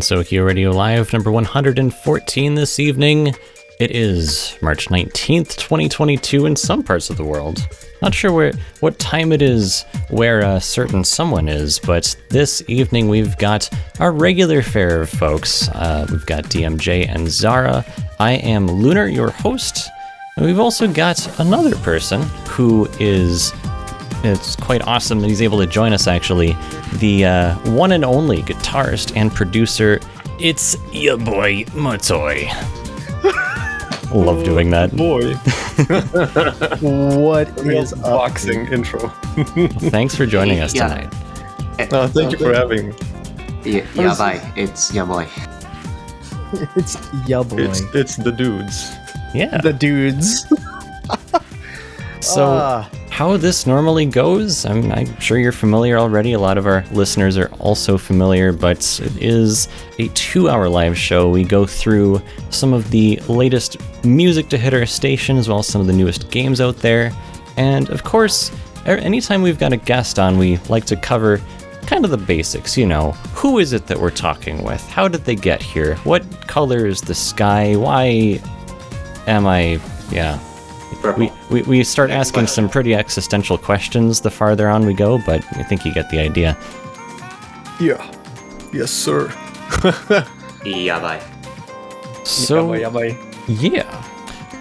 [0.00, 3.34] To Gensokyo Radio Live, number 114 this evening.
[3.78, 7.66] It is March 19th, 2022, in some parts of the world.
[8.00, 13.08] Not sure where what time it is where a certain someone is, but this evening
[13.08, 13.68] we've got
[13.98, 15.68] our regular fare of folks.
[15.68, 17.84] Uh, we've got DMJ and Zara.
[18.18, 19.90] I am Lunar, your host.
[20.36, 23.52] And we've also got another person who is
[24.24, 26.56] it's quite awesome that he's able to join us actually
[26.98, 29.98] the uh, one and only guitarist and producer
[30.38, 32.46] it's your boy Motoy
[34.14, 35.34] love doing that Boy,
[37.20, 38.00] What is up?
[38.02, 39.08] boxing intro.
[39.90, 40.88] thanks for joining us Yeah.
[40.88, 42.94] tonight No, thank you for having me.
[43.64, 44.52] Yeah, yeah, bye.
[44.56, 45.26] It's yeah, boy.
[46.76, 46.96] It's
[47.28, 47.58] ya boy.
[47.58, 48.90] It's it's the dudes.
[49.34, 50.44] yeah the dudes.
[52.20, 54.64] so Ah, how this normally goes.
[54.64, 56.32] I'm, I'm sure you're familiar already.
[56.32, 59.68] A lot of our listeners are also familiar but it is
[59.98, 61.28] a two hour live show.
[61.28, 63.76] We go through some of the latest
[64.06, 67.12] music to hit our station as well as some of the newest games out there.
[67.58, 68.50] And of course
[68.86, 71.42] a- anytime we've got a guest on we like to cover
[71.82, 73.12] kind of the basics you know.
[73.34, 74.80] Who is it that we're talking with?
[74.88, 75.96] How did they get here?
[76.04, 77.76] What color is the sky?
[77.76, 78.40] Why
[79.26, 79.78] am i
[80.10, 80.38] yeah
[81.16, 85.44] we, we, we start asking some pretty existential questions the farther on we go, but
[85.56, 86.56] I think you get the idea.
[87.80, 88.14] Yeah.
[88.72, 89.32] Yes, sir.
[90.64, 91.20] Yeah, bye.
[92.24, 93.46] So, Yabba, yabba.
[93.48, 94.04] yeah.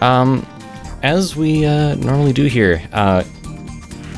[0.01, 0.45] Um,
[1.03, 3.23] as we uh, normally do here, uh,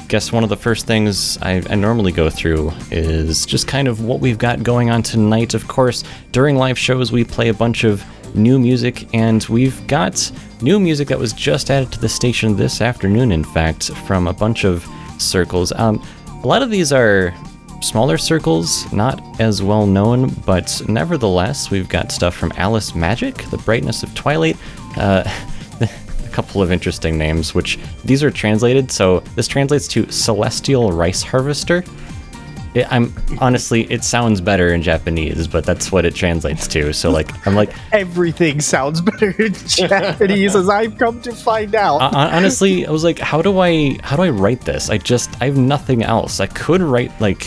[0.08, 4.04] guess one of the first things I, I normally go through is just kind of
[4.04, 5.54] what we've got going on tonight.
[5.54, 8.04] Of course, during live shows, we play a bunch of
[8.36, 10.32] new music, and we've got
[10.62, 14.34] new music that was just added to the station this afternoon, in fact, from a
[14.34, 14.88] bunch of
[15.18, 15.72] circles.
[15.74, 16.06] Um,
[16.44, 17.34] a lot of these are
[17.82, 23.58] smaller circles, not as well known, but nevertheless, we've got stuff from Alice Magic, The
[23.58, 24.58] Brightness of Twilight.
[24.98, 25.24] Uh,
[25.82, 28.92] a couple of interesting names, which these are translated.
[28.92, 31.84] So this translates to Celestial Rice Harvester.
[32.74, 36.94] It, I'm honestly, it sounds better in Japanese, but that's what it translates to.
[36.94, 42.00] So like, I'm like, everything sounds better in Japanese, as I've come to find out.
[42.00, 44.90] hon- honestly, I was like, how do I, how do I write this?
[44.90, 46.40] I just, I have nothing else.
[46.40, 47.40] I could write like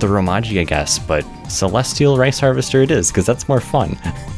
[0.00, 3.96] the Romaji, I guess, but Celestial Rice Harvester it is because that's more fun.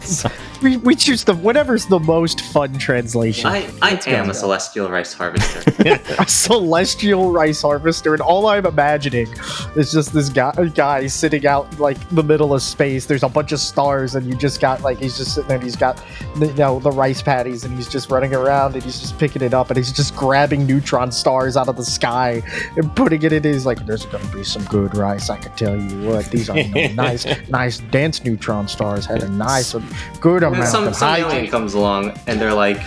[0.00, 0.30] So-
[0.62, 3.46] we, we choose the whatever's the most fun translation.
[3.46, 5.62] I I Let's am a celestial rice harvester.
[6.18, 9.28] a celestial rice harvester, and all I'm imagining
[9.76, 13.06] is just this guy, guy sitting out like the middle of space.
[13.06, 15.56] There's a bunch of stars, and you just got like he's just sitting there.
[15.56, 16.02] and He's got
[16.36, 19.54] you know the rice patties, and he's just running around, and he's just picking it
[19.54, 22.42] up, and he's just grabbing neutron stars out of the sky
[22.76, 23.84] and putting it in his like.
[23.86, 25.30] There's gonna be some good rice.
[25.30, 26.26] I can tell you what.
[26.30, 29.06] These are you know, nice, nice dense neutron stars.
[29.72, 32.80] Had a good amount some of some alien comes along and they're like,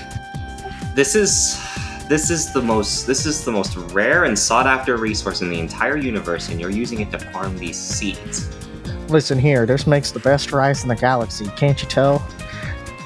[0.96, 1.60] "This is
[2.10, 5.60] this is the most this is the most rare and sought after resource in the
[5.60, 8.50] entire universe, and you're using it to farm these seeds."
[9.10, 11.46] Listen here, this makes the best rice in the galaxy.
[11.56, 12.26] Can't you tell?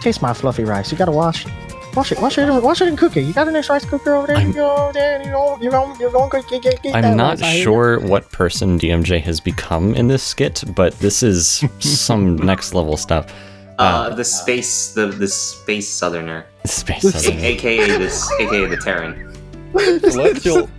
[0.02, 0.92] Taste my fluffy rice.
[0.92, 1.52] You gotta wash it.
[1.98, 3.22] Wash it, wash it, wash it and cook it.
[3.22, 4.36] You got a nice rice cooker over there?
[4.38, 7.42] I'm- you go there you know, you know, you know, get, get, get I'm not
[7.42, 12.76] rice sure what person DMJ has become in this skit, but this is some next
[12.76, 13.34] level stuff.
[13.80, 19.34] Uh, the space the the space southerner, Space A- aka this aka the Terran.
[20.12, 20.70] Celestial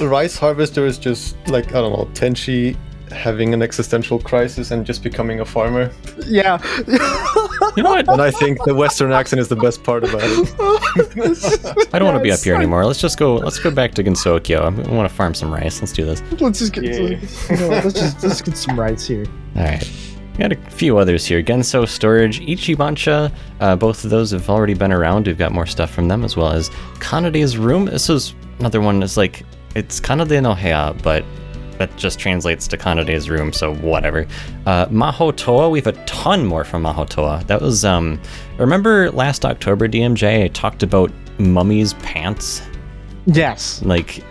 [0.00, 2.76] rice harvester is just like I don't know Tenchi
[3.10, 5.90] having an existential crisis and just becoming a farmer.
[6.26, 6.58] Yeah.
[7.76, 8.08] You know what?
[8.08, 11.88] And I think the Western accent is the best part about it.
[11.94, 12.84] I don't want to be up here anymore.
[12.84, 13.36] Let's just go.
[13.36, 14.60] Let's go back to Gensokyo.
[14.62, 15.80] I want to farm some rice.
[15.80, 16.22] Let's do this.
[16.40, 16.92] let's just get, Yeah.
[17.50, 19.24] you know, let's just let's get some rice here.
[19.56, 19.90] All right.
[20.32, 21.42] We got a few others here.
[21.42, 23.32] Genso Storage, Ichibancha.
[23.60, 25.26] Uh, both of those have already been around.
[25.26, 26.70] We've got more stuff from them as well as
[27.00, 27.84] Kanade's Room.
[27.86, 31.24] This is another one that's like it's Kanade no Heya, but
[31.78, 34.26] that just translates to Kanade's Room, so whatever.
[34.66, 37.46] Uh, Mahotoa, we have a ton more from Mahotoa.
[37.46, 38.20] That was um
[38.58, 42.62] remember last October DMJ I talked about Mummy's Pants?
[43.26, 43.82] Yes.
[43.82, 44.22] like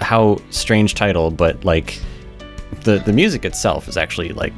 [0.00, 2.00] how strange title but like
[2.84, 4.52] the the music itself is actually like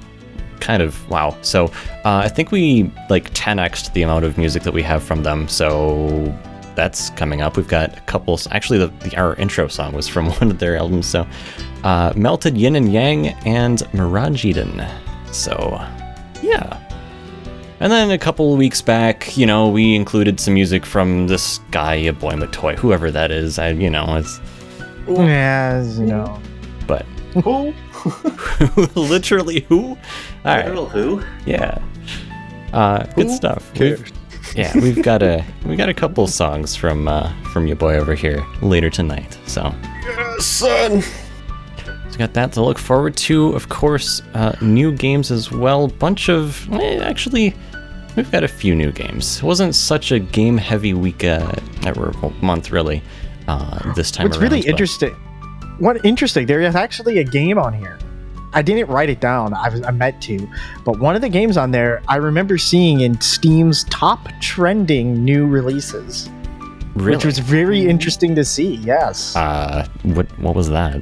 [0.61, 1.67] kind of wow so
[2.05, 5.49] uh, i think we like 10x the amount of music that we have from them
[5.49, 6.33] so
[6.77, 10.27] that's coming up we've got a couple actually the, the our intro song was from
[10.41, 11.27] one of their albums so
[11.85, 14.83] uh, melted yin and yang and mirage eden
[15.33, 15.79] so
[16.43, 16.79] yeah
[17.83, 21.95] and then a couple weeks back, you know, we included some music from this guy,
[21.95, 23.59] a boy Matoy, whoever that is.
[23.59, 24.39] I, you know, it's
[25.09, 26.39] Yeah, you know.
[26.87, 27.07] but
[27.43, 27.73] Who?
[29.01, 29.93] Literally who?
[29.93, 29.97] All
[30.45, 30.67] right.
[30.67, 31.23] Literal who?
[31.47, 31.79] Yeah.
[32.75, 33.73] Uh, good stuff.
[33.73, 34.01] cares?
[34.03, 34.13] We've-
[34.57, 38.15] yeah, we've got a we got a couple songs from uh, from your boy over
[38.15, 39.39] here later tonight.
[39.47, 39.73] So
[40.05, 41.03] yes, Son.
[41.03, 43.53] So we got that to look forward to.
[43.55, 45.89] Of course, uh, new games as well.
[45.89, 47.55] Bunch of eh, actually,
[48.17, 49.39] we've got a few new games.
[49.39, 51.53] It wasn't such a game-heavy week uh,
[51.97, 53.03] or month really
[53.49, 54.51] uh, this time What's around.
[54.51, 55.15] really but- interesting.
[55.79, 56.45] What interesting?
[56.47, 57.99] There is actually a game on here.
[58.53, 59.55] I didn't write it down.
[59.55, 60.49] I, was, I meant to,
[60.85, 65.47] but one of the games on there I remember seeing in Steam's top trending new
[65.47, 66.29] releases,
[66.95, 67.17] really?
[67.17, 68.75] which was very interesting to see.
[68.77, 69.37] Yes.
[69.37, 71.01] uh, what what was that?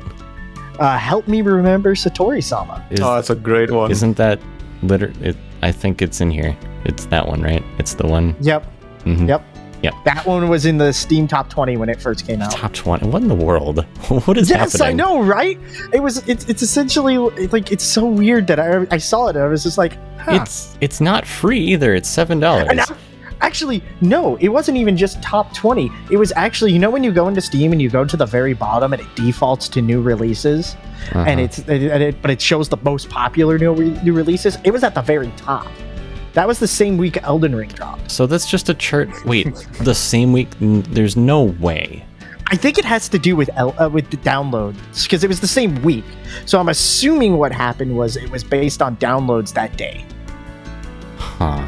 [0.79, 2.87] Uh, help me remember Satori-sama.
[2.91, 3.91] Is, Oh, that's a great one.
[3.91, 4.39] isn't that
[4.83, 5.13] liter?
[5.21, 6.57] It, I think it's in here.
[6.85, 7.65] It's that one, right?
[7.79, 8.37] It's the one.
[8.41, 8.65] Yep.
[9.05, 9.27] Mhm.
[9.29, 9.43] Yep.
[9.83, 9.95] Yep.
[10.05, 12.51] That one was in the Steam top 20 when it first came out.
[12.51, 13.07] Top twenty.
[13.09, 13.85] What in the world?
[14.27, 14.89] what is yes, happening?
[14.89, 15.59] I know, right?
[15.93, 16.27] It was.
[16.29, 16.49] It's.
[16.49, 17.17] It's essentially
[17.49, 18.87] like it's so weird that I.
[18.91, 19.37] I saw it.
[19.37, 20.39] and I was just like, huh.
[20.43, 21.95] It's it's not free either.
[21.95, 22.69] It's seven dollars.
[23.41, 25.93] Actually, no, it wasn't even just top 20.
[26.11, 28.27] It was actually, you know, when you go into Steam and you go to the
[28.27, 31.21] very bottom and it defaults to new releases, Uh-huh.
[31.21, 34.59] and it's, and it, but it shows the most popular new, re- new releases.
[34.65, 35.69] It was at the very top.
[36.35, 38.11] That was the same week Elden Ring dropped.
[38.11, 39.09] So that's just a chart.
[39.25, 40.49] Wait, the same week?
[40.61, 42.05] There's no way.
[42.51, 45.41] I think it has to do with El- uh, with the downloads because it was
[45.41, 46.05] the same week.
[46.47, 50.05] So I'm assuming what happened was it was based on downloads that day.
[51.19, 51.67] Huh.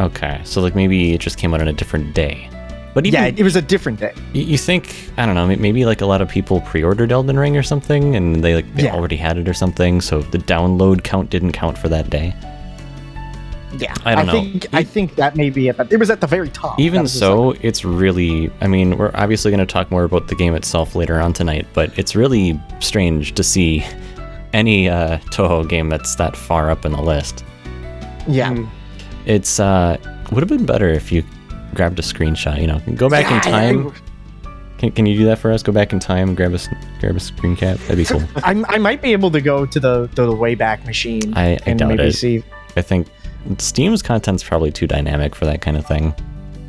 [0.00, 0.40] Okay.
[0.44, 2.48] So like maybe it just came out on a different day.
[2.94, 4.12] But even yeah, it, was a different day.
[4.34, 5.46] you, you think I don't know.
[5.46, 8.84] Maybe like a lot of people pre-ordered Elden Ring or something, and they like they
[8.84, 8.94] Yeah.
[8.94, 10.02] already had it or something.
[10.02, 12.34] So the download count didn't count for that day.
[13.78, 14.32] Yeah, I don't know.
[14.32, 16.78] think I think that may be it, but it was at the very top.
[16.78, 18.50] Even was just so, it's really.
[18.60, 21.66] I mean, we're obviously going to talk more about the game itself later on tonight,
[21.72, 23.84] but it's really strange to see
[24.52, 27.44] any uh, Touhou game that's that far up in the list.
[28.28, 28.68] yeah, Mm.
[29.24, 29.96] It's uh
[30.32, 31.24] would have been better if you
[31.74, 32.60] grabbed a screenshot.
[32.60, 33.92] You know, go back in Yeah, I- time.
[34.78, 35.62] Can, can you do that for us?
[35.62, 37.78] Go back in time and grab a s- grab a screen cap.
[37.86, 38.20] That'd be cool.
[38.42, 41.58] I, I might be able to go to the to the Wayback Machine I, I
[41.66, 42.12] and doubt maybe it.
[42.14, 42.42] see
[42.76, 43.06] I think
[43.58, 46.14] Steam's content's probably too dynamic for that kind of thing.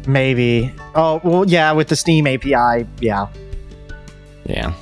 [0.08, 0.74] maybe.
[0.96, 3.28] Oh well, yeah, with the Steam API, yeah.
[4.46, 4.74] Yeah.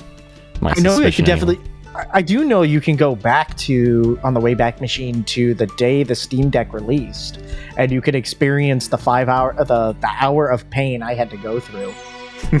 [0.60, 1.56] My I know you could definitely.
[1.58, 1.68] I-
[2.14, 6.02] I do know you can go back to on the Wayback Machine to the day
[6.04, 7.38] the Steam Deck released,
[7.76, 11.36] and you could experience the five hour the the hour of pain I had to
[11.36, 11.92] go through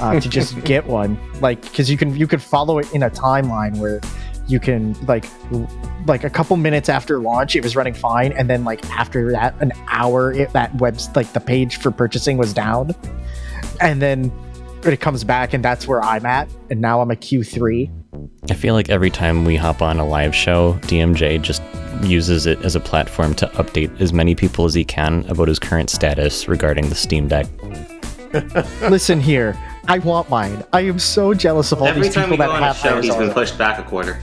[0.02, 1.18] uh, to just get one.
[1.40, 4.00] Like because you can you could follow it in a timeline where
[4.52, 5.24] you can like
[6.06, 9.60] like a couple minutes after launch it was running fine, and then like after that
[9.60, 12.94] an hour it, that webs like the page for purchasing was down,
[13.80, 14.30] and then
[14.84, 17.90] it comes back and that's where I'm at, and now I'm a Q three.
[18.50, 21.62] I feel like every time we hop on a live show, DMJ just
[22.02, 25.58] uses it as a platform to update as many people as he can about his
[25.58, 27.46] current status regarding the Steam Deck.
[28.82, 29.56] Listen here,
[29.88, 30.64] I want mine.
[30.72, 32.74] I am so jealous of all Every these time people we go that on a
[32.74, 34.20] show, he's been pushed back a quarter.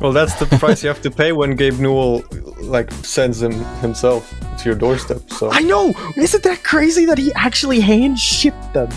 [0.00, 2.24] Well, that's the price you have to pay when Gabe Newell
[2.60, 5.30] like sends them himself to your doorstep.
[5.30, 5.92] So I know.
[6.16, 8.88] Isn't that crazy that he actually hand shipped them?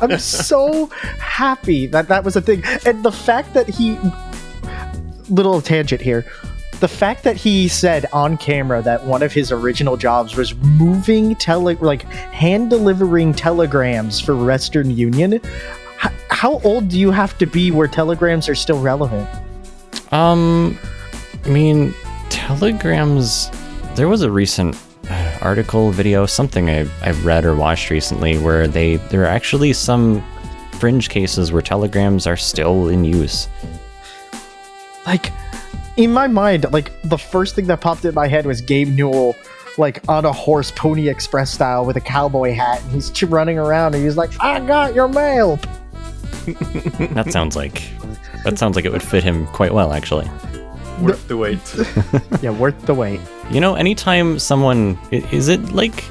[0.00, 0.86] I'm so
[1.18, 3.98] happy that that was a thing, and the fact that he
[5.28, 6.24] little tangent here.
[6.80, 11.36] The fact that he said on camera that one of his original jobs was moving
[11.36, 15.34] tele like hand delivering telegrams for Western Union.
[15.34, 19.28] H- how old do you have to be where telegrams are still relevant?
[20.12, 20.78] Um,
[21.44, 21.94] I mean,
[22.30, 23.50] telegrams.
[23.94, 24.76] There was a recent
[25.08, 29.72] uh, article, video, something I, I've read or watched recently where they there are actually
[29.72, 30.22] some
[30.78, 33.48] fringe cases where telegrams are still in use.
[35.06, 35.32] like
[35.96, 39.36] in my mind like the first thing that popped in my head was gabe newell
[39.78, 43.94] like on a horse pony express style with a cowboy hat and he's running around
[43.94, 45.56] and he's like i got your mail
[47.14, 47.82] That sounds like
[48.44, 50.28] that sounds like it would fit him quite well, actually.
[51.00, 51.58] worth the wait.
[52.42, 53.20] yeah worth the wait
[53.50, 56.04] You know, anytime someone is it like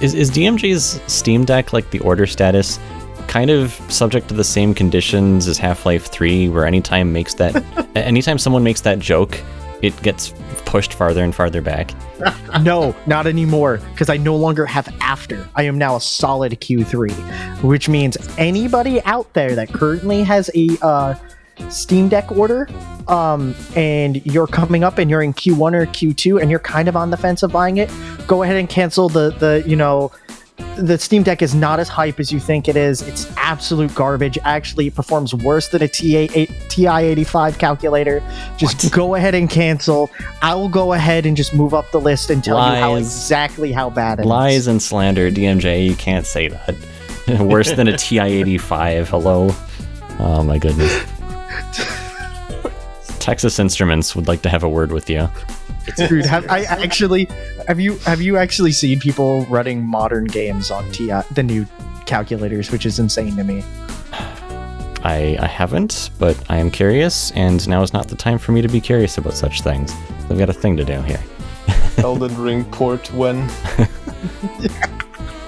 [0.00, 2.78] is is DMJ's Steam Deck like the order status
[3.26, 7.62] kind of subject to the same conditions as Half-Life 3 where anytime makes that
[7.94, 9.38] anytime someone makes that joke,
[9.82, 10.32] it gets
[10.64, 11.92] pushed farther and farther back.
[12.62, 17.12] no not anymore because i no longer have after i am now a solid q3
[17.62, 21.14] which means anybody out there that currently has a uh,
[21.70, 22.68] steam deck order
[23.08, 26.96] um, and you're coming up and you're in q1 or q2 and you're kind of
[26.96, 27.90] on the fence of buying it
[28.26, 30.10] go ahead and cancel the the you know
[30.76, 33.02] the Steam Deck is not as hype as you think it is.
[33.02, 34.38] It's absolute garbage.
[34.44, 36.26] Actually, it performs worse than a TA
[36.68, 38.22] TI-85 calculator.
[38.56, 38.92] Just What?
[38.92, 40.10] go ahead and cancel.
[40.40, 43.72] I will go ahead and just move up the list and tell you how exactly
[43.72, 44.28] how bad it is.
[44.28, 45.84] Lies and slander, DMJ.
[45.84, 46.76] You can't say that.
[47.40, 49.08] Worse than a TI-85.
[49.08, 49.50] Hello.
[50.20, 51.17] Oh my goodness.
[53.18, 55.28] Texas Instruments would like to have a word with you.
[55.96, 57.28] Dude, have I actually
[57.66, 61.66] have you have you actually seen people running modern games on TI the new
[62.06, 63.62] calculators, which is insane to me.
[65.04, 68.62] I, I haven't, but I am curious, and now is not the time for me
[68.62, 69.92] to be curious about such things.
[70.28, 71.22] I've got a thing to do here.
[71.98, 73.36] Elden Ring port when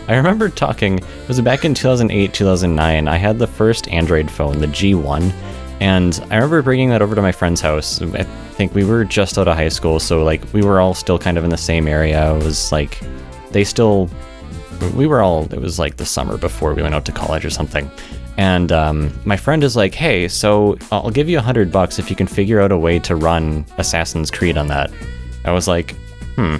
[0.08, 3.08] I remember talking, it was back in 2008, 2009.
[3.08, 5.32] I had the first Android phone, the G1,
[5.80, 8.00] and I remember bringing that over to my friend's house.
[8.02, 11.18] I think we were just out of high school, so like we were all still
[11.18, 12.34] kind of in the same area.
[12.34, 13.00] It was like
[13.50, 14.10] they still,
[14.94, 17.50] we were all, it was like the summer before we went out to college or
[17.50, 17.90] something.
[18.36, 22.08] And um, my friend is like, hey, so I'll give you a hundred bucks if
[22.08, 24.90] you can figure out a way to run Assassin's Creed on that.
[25.44, 25.94] I was like,
[26.36, 26.56] hmm,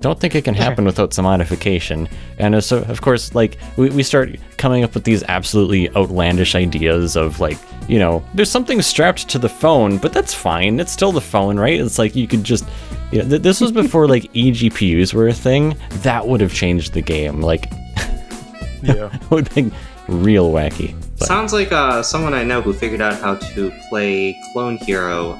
[0.00, 2.08] don't think it can happen without some modification.
[2.38, 6.54] And uh, so, of course, like we, we start coming up with these absolutely outlandish
[6.54, 10.80] ideas of like, you know, there's something strapped to the phone, but that's fine.
[10.80, 11.78] It's still the phone, right?
[11.78, 12.64] It's like you could just,
[13.12, 15.76] you know, th- this was before like eGPUs were a thing.
[16.02, 17.42] That would have changed the game.
[17.42, 17.70] Like,
[18.82, 19.14] yeah.
[19.14, 19.72] it would have been
[20.08, 20.98] real wacky.
[21.18, 25.32] But Sounds like uh, someone I know who figured out how to play Clone Hero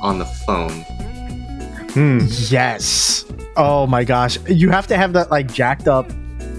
[0.00, 0.84] on the phone.
[1.90, 2.20] Hmm.
[2.48, 3.24] Yes.
[3.58, 4.38] Oh my gosh.
[4.48, 6.10] You have to have that like jacked up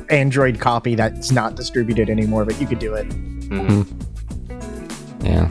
[0.10, 3.08] Android copy that's not distributed anymore, but you could do it.
[3.10, 3.88] Mhm.
[5.24, 5.50] Yeah.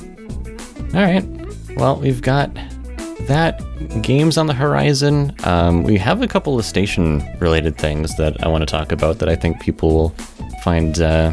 [0.95, 1.25] All right.
[1.77, 2.55] Well, we've got
[3.23, 3.61] that
[4.03, 5.35] games on the horizon.
[5.45, 9.29] Um, we have a couple of station-related things that I want to talk about that
[9.29, 10.09] I think people will
[10.63, 11.33] find uh,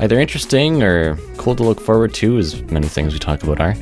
[0.00, 3.74] either interesting or cool to look forward to, as many things we talk about are.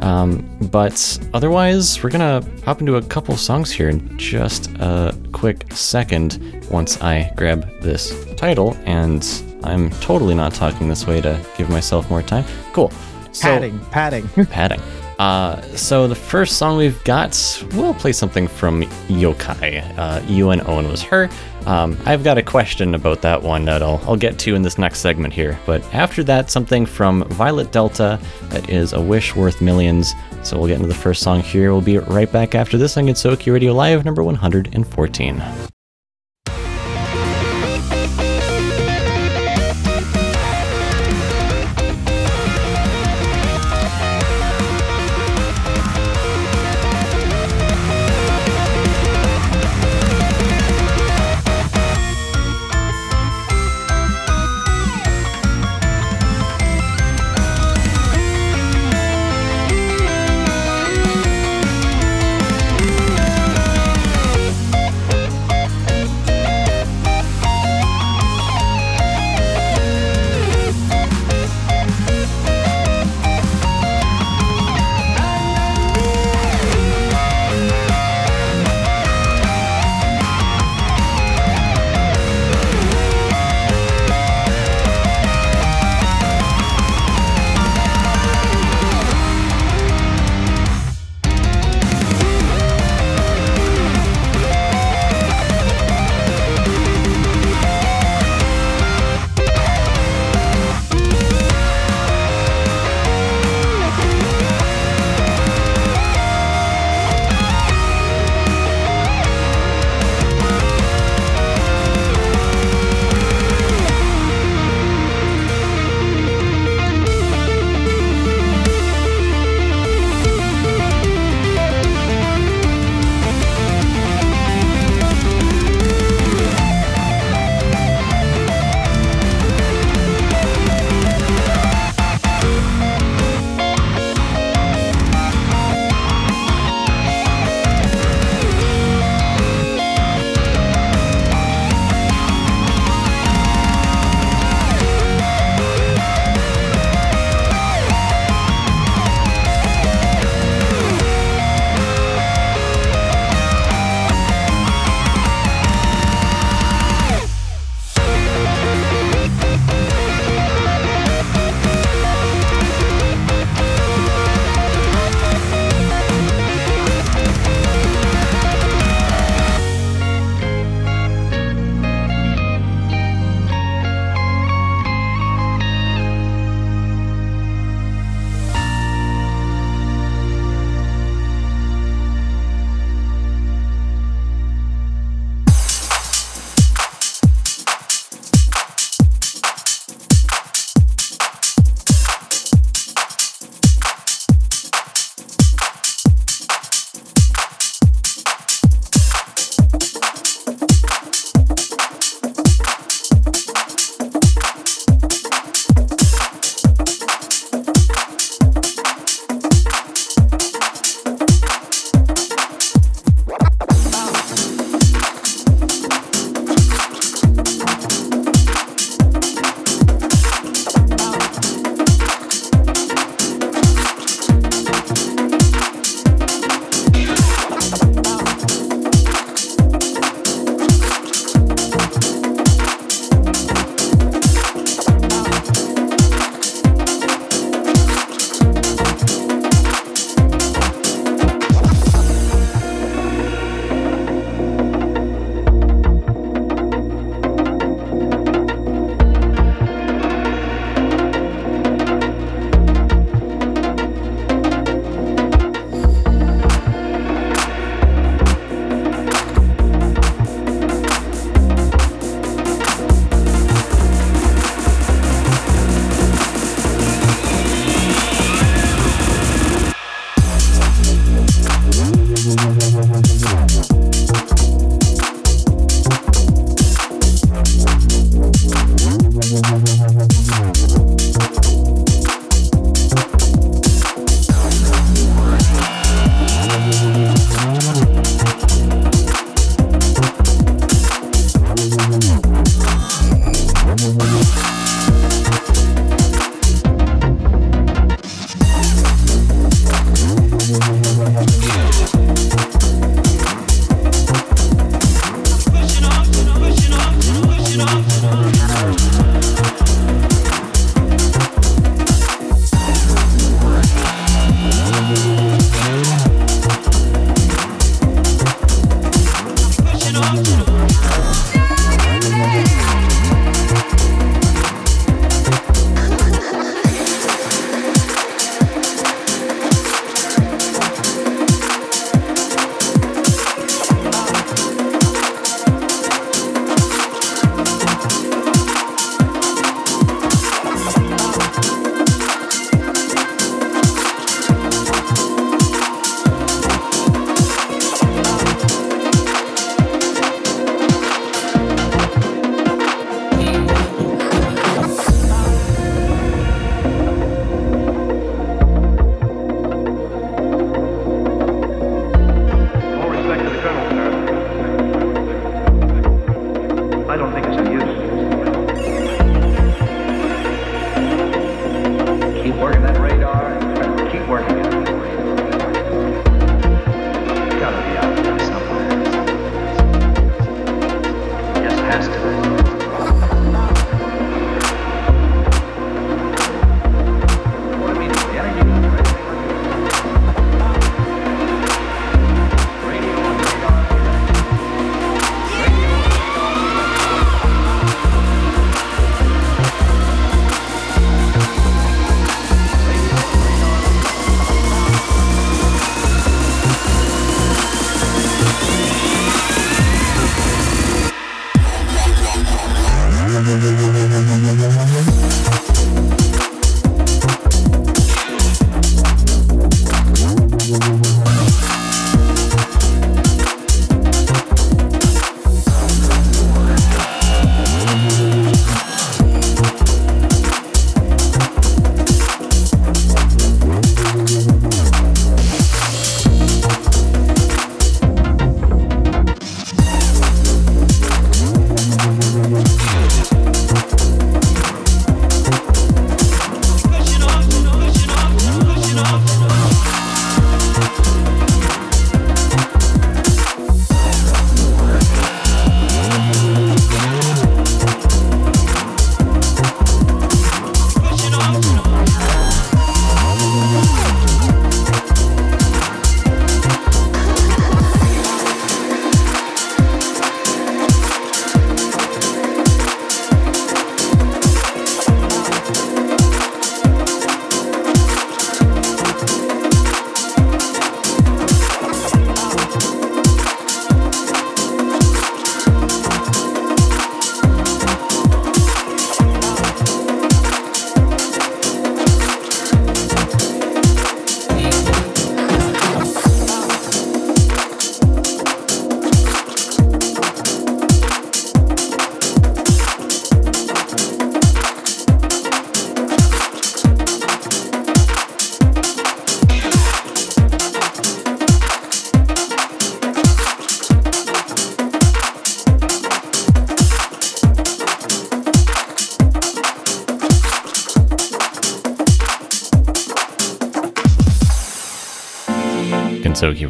[0.00, 5.66] Um, but otherwise, we're gonna hop into a couple songs here in just a quick
[5.72, 9.26] second once I grab this title, and
[9.62, 12.44] I'm totally not talking this way to give myself more time.
[12.72, 12.90] Cool.
[13.32, 14.28] So, Padding, padding.
[14.46, 14.80] padding.
[15.20, 17.36] Uh, so the first song we've got,
[17.74, 19.98] we'll play something from Yokai.
[19.98, 21.28] Uh, UN Owen was her.
[21.66, 24.78] Um, I've got a question about that one that I'll, I'll get to in this
[24.78, 25.60] next segment here.
[25.66, 30.14] But after that, something from Violet Delta that is a wish worth millions.
[30.42, 31.70] So we'll get into the first song here.
[31.70, 35.42] We'll be right back after this on Gensokyo Radio Live number 114.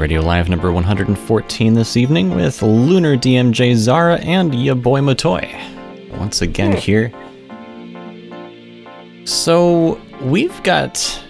[0.01, 5.47] Radio Live number 114 this evening with Lunar DMJ Zara and ya boy Matoy.
[6.17, 6.79] Once again hmm.
[6.79, 7.13] here.
[9.27, 11.23] So, we've got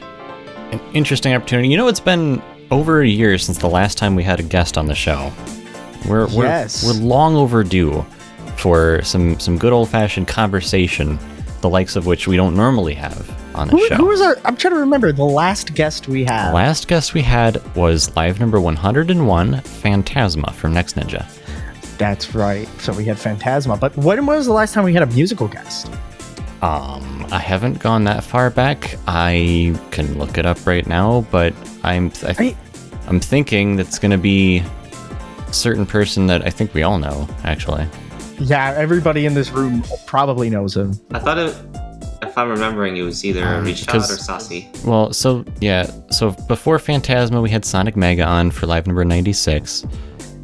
[0.71, 1.69] an interesting opportunity.
[1.69, 4.79] You know, it's been over a year since the last time we had a guest
[4.79, 5.33] on the show.
[6.09, 6.85] We're, we're, Yes.
[6.85, 8.07] we're long overdue
[8.57, 11.19] for some, some good old fashioned conversation,
[11.61, 13.95] the likes of which we don't normally have on the Who, show.
[13.97, 14.37] who was our?
[14.45, 16.53] I'm trying to remember the last guest we had.
[16.53, 21.27] Last guest we had was live number 101, Phantasma from Next Ninja.
[21.99, 22.67] That's right.
[22.81, 23.77] So we had Phantasma.
[23.77, 25.89] But when was the last time we had a musical guest?
[26.63, 28.97] Um, I haven't gone that far back.
[29.07, 32.57] I can look it up right now, but I'm I, I-
[33.07, 34.59] I'm thinking that's gonna be
[35.47, 37.87] a certain person that I think we all know, actually.
[38.39, 40.93] Yeah, everybody in this room probably knows him.
[41.13, 41.55] I thought it.
[42.23, 44.69] If I'm remembering, it was either Um, Richard 'cause- or Sassy.
[44.85, 49.85] Well, so yeah, so before Phantasma, we had Sonic Mega on for live number 96.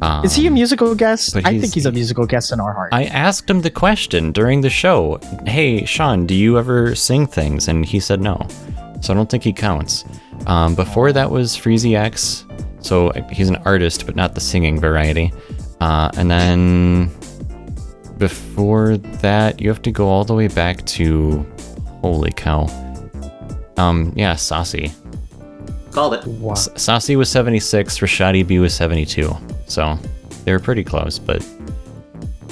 [0.01, 1.35] Um, Is he a musical guest?
[1.37, 2.89] I think he's a musical guest in our heart.
[2.93, 5.19] I asked him the question during the show.
[5.47, 7.67] Hey, Sean, do you ever sing things?
[7.67, 8.45] And he said no.
[9.01, 10.03] So I don't think he counts.
[10.45, 12.45] Um, before that was Freezy X.
[12.81, 15.33] So he's an artist, but not the singing variety.
[15.81, 17.11] Uh, and then
[18.17, 21.45] before that, you have to go all the way back to.
[22.01, 22.67] Holy cow.
[23.77, 24.91] Um, yeah, Saucy.
[25.91, 26.25] Called it.
[26.25, 26.51] wow.
[26.53, 29.35] S- Saucy was 76, Rashadi B was 72.
[29.67, 29.97] So
[30.45, 31.45] they were pretty close, but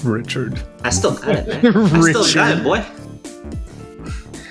[0.03, 0.61] Richard.
[0.83, 1.77] I still got it, man.
[1.77, 2.85] I still got it, boy.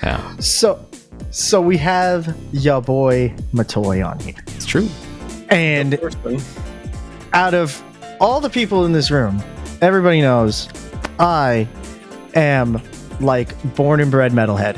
[0.03, 0.85] yeah, So,
[1.31, 4.87] so we have ya boy Matoy on here, it's true.
[5.49, 5.99] and
[7.33, 7.81] out of
[8.21, 9.41] all the people in this room,
[9.81, 10.67] everybody knows
[11.19, 11.67] I
[12.33, 12.81] am
[13.21, 14.77] like born and bred metalhead.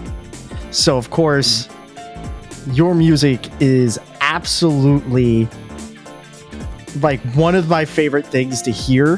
[0.74, 1.68] So of course,
[2.72, 5.48] your music is absolutely
[7.02, 9.18] like one of my favorite things to hear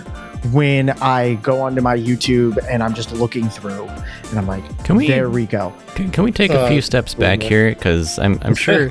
[0.52, 4.96] when I go onto my YouTube and I'm just looking through and I'm like, Can
[4.96, 5.74] we- there we go.
[5.96, 7.70] Can, can we take a Uh, few steps back here?
[7.70, 8.90] Because I'm, I'm sure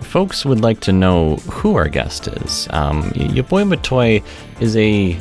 [0.00, 2.66] folks would like to know who our guest is.
[2.70, 4.24] Um, y- your boy Matoy
[4.60, 5.16] is a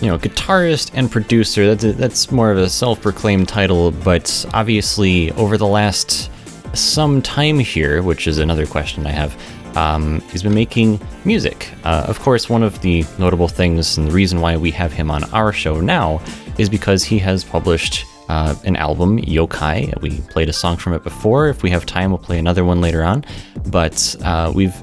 [0.00, 1.66] you know guitarist and producer.
[1.66, 6.30] That's a, that's more of a self-proclaimed title, but obviously over the last
[6.74, 9.36] some time here, which is another question I have.
[9.76, 11.70] Um, he's been making music.
[11.84, 15.10] Uh, of course, one of the notable things and the reason why we have him
[15.10, 16.22] on our show now
[16.58, 20.00] is because he has published uh, an album, Yokai.
[20.00, 21.48] We played a song from it before.
[21.48, 23.24] If we have time, we'll play another one later on.
[23.66, 24.74] But uh, we've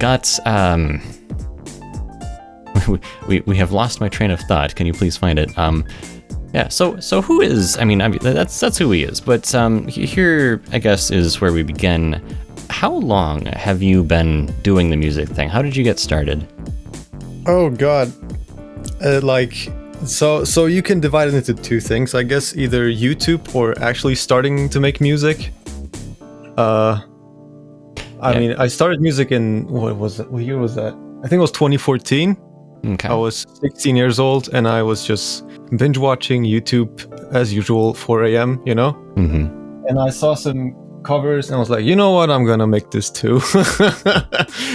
[0.00, 0.28] got.
[0.46, 1.00] Um,
[3.28, 4.74] we, we, have lost my train of thought.
[4.74, 5.56] Can you please find it?
[5.58, 5.84] Um,
[6.52, 6.68] yeah.
[6.68, 7.76] So so who is?
[7.78, 9.20] I mean, I mean that's that's who he is.
[9.20, 12.22] But um, here, I guess, is where we begin.
[12.70, 15.48] How long have you been doing the music thing?
[15.48, 16.46] How did you get started?
[17.46, 18.12] Oh god.
[19.04, 19.68] Uh, like
[20.04, 24.14] so so you can divide it into two things, I guess, either YouTube or actually
[24.14, 25.50] starting to make music.
[26.56, 27.00] Uh
[28.20, 28.38] I Yeah.
[28.38, 30.30] mean, I started music in what was it?
[30.30, 30.94] What year was that?
[31.22, 32.36] I think it was 2014.
[32.84, 33.08] Okay.
[33.08, 35.44] I was 16 years old and I was just
[35.76, 36.90] binge watching YouTube
[37.32, 38.92] as usual 4 a.m., you know?
[39.16, 42.66] hmm and I saw some covers and I was like, you know what, I'm gonna
[42.66, 43.36] make this too.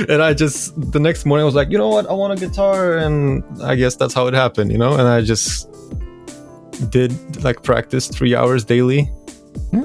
[0.08, 2.48] and I just the next morning I was like, you know what, I want a
[2.48, 4.93] guitar, and I guess that's how it happened, you know.
[4.93, 5.67] And I just
[6.89, 7.12] did
[7.43, 9.12] like practice three hours daily,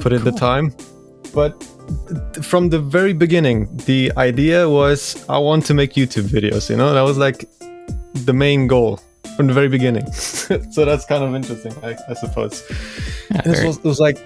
[0.00, 0.74] put in the time.
[1.34, 1.60] But
[2.42, 6.92] from the very beginning, the idea was I want to make YouTube videos, you know.
[6.92, 7.48] That was like
[8.14, 8.98] the main goal
[9.36, 10.10] from the very beginning.
[10.12, 12.62] so that's kind of interesting, I, I suppose.
[13.30, 14.18] Yeah, this very- was, it was like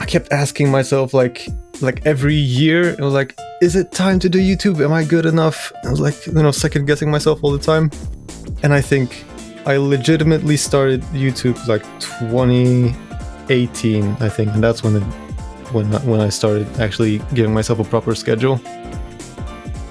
[0.00, 1.46] I kept asking myself like
[1.80, 4.84] like every year it was like is it time to do YouTube?
[4.84, 5.72] Am I good enough?
[5.84, 7.90] I was like you know second guessing myself all the time.
[8.62, 9.24] And I think
[9.66, 14.52] I legitimately started YouTube like 2018 I think.
[14.54, 15.02] And that's when it
[15.72, 18.60] when when I started actually giving myself a proper schedule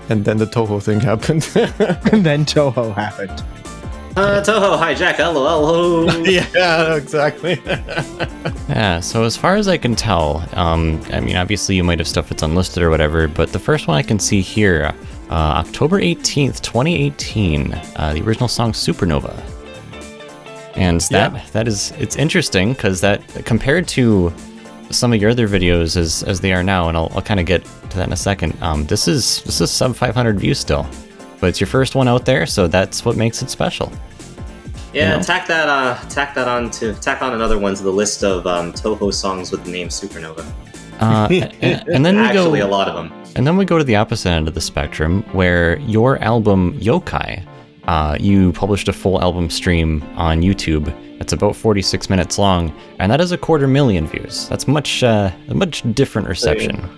[0.10, 1.48] and then the Touhou thing happened
[2.14, 3.44] and then Touhou happened.
[4.18, 6.24] Uh, Touhou, hijack, hello, hello.
[6.24, 7.62] yeah exactly
[8.70, 12.08] Yeah, so as far as I can tell, um, I mean, obviously you might have
[12.08, 14.94] stuff that's unlisted or whatever, but the first one I can see here,
[15.30, 19.42] uh, October 18th, 2018, uh, the original song Supernova.
[20.76, 21.42] And that Yeah.
[21.54, 24.32] that is it's interesting because that compared to
[24.92, 27.46] some of your other videos as as they are now, and I'll, I'll kind of
[27.46, 28.56] get to that in a second.
[28.62, 30.88] Um, this is this is sub 500 views still,
[31.40, 33.92] but it's your first one out there, so that's what makes it special.
[34.94, 35.24] Yeah, You know?
[35.24, 38.48] tack that uh tack that on to tack on another one to the list of
[38.48, 40.44] um, Touhou songs with the name Supernova.
[41.00, 41.28] Uh,
[41.62, 43.14] and, and then we Actually, go, a lot of them.
[43.36, 47.46] and then we go to the opposite end of the spectrum, where your album Yokai,
[47.88, 50.92] uh, you published a full album stream on YouTube.
[51.20, 54.48] It's about 46 minutes long, and that is a quarter million views.
[54.50, 56.90] That's much, uh, a much different reception.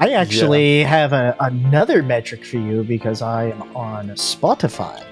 [0.00, 5.02] I actually have a, another metric for you because I am on Spotify.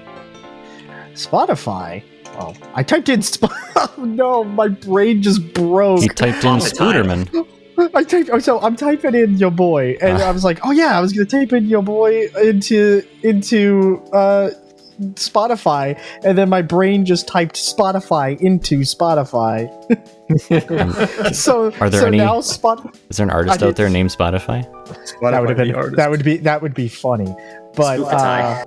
[1.14, 2.02] Spotify.
[2.38, 3.22] Oh, I typed in.
[3.24, 6.00] Sp- oh, no, my brain just broke.
[6.02, 6.58] He typed in All.
[6.60, 7.46] Spooderman.
[7.94, 8.30] I typed.
[8.30, 10.28] oh, So I'm typing in your boy, and Ah.
[10.28, 14.50] I was like, oh yeah, I was gonna type in your boy into into uh,
[15.14, 19.68] Spotify, and then my brain just typed Spotify into Spotify.
[21.34, 24.10] so Are there so any- now Spot Is there an artist I out there named
[24.10, 24.62] Spotify?
[25.20, 25.96] that would have been artist.
[25.96, 27.34] that would be that would be funny,
[27.74, 28.64] but uh,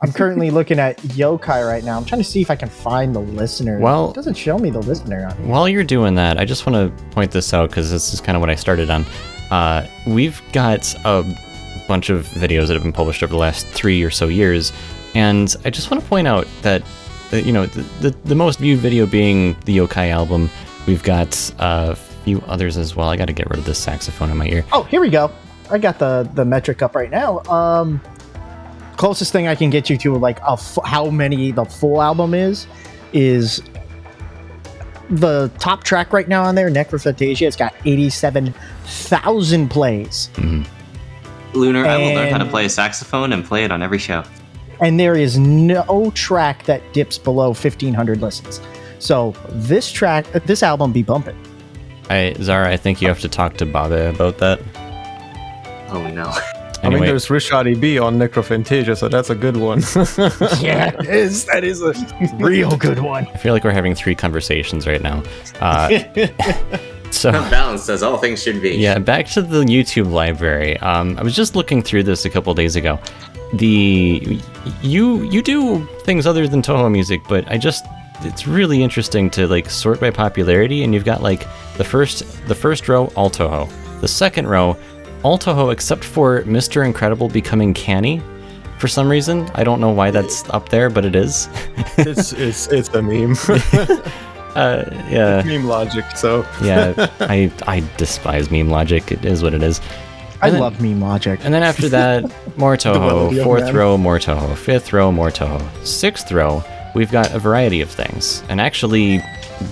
[0.00, 1.96] I'm currently looking at Yokai right now.
[1.96, 3.78] I'm trying to see if I can find the listener.
[3.80, 5.48] Well- it doesn't show me the listener on.
[5.48, 8.36] While you're doing that, I just want to point this out because this is kind
[8.36, 9.04] of what I started on.
[9.50, 11.24] Uh, we've got a
[11.88, 14.72] bunch of videos that have been published over the last three or so years,
[15.18, 16.82] and I just want to point out that,
[17.32, 20.48] uh, you know, the, the, the most viewed video being the Yokai album.
[20.86, 23.08] We've got a few others as well.
[23.08, 24.64] I got to get rid of this saxophone in my ear.
[24.72, 25.30] Oh, here we go.
[25.70, 27.40] I got the the metric up right now.
[27.44, 28.00] Um,
[28.96, 32.32] closest thing I can get you to like a f- how many the full album
[32.32, 32.66] is
[33.12, 33.62] is
[35.10, 37.46] the top track right now on there, Necrophantasia.
[37.46, 38.54] It's got eighty-seven
[38.84, 40.30] thousand plays,
[41.54, 44.22] Lunar, I will learn how to play a saxophone and play it on every show.
[44.80, 48.60] And there is no track that dips below fifteen hundred listens.
[48.98, 51.38] So this track, uh, this album, be bumping.
[52.10, 54.60] I, Zara, I think you have to talk to Baba about that.
[55.90, 56.32] Oh no.
[56.82, 57.98] I mean, there's Richard E.B.
[57.98, 59.80] on Necrophantasia, so that's a good one.
[60.62, 61.44] Yeah, it is.
[61.46, 61.92] That is a
[62.36, 63.26] real good one.
[63.26, 65.22] I feel like we're having three conversations right now.
[65.60, 65.88] Uh,
[67.10, 67.32] so.
[67.32, 68.76] Balanced as all things should be.
[68.76, 70.78] Yeah, back to the YouTube library.
[70.78, 73.00] Um, I was just looking through this a couple days ago.
[73.54, 74.40] The
[74.82, 77.86] you you do things other than Touhou music, but I just
[78.20, 82.54] it's really interesting to like sort by popularity, and you've got like the first the
[82.54, 84.76] first row all Touhou, the second row
[85.22, 86.84] all Touhou except for Mr.
[86.84, 88.22] Incredible becoming canny.
[88.78, 91.48] For some reason, I don't know why that's up there, but it is.
[91.98, 93.34] it's it's it's a meme.
[94.54, 96.04] uh, yeah, meme logic.
[96.16, 96.94] So yeah.
[97.20, 99.10] I I despise meme logic.
[99.10, 99.80] It is what it is.
[100.40, 101.40] I then- love meme logic.
[101.42, 102.24] And then after that,
[102.56, 103.42] more Touhou.
[103.42, 103.74] Fourth man.
[103.76, 104.56] row, more Touhou.
[104.56, 105.60] Fifth row, more Touhou.
[105.86, 106.62] Sixth row,
[106.94, 108.42] we've got a variety of things.
[108.48, 109.20] And actually,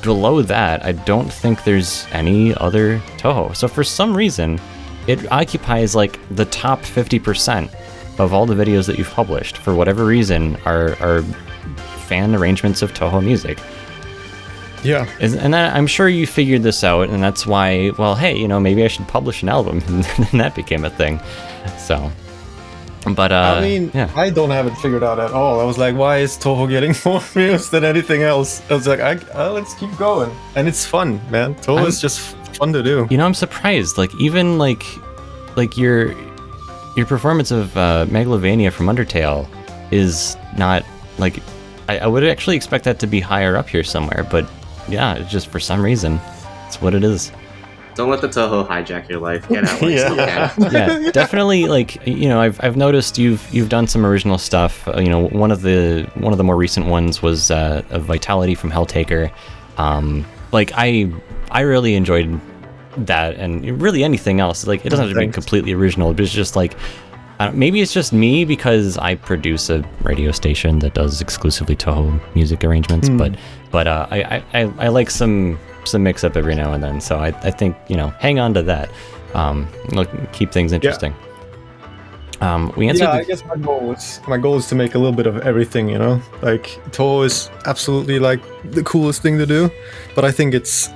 [0.03, 3.55] below that, I don't think there's any other Touhou.
[3.55, 4.61] So for some reason,
[5.07, 7.73] it occupies like the top 50%
[8.19, 9.59] of all the videos that you've published.
[9.59, 11.23] For whatever reason, are, are
[12.09, 13.59] fan arrangements of Touhou music.
[14.87, 18.49] Yeah, And then I'm sure you figured this out, and that's why, well, hey, you
[18.49, 21.21] know, maybe I should publish an album, and then that became a thing.
[21.79, 22.11] So,
[23.15, 25.61] but uh, I mean, yeah, I don't have it figured out at all.
[25.61, 28.63] I was like, why is Touhou getting more views than anything else?
[28.71, 31.55] I was like, I, uh, let's keep going, and it's fun, man.
[31.57, 32.21] Touhou I'm- is just
[32.57, 33.07] fun to do.
[33.11, 33.99] you know, I'm surprised.
[33.99, 34.83] Like even like,
[35.57, 36.15] like your
[36.97, 39.47] your performance of uh, Megalovania from Undertale
[39.93, 40.83] is not
[41.19, 41.43] like
[41.89, 44.49] I, I would actually expect that to be higher up here somewhere, but
[44.89, 46.21] yeah, it's just for some reason,
[46.67, 47.33] it's what it is.
[47.97, 49.49] Don't let the Touhou hijack your life.
[49.49, 50.53] Get out while you Yeah.
[50.71, 51.65] yeah, definitely.
[51.65, 54.87] Like you know, I've, I've noticed you've you've done some original stuff.
[54.87, 57.99] Uh, you know, one of the one of the more recent ones was uh, a
[57.99, 59.33] Vitality from Helltaker.
[59.79, 61.11] Um, like I
[61.51, 62.39] I really enjoyed
[62.99, 64.67] that, and really anything else.
[64.67, 66.77] Like it doesn't have to be completely original, but it's just like.
[67.39, 71.77] I don't- maybe it's just me because I produce a radio station that does exclusively
[71.77, 73.35] Touhou music arrangements, but
[73.71, 77.01] but uh, I, I, I like some some mix up every now and then.
[77.01, 78.89] So I, I think you know hang on to that.
[79.35, 81.15] Um, look, keep things interesting.
[82.41, 83.05] Um, we answered.
[83.05, 85.27] Yeah, the- I guess my goal is my goal is to make a little bit
[85.27, 85.89] of everything.
[85.89, 88.41] You know, like Touhou is absolutely like
[88.73, 89.71] the coolest thing to do,
[90.15, 90.89] but I think it's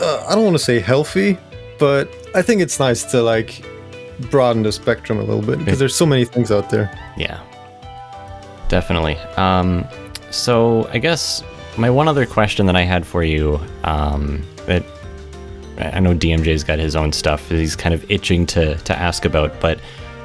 [0.00, 1.38] uh, I don't want to say healthy,
[1.78, 3.64] but I think it's nice to like
[4.30, 6.90] broaden the spectrum a little bit because there's so many things out there.
[7.16, 7.40] Yeah,
[8.68, 9.16] definitely.
[9.36, 9.86] Um,
[10.30, 11.42] so I guess
[11.76, 14.82] my one other question that I had for you, um, that
[15.78, 19.24] I know DMJ's got his own stuff that he's kind of itching to to ask
[19.24, 19.80] about, but.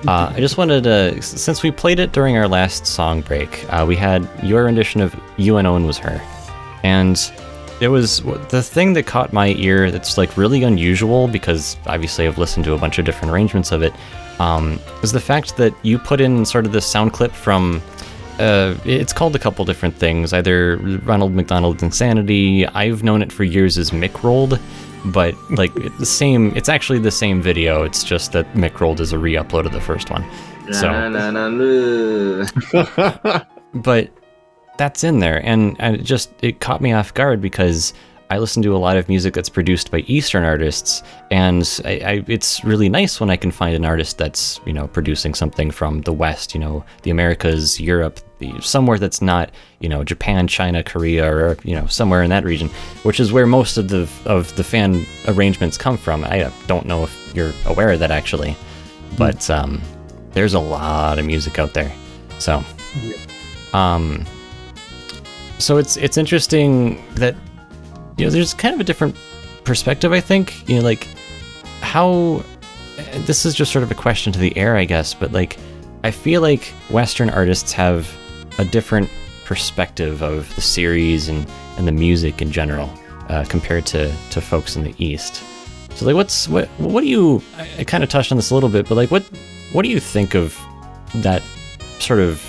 [0.08, 3.86] Uh, I just wanted to, since we played it during our last song break, uh,
[3.88, 5.68] we had your rendition of "U.N.
[5.68, 6.20] Owen Was Her,"
[6.82, 7.16] and
[7.82, 9.92] it was the thing that caught my ear.
[9.92, 13.82] That's like really unusual because obviously I've listened to a bunch of different arrangements of
[13.84, 13.94] it.
[14.40, 17.82] Um, is the fact that you put in sort of this sound clip from.
[18.40, 22.66] Uh, it's called a couple different things, either Ronald McDonald's Insanity.
[22.68, 24.60] I've known it for years as McRoll'd.
[25.06, 26.56] but like the same.
[26.56, 27.84] It's actually the same video.
[27.84, 30.24] It's just that McRoll'd as a re-upload of the first one.
[30.74, 30.90] So-
[33.74, 34.12] but
[34.82, 35.46] that's in there.
[35.46, 37.94] And, and it just it caught me off guard because
[38.32, 41.04] i listen to a lot of music that's produced by eastern artists.
[41.30, 44.88] And I, I, it's really nice when i can find an artist that's you know
[44.88, 49.52] producing something from the west you know the americas europe the, somewhere that's not
[49.82, 52.70] you know japan china korea or you know somewhere in that region
[53.04, 56.24] which is where most of the of the fan arrangements come from.
[56.24, 58.56] I don't know if you're aware of that actually
[59.18, 59.82] but um,
[60.32, 61.92] there's a lot of music out there.
[62.40, 62.64] So
[63.74, 64.26] um,
[65.62, 67.36] so it's it's interesting that
[68.18, 69.16] you know there's kind of a different
[69.64, 70.12] perspective.
[70.12, 71.08] I think you know like
[71.82, 72.44] how
[73.26, 75.14] this is just sort of a question to the air, I guess.
[75.14, 75.58] But like
[76.04, 78.12] I feel like Western artists have
[78.58, 79.10] a different
[79.46, 81.48] perspective of the series and
[81.78, 82.90] and the music in general
[83.30, 85.44] uh, compared to to folks in the East.
[85.96, 88.54] So like what's what what do you I, I kind of touched on this a
[88.54, 89.24] little bit, but like what
[89.74, 90.58] what do you think of
[91.16, 91.44] that
[92.00, 92.42] sort of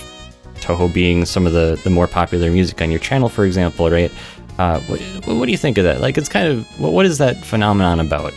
[0.63, 4.11] Touhou being some of the, the more popular music on your channel, for example, right?
[4.57, 5.99] Uh, what, what do you think of that?
[6.01, 8.33] Like, it's kind of what, what is that phenomenon about?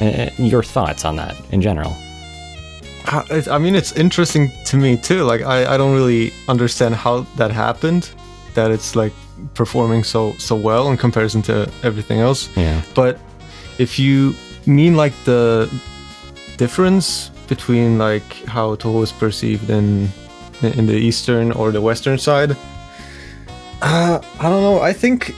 [0.00, 1.96] Uh, your thoughts on that in general?
[3.06, 5.22] Uh, I mean, it's interesting to me too.
[5.24, 8.10] Like, I, I don't really understand how that happened.
[8.54, 9.12] That it's like
[9.54, 12.48] performing so so well in comparison to everything else.
[12.56, 13.18] Yeah, But
[13.78, 14.34] if you
[14.66, 15.68] mean like the
[16.56, 20.08] difference between like how Touhou is perceived in
[20.62, 22.52] in the eastern or the western side,
[23.82, 24.80] uh, I don't know.
[24.80, 25.34] I think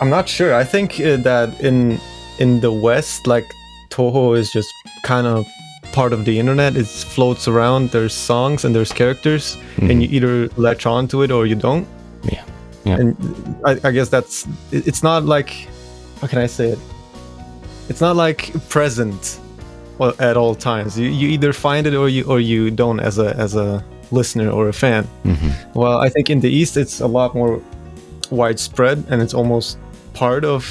[0.00, 0.54] I'm not sure.
[0.54, 1.98] I think uh, that in
[2.38, 3.46] in the west, like
[3.90, 5.46] Touhou is just kind of
[5.92, 6.76] part of the internet.
[6.76, 7.90] It floats around.
[7.90, 11.86] There's songs and there's characters, and you either latch on to it or you don't
[12.24, 12.44] yeah,
[12.84, 12.96] yeah.
[12.96, 13.16] and
[13.64, 15.50] I, I guess that's it- it's not like
[16.20, 16.78] how can I say it?
[17.88, 19.40] It's not like present
[20.18, 20.98] at all times.
[20.98, 24.50] You, you either find it or you or you don't as a as a listener
[24.50, 25.04] or a fan.
[25.24, 27.60] hmm Well, I think in the East it's a lot more
[28.30, 29.78] widespread and it's almost
[30.14, 30.64] part of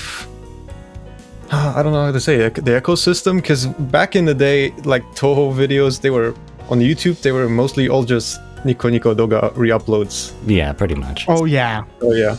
[1.51, 5.03] I don't know how to say it, the ecosystem because back in the day, like
[5.15, 6.33] Touhou videos, they were
[6.69, 7.21] on YouTube.
[7.21, 10.33] They were mostly all just Nico Nico Douga re-uploads.
[10.47, 11.25] Yeah, pretty much.
[11.27, 11.83] Oh yeah.
[12.01, 12.37] Oh yeah.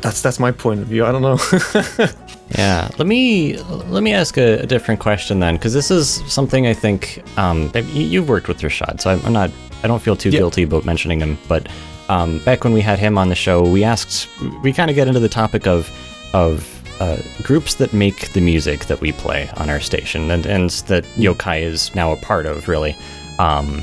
[0.00, 1.04] That's that's my point of view.
[1.04, 1.38] I don't know.
[2.50, 6.66] Yeah, let me let me ask a, a different question then, because this is something
[6.66, 9.50] I think um, you've worked with Rashad, so I'm, I'm not
[9.82, 10.38] I don't feel too Yeah.
[10.40, 11.38] guilty about mentioning him.
[11.48, 11.68] But
[12.08, 14.28] um, back when we had him on the show, we asked
[14.62, 15.90] we kind of get into the topic of
[16.34, 20.70] of uh, groups that make the music that we play on our station, and and
[20.86, 22.94] that Yokai is now a part of, really.
[23.40, 23.82] Um,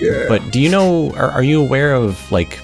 [0.00, 0.24] yeah.
[0.28, 1.12] but do you know?
[1.14, 2.58] Are, are you aware of like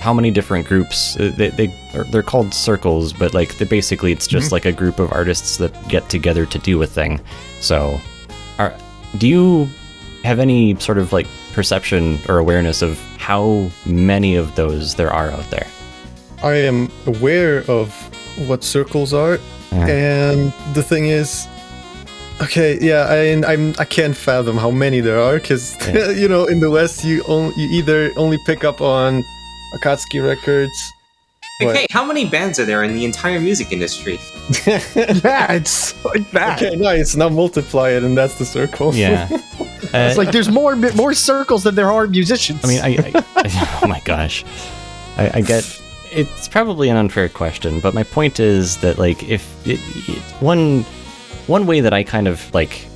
[0.00, 1.16] how many different groups?
[1.16, 4.72] uh, They they are, they're called circles, but like they basically it's just like a
[4.72, 7.20] group of artists that get together to do a thing.
[7.60, 8.00] So,
[8.58, 8.74] are
[9.18, 9.68] do you
[10.24, 15.30] have any sort of like perception or awareness of how many of those there are
[15.30, 15.66] out there?
[16.42, 17.92] I am aware of
[18.48, 19.38] what circles are,
[19.72, 19.86] Yeah.
[19.88, 21.48] and the thing is,
[22.40, 26.10] okay, yeah, I I'm I can't fathom how many there are because Yeah.
[26.22, 29.24] you know in the West you only you either only pick up on
[29.74, 30.92] Akatsuki records.
[31.60, 31.74] What?
[31.74, 34.18] Okay, how many bands are there in the entire music industry?
[34.66, 36.62] Yeah, it's like that.
[36.62, 37.16] okay, nice.
[37.16, 38.94] Now multiply it, and that's the circle.
[38.94, 39.28] Yeah.
[39.94, 42.62] Uh, It's like there's more more circles than there are musicians.
[42.62, 44.44] I mean, I, I, I oh my gosh,
[45.16, 45.64] I, I get
[46.10, 50.82] it's probably an unfair question, but my point is that like if it, it, one
[51.46, 52.87] one way that I kind of like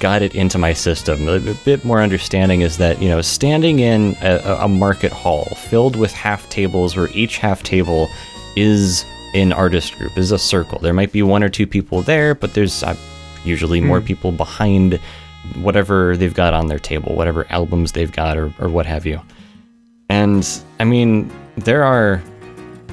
[0.00, 1.28] got it into my system.
[1.28, 5.44] A, a bit more understanding is that you know standing in a, a market hall
[5.56, 8.08] filled with half tables where each half table
[8.56, 9.04] is
[9.34, 10.78] an artist group is a circle.
[10.78, 12.96] There might be one or two people there but there's uh,
[13.44, 15.00] usually more people behind
[15.56, 19.20] whatever they've got on their table whatever albums they've got or, or what have you.
[20.08, 20.46] And
[20.80, 22.22] i mean there are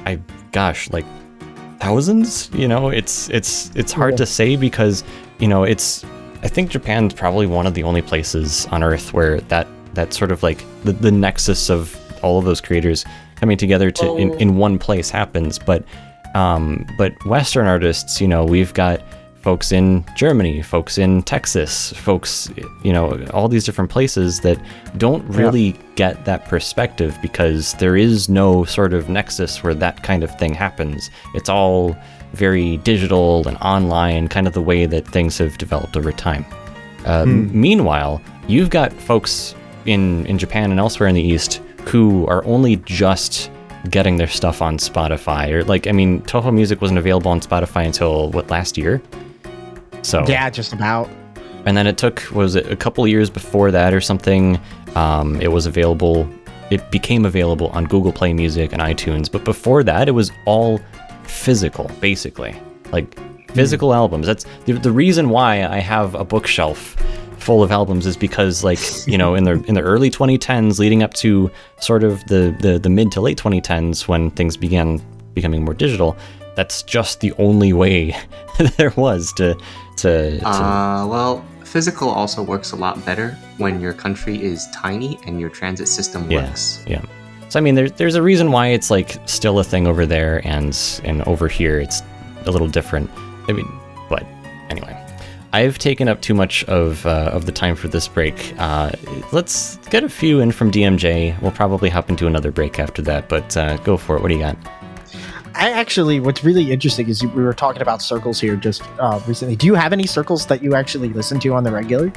[0.06, 0.18] i
[0.52, 1.06] gosh like
[1.80, 2.88] thousands you know?
[2.90, 5.04] It's it's it's hard to say because
[5.38, 6.04] you know it's
[6.42, 10.32] i think japan's probably one of the only places on earth where that that sort
[10.32, 13.04] of like the, the nexus of all of those creators
[13.36, 15.58] coming together to in, in one place happens.
[15.58, 15.84] But
[16.34, 19.02] um but western artists you know we've got
[19.42, 22.48] folks in Germany, folks in Texas, folks,
[22.84, 24.58] you know, all these different places that
[24.96, 30.22] don't really get that perspective because there is no sort of nexus where that kind
[30.22, 31.10] of thing happens.
[31.34, 31.96] It's all
[32.32, 36.46] very digital and online, kind of the way that things have developed over time.
[37.04, 42.44] Uh, Meanwhile, you've got folks in, in Japan and elsewhere in the East who are
[42.44, 43.50] only just
[43.90, 45.50] getting their stuff on Spotify.
[45.50, 49.02] Or like, I mean, Touhou Music wasn't available on Spotify until what last year.
[50.02, 51.08] So Yeah, just about.
[51.64, 54.58] and then it took was it a couple years before that or something
[54.96, 56.28] um, it was available
[56.70, 59.30] it became available on google play music and itunes.
[59.30, 60.80] But before that it was all
[61.24, 62.54] physical basically.
[62.92, 63.18] Like
[63.52, 64.26] physical albums.
[64.26, 66.96] That's the, the reason why i have a bookshelf
[67.38, 71.02] full of albums is because like you know in the in the early 2010s leading
[71.02, 71.50] up to
[71.80, 75.00] sort of the the, the mid to late 2010s when things began
[75.34, 76.16] becoming more digital
[76.54, 78.16] that's just the only way
[78.76, 79.54] there was to
[79.98, 85.18] to, to Uh, well, physical also works a lot better when your country is tiny
[85.26, 86.44] and your transit system Yeah.
[86.46, 86.82] works.
[86.86, 87.02] Yeah.
[87.48, 90.40] So I mean, there's there's a reason why it's like still a thing over there,
[90.46, 90.74] and
[91.04, 92.02] and over here it's
[92.46, 93.10] a little different.
[93.48, 93.70] I mean,
[94.08, 94.24] but
[94.70, 94.96] anyway,
[95.52, 98.54] I've taken up too much of uh, of the time for this break.
[98.58, 98.92] Uh,
[99.32, 101.38] let's get a few in from DMJ.
[101.42, 104.22] We'll probably hop into another break after that, but uh, go for it.
[104.22, 104.56] What do you got?
[105.54, 109.20] I actually, what's really interesting is you, we were talking about circles here just uh,
[109.26, 109.56] recently.
[109.56, 112.12] Do you have any circles that you actually listen to on the regular?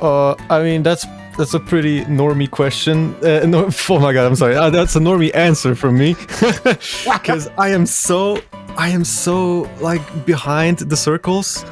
[0.00, 1.06] Uh, I mean that's
[1.38, 3.14] that's a pretty normie question.
[3.24, 4.56] Uh, no, oh my god, I'm sorry.
[4.56, 6.14] Uh, that's a normie answer from me,
[7.12, 8.40] because I am so
[8.76, 11.64] I am so like behind the circles.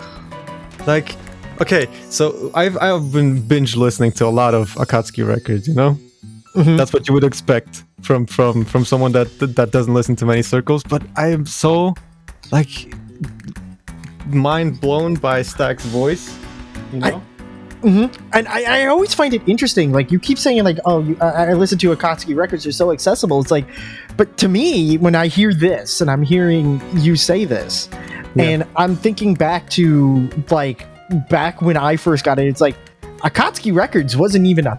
[0.87, 1.17] Like,
[1.61, 5.67] okay, so I've I've been binge listening to a lot of Akatsuki records.
[5.67, 5.99] You know,
[6.55, 6.77] Mhm.
[6.77, 10.43] that's what you would expect from from from someone that that doesn't listen to many
[10.43, 10.83] circles.
[10.83, 11.95] But I am so
[12.53, 12.95] like
[14.27, 16.37] mind blown by Stack's voice.
[16.93, 17.23] You I- know.
[17.83, 18.23] Mm-hmm.
[18.35, 19.91] And I, I always find it interesting.
[19.91, 22.93] Like you keep saying, like, "Oh, you, I, I listen to Akatsuki records; they're so
[22.93, 23.65] accessible." It's like,
[24.19, 27.89] but to me, when I hear this, and I'm hearing you say this,
[28.35, 28.45] Yeah.
[28.45, 30.87] and I'm thinking back to like
[31.31, 32.77] back when I first got it, it's like
[33.21, 34.77] Akatsuki records wasn't even a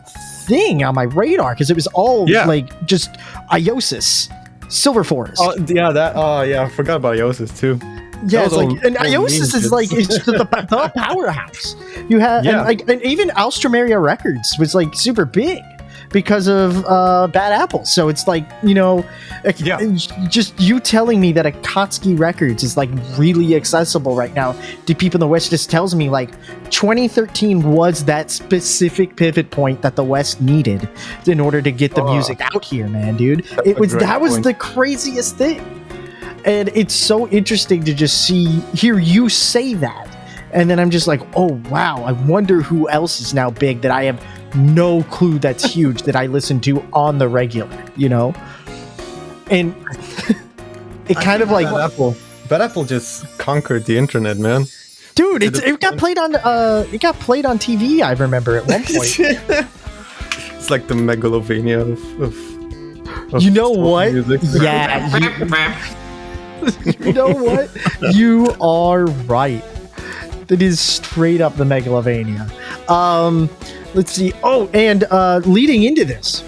[0.47, 2.45] thing on my radar because it was all Yeah.
[2.45, 3.13] like just
[3.51, 4.29] IOSYS,
[4.71, 5.41] Silver Forest.
[5.43, 6.13] Oh yeah, that.
[6.15, 7.79] Oh yeah, I forgot about IOSYS too.
[8.27, 10.45] Yeah, it's like all- and IOSYS is like it's just the, the
[10.95, 11.75] powerhouse.
[12.07, 12.57] You have Yeah.
[12.59, 15.59] and like and even Alstroemeria Records was like super big
[16.11, 17.93] because of uh, Bad Apples.
[17.93, 19.05] So it's like you know,
[19.57, 19.79] Yeah.
[20.29, 24.55] just you telling me that Akatsuki Records is like really accessible right now
[24.85, 26.31] to people in the West just tells me like
[26.69, 30.89] 2013 was that specific pivot point that the West needed
[31.27, 32.13] in order to get the Oh.
[32.13, 33.45] music out here, man, dude.
[33.65, 34.43] It was that was point.
[34.43, 35.61] the craziest thing
[36.43, 40.07] and it's so interesting to just see hear you say that
[40.53, 43.91] and then i'm just like oh wow i wonder who else is now big that
[43.91, 44.19] i have
[44.55, 48.33] no clue that's huge that i listen to on the regular you know
[49.49, 49.75] and
[51.07, 52.15] it kind of like Bad Apple.
[52.47, 54.65] Bad Apple just conquered the internet, man.
[55.15, 58.65] dude it's, it got played on uh it got played on tv i remember at
[58.67, 59.19] one point
[60.55, 62.21] it's like the megalovania of.
[62.21, 64.13] of, of You know what?
[64.13, 64.41] music.
[64.61, 65.29] yeah you,
[66.99, 67.69] you know what?
[68.13, 69.63] You are right.
[70.47, 72.47] That is straight up the Megalovania.
[72.89, 73.49] Um,
[73.93, 74.33] let's see.
[74.43, 76.43] Oh, and uh, leading into this,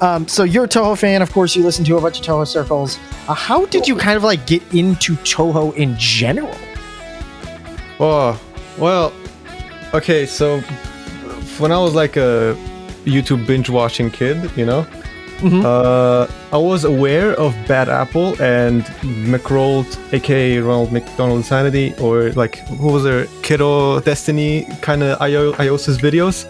[0.00, 1.54] um, so you're a Touhou fan, of course.
[1.56, 2.98] You listen to a bunch of Touhou circles.
[3.28, 6.54] Uh, how did you kind of like get into Touhou in general?
[8.00, 8.40] Oh,
[8.78, 9.12] well,
[9.94, 10.60] okay, so
[11.58, 12.56] when I was like a
[13.04, 14.86] YouTube binge watching kid, you know,
[15.40, 15.64] Mhm.
[15.64, 18.84] uh, I was aware of Bad Apple and
[19.26, 25.52] McRoll'd, aka Ronald McDonald Insanity, or like, who was there, Kiddo Destiny kind of IO-
[25.54, 26.46] IOSYS videos.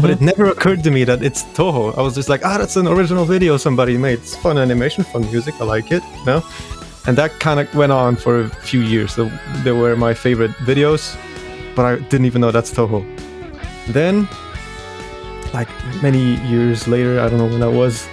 [0.00, 1.96] But it never occurred to me that it's Touhou.
[1.96, 4.18] I was just like, ah, that's an original video somebody made.
[4.18, 5.54] It's fun animation, fun music.
[5.60, 6.42] I like it, you know?
[7.06, 9.12] And that kind of went on for a few years.
[9.12, 9.30] So
[9.62, 11.16] they were my favorite videos,
[11.76, 13.04] but I didn't even know that's Touhou.
[13.88, 14.26] Then,
[15.52, 15.68] like
[16.02, 18.08] many years later, I don't know when that was,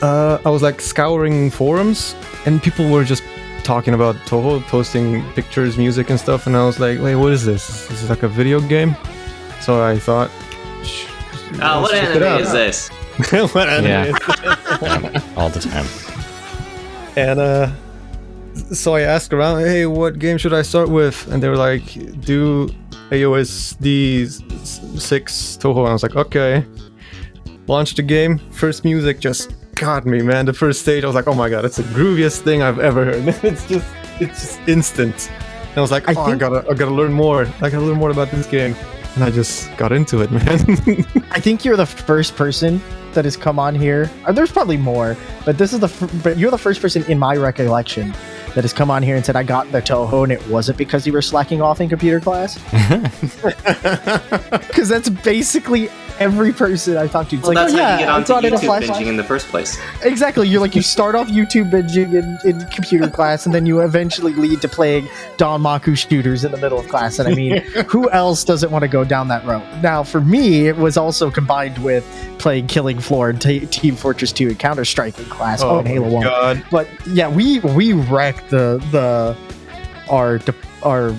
[0.00, 2.14] uh, I was like scouring forums,
[2.46, 3.22] and people were just
[3.64, 6.46] talking about Touhou, posting pictures, music, and stuff.
[6.46, 7.90] And I was like, wait, what is this?
[7.90, 8.96] Is this like a video game?
[9.60, 10.30] So I thought,
[11.62, 12.88] Uh, what let's check it anime is this?
[13.54, 14.04] what anime Yeah.
[14.06, 15.24] is this?
[15.36, 15.86] all the time.
[17.16, 17.70] And uh,
[18.72, 21.26] so I asked around, hey, what game should I start with?
[21.30, 21.84] And they were like,
[22.20, 22.68] do
[23.10, 24.24] EoSD
[24.62, 25.78] s- 6 Touhou.
[25.80, 26.64] And I was like, okay.
[27.66, 28.38] Launched the game.
[28.50, 30.46] First music just got me, man.
[30.46, 33.04] The first stage, I was like, oh my god, it's the grooviest thing I've ever
[33.04, 33.28] heard.
[33.44, 33.86] it's just,
[34.20, 35.30] it's just instant.
[35.68, 37.42] And I was like, I oh, I think- gotta, I gotta learn more.
[37.60, 38.74] I gotta learn more about this game.
[39.14, 40.44] And I just got into it, man.
[41.32, 42.80] I think you're the first person
[43.12, 44.08] that has come on here.
[44.24, 47.18] Uh, there's probably more, but this is the f- but you're the first person in
[47.18, 48.12] my recollection
[48.54, 51.06] that has come on here and said I got the Touhou and it wasn't because
[51.06, 52.58] you were slacking off in computer class.
[54.70, 55.88] Because that's basically
[56.20, 57.36] every person I talk to.
[57.36, 59.24] It's Well, like, that's oh, how yeah, you get onto a YouTube binging in the
[59.24, 59.78] first place.
[60.02, 60.46] Exactly.
[60.46, 64.34] You're like you start off YouTube binging in, in computer class, and then you eventually
[64.34, 65.06] lead to playing
[65.38, 67.18] danmaku shooters in the middle of class.
[67.18, 67.56] And I mean,
[67.88, 69.62] who else doesn't want to go down that road?
[69.82, 72.04] Now, for me, it was also combined with
[72.38, 75.62] playing Killing Floor and t- Team Fortress 2 and Counter Strike in class.
[75.62, 76.22] Oh, and Halo my 1.
[76.24, 76.64] God.
[76.70, 79.36] But yeah, we we wrecked the the
[80.10, 80.38] our
[80.82, 81.14] our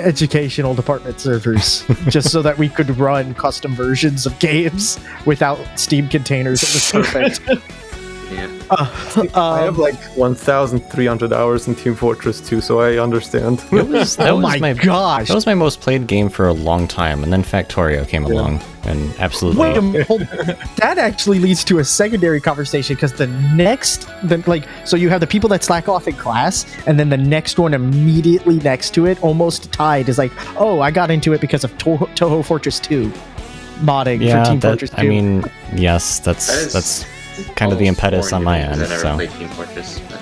[0.00, 6.08] educational department servers just so that we could run custom versions of games without Steam
[6.08, 6.62] containers.
[6.62, 7.62] It was perfect.
[8.30, 8.48] Yeah.
[8.70, 13.64] I have Um, like 1,300 hours in Team Fortress 2, so I understand.
[13.72, 15.28] It was, that oh was my, my, gosh!
[15.28, 18.60] that was my most played game for a long time, and then Factorio came along
[18.84, 19.60] and absolutely.
[19.60, 20.20] Wait a minute, hold-
[20.76, 25.20] that actually leads to a secondary conversation because the next, the, like, so you have
[25.20, 29.06] the people that slack off in class, and then the next one immediately next to
[29.06, 32.80] it, almost tied, is like, oh, I got into it because of to- Toho Fortress
[32.80, 33.12] 2
[33.80, 34.96] modding yeah, for Team that, Fortress 2.
[34.98, 37.04] I mean, yes, that's That is that's
[37.56, 38.78] kind of the impetus on my end.
[38.80, 39.98] because I never So Team Fortress.
[40.08, 40.20] but-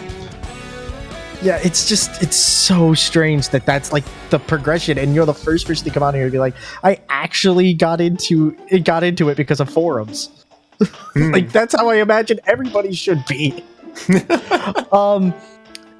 [1.40, 5.68] yeah, it's just, it's so strange that that's like the progression, and you're the first
[5.68, 9.28] person to come out here and be like, I actually got into it, got into
[9.28, 10.30] it because of forums.
[11.16, 13.64] like that's how I imagine everybody should be.
[14.92, 15.32] um,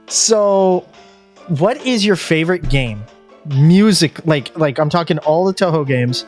[0.07, 0.87] so
[1.49, 3.05] what is your favorite game?
[3.47, 6.25] Music, like like I'm talking all the Touhou games.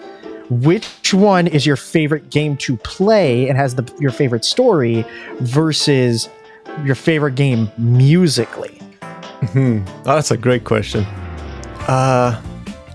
[0.50, 5.04] Which one is your favorite game to play and has the your favorite story
[5.40, 6.28] versus
[6.84, 8.76] your favorite game musically?
[9.52, 9.84] Hmm.
[10.06, 11.04] Oh, that's a great question.
[11.86, 12.42] Uh,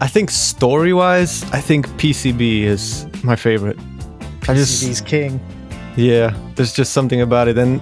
[0.01, 3.79] I think story-wise, I think PCB is my favorite.
[4.47, 5.39] I just PCB's king.
[5.95, 7.81] Yeah, there's just something about it, and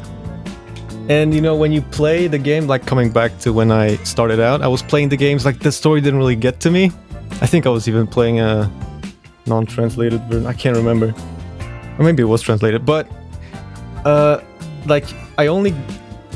[1.10, 4.40] and you know when you play the game, like coming back to when I started
[4.40, 6.92] out, I was playing the games like the story didn't really get to me.
[7.42, 8.72] I think I was even playing a
[9.46, 10.48] non-translated version.
[10.48, 11.14] I can't remember,
[11.98, 13.08] or maybe it was translated, but
[14.06, 14.42] uh,
[14.86, 15.06] like
[15.38, 15.74] I only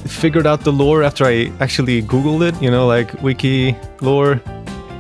[0.05, 2.61] figured out the lore after I actually googled it.
[2.61, 4.41] You know, like wiki lore.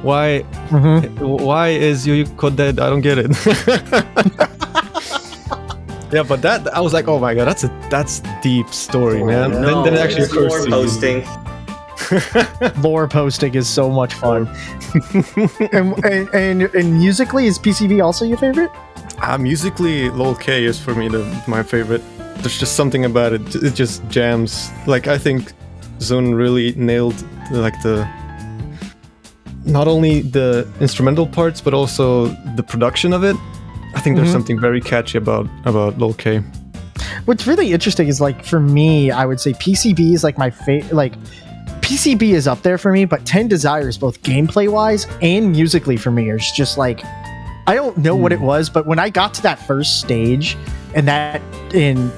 [0.03, 1.39] Why Mhm.
[1.41, 2.79] why is Yuyuko dead?
[2.79, 3.31] I don't get it.
[6.13, 9.51] yeah, but that I was like, oh my god, that's a that's deep story, man.
[9.51, 11.46] no, then, then it actually it's occurs lore to you.
[12.09, 12.81] Posting.
[12.81, 14.47] Lore posting is so much fun.
[15.73, 18.71] and, and, and and musically, is PCB also your favorite?
[19.19, 22.01] Ah, musically, Lol K is for me the my favorite.
[22.37, 23.55] There's just something about it.
[23.55, 24.69] It just jams.
[24.85, 25.53] Like I think
[25.99, 27.15] Zun really nailed
[27.51, 28.07] like the
[29.65, 33.35] not only the instrumental parts but also the production of it.
[33.95, 34.33] I think there's Mhm.
[34.33, 36.41] something very catchy about about Lol K.
[37.25, 40.93] What's really interesting is like for me, I would say PCB is like my favorite.
[40.93, 41.13] Like
[41.87, 46.11] PCB is up there for me, but Ten Desires, both gameplay wise and musically for
[46.11, 47.01] me, is just like
[47.65, 48.45] I don't know what it hmm.
[48.45, 50.57] was, but when I got to that first stage
[50.93, 51.41] and that
[51.73, 52.11] in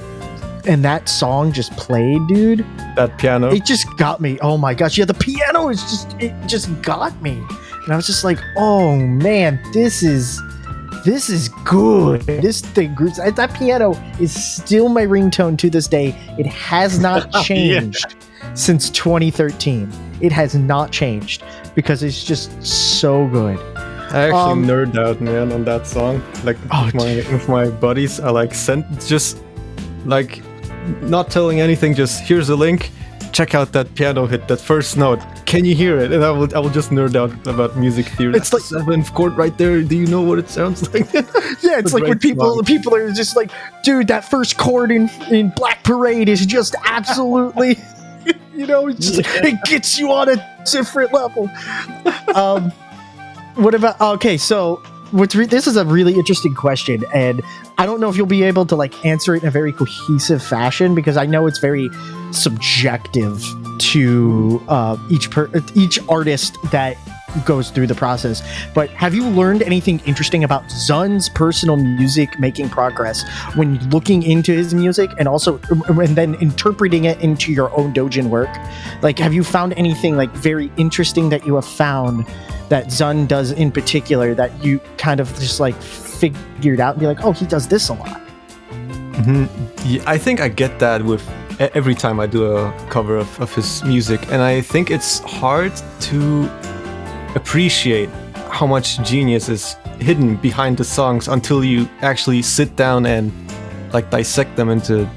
[0.66, 2.66] and that song just played, dude,
[2.96, 3.52] That piano.
[3.54, 4.40] it just got me.
[4.40, 7.34] Oh my gosh, yeah, the piano is just it just got me,
[7.84, 10.42] and I was just like, oh man, this is
[11.06, 12.22] this is good.
[12.22, 16.08] This thing, that that piano is still my ringtone to this day.
[16.40, 17.92] It has not Yeah.
[18.56, 19.92] Since 2013.
[20.22, 21.44] It has not changed
[21.76, 23.58] because it's just so good.
[24.12, 26.22] I actually Um, nerd out, man, on that song.
[26.44, 29.38] Like Oh, with my with my buddies, I like sent just
[30.06, 30.42] like
[31.02, 31.94] not telling anything.
[31.96, 32.92] Just here's a link.
[33.32, 35.20] Check out that piano hit, that first note.
[35.46, 36.12] Can you hear it?
[36.12, 38.34] And I will I will just nerd out about music theory.
[38.36, 39.82] It's That's the seventh chord right there.
[39.84, 41.14] Do you know what it sounds like?
[41.62, 42.66] Yeah, it's like when people song.
[42.66, 43.52] people are just like,
[43.84, 47.78] dude, that first chord in in Black Parade is just absolutely,
[48.60, 51.50] you know, it's just, it gets you on a different level.
[52.36, 52.72] Um,
[53.56, 54.38] what about okay?
[54.38, 57.42] So what's re- this is a really interesting question, and
[57.80, 60.44] I don't know if you'll be able to like answer it in a very cohesive
[60.44, 61.90] fashion because I know it's very
[62.32, 63.44] subjective
[63.80, 66.98] to uh, each per- each artist that
[67.46, 68.42] goes through the process.
[68.74, 73.24] But have you learned anything interesting about Zun's personal music making progress
[73.56, 78.30] when looking into his music and also and then interpreting it into your own Dojin
[78.30, 78.50] work?
[79.02, 82.26] Like, have you found anything like very interesting that you have found
[82.70, 87.08] that Zun does in particular that you kind of just like figured out and be
[87.08, 88.22] like, oh, he does this a lot?
[89.14, 89.50] Mhm.
[89.86, 91.28] Yeah, I think I get that with
[91.60, 95.74] every time I do a cover of, of his music, and I think it's hard
[96.02, 96.50] to
[97.36, 98.10] appreciate
[98.52, 103.32] how much genius is hidden behind the songs until you actually sit down and
[103.94, 105.10] like dissect them into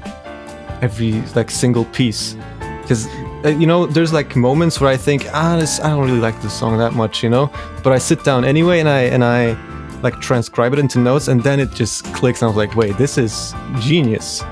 [0.81, 2.35] every like single piece.
[2.81, 3.07] Because
[3.45, 6.41] uh, you know, there's like moments where I think, ah, this I don't really like
[6.41, 7.51] this song that much, you know,
[7.83, 9.57] but I sit down anyway and I and I
[10.01, 12.41] like transcribe it into notes, and then it just clicks.
[12.41, 14.43] And I was like, wait, this is genius.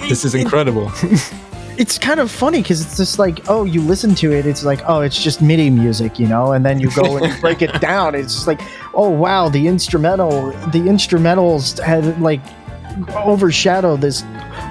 [0.00, 0.90] This is incredible.
[1.78, 4.80] it's kind of funny because it's just like oh you listen to it it's like
[4.86, 7.80] oh it's just midi music you know and then you go and you break it
[7.80, 8.60] down it's just like
[8.94, 12.40] oh wow the instrumental the instrumentals had like
[13.14, 14.24] overshadow this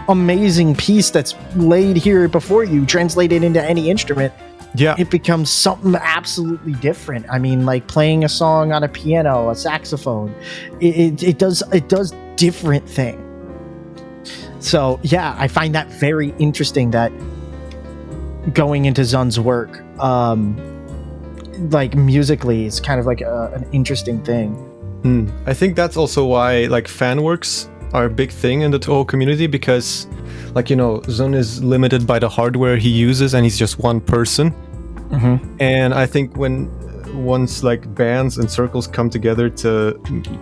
[0.10, 4.34] amazing piece that's laid here before you translated into any instrument.
[4.76, 7.26] Yeah, it becomes something absolutely different.
[7.32, 10.36] I mean like playing a song on a piano a saxophone
[10.80, 13.26] it, it, it does it does different thing
[14.60, 17.12] so yeah i find that very interesting that
[18.53, 20.55] going into zun's work um
[21.72, 24.55] like musically is kind of like a, an interesting thing
[25.03, 25.30] Hmm.
[25.45, 29.08] I think that's also why like fan works are a big thing in the Touhou
[29.08, 30.08] community because,
[30.53, 34.01] like you know, Zun is limited by the hardware he uses, and he's just one
[34.01, 34.51] person.
[35.10, 35.55] mm-hmm.
[35.60, 36.70] And I think when
[37.24, 39.99] once like bands and circles come together to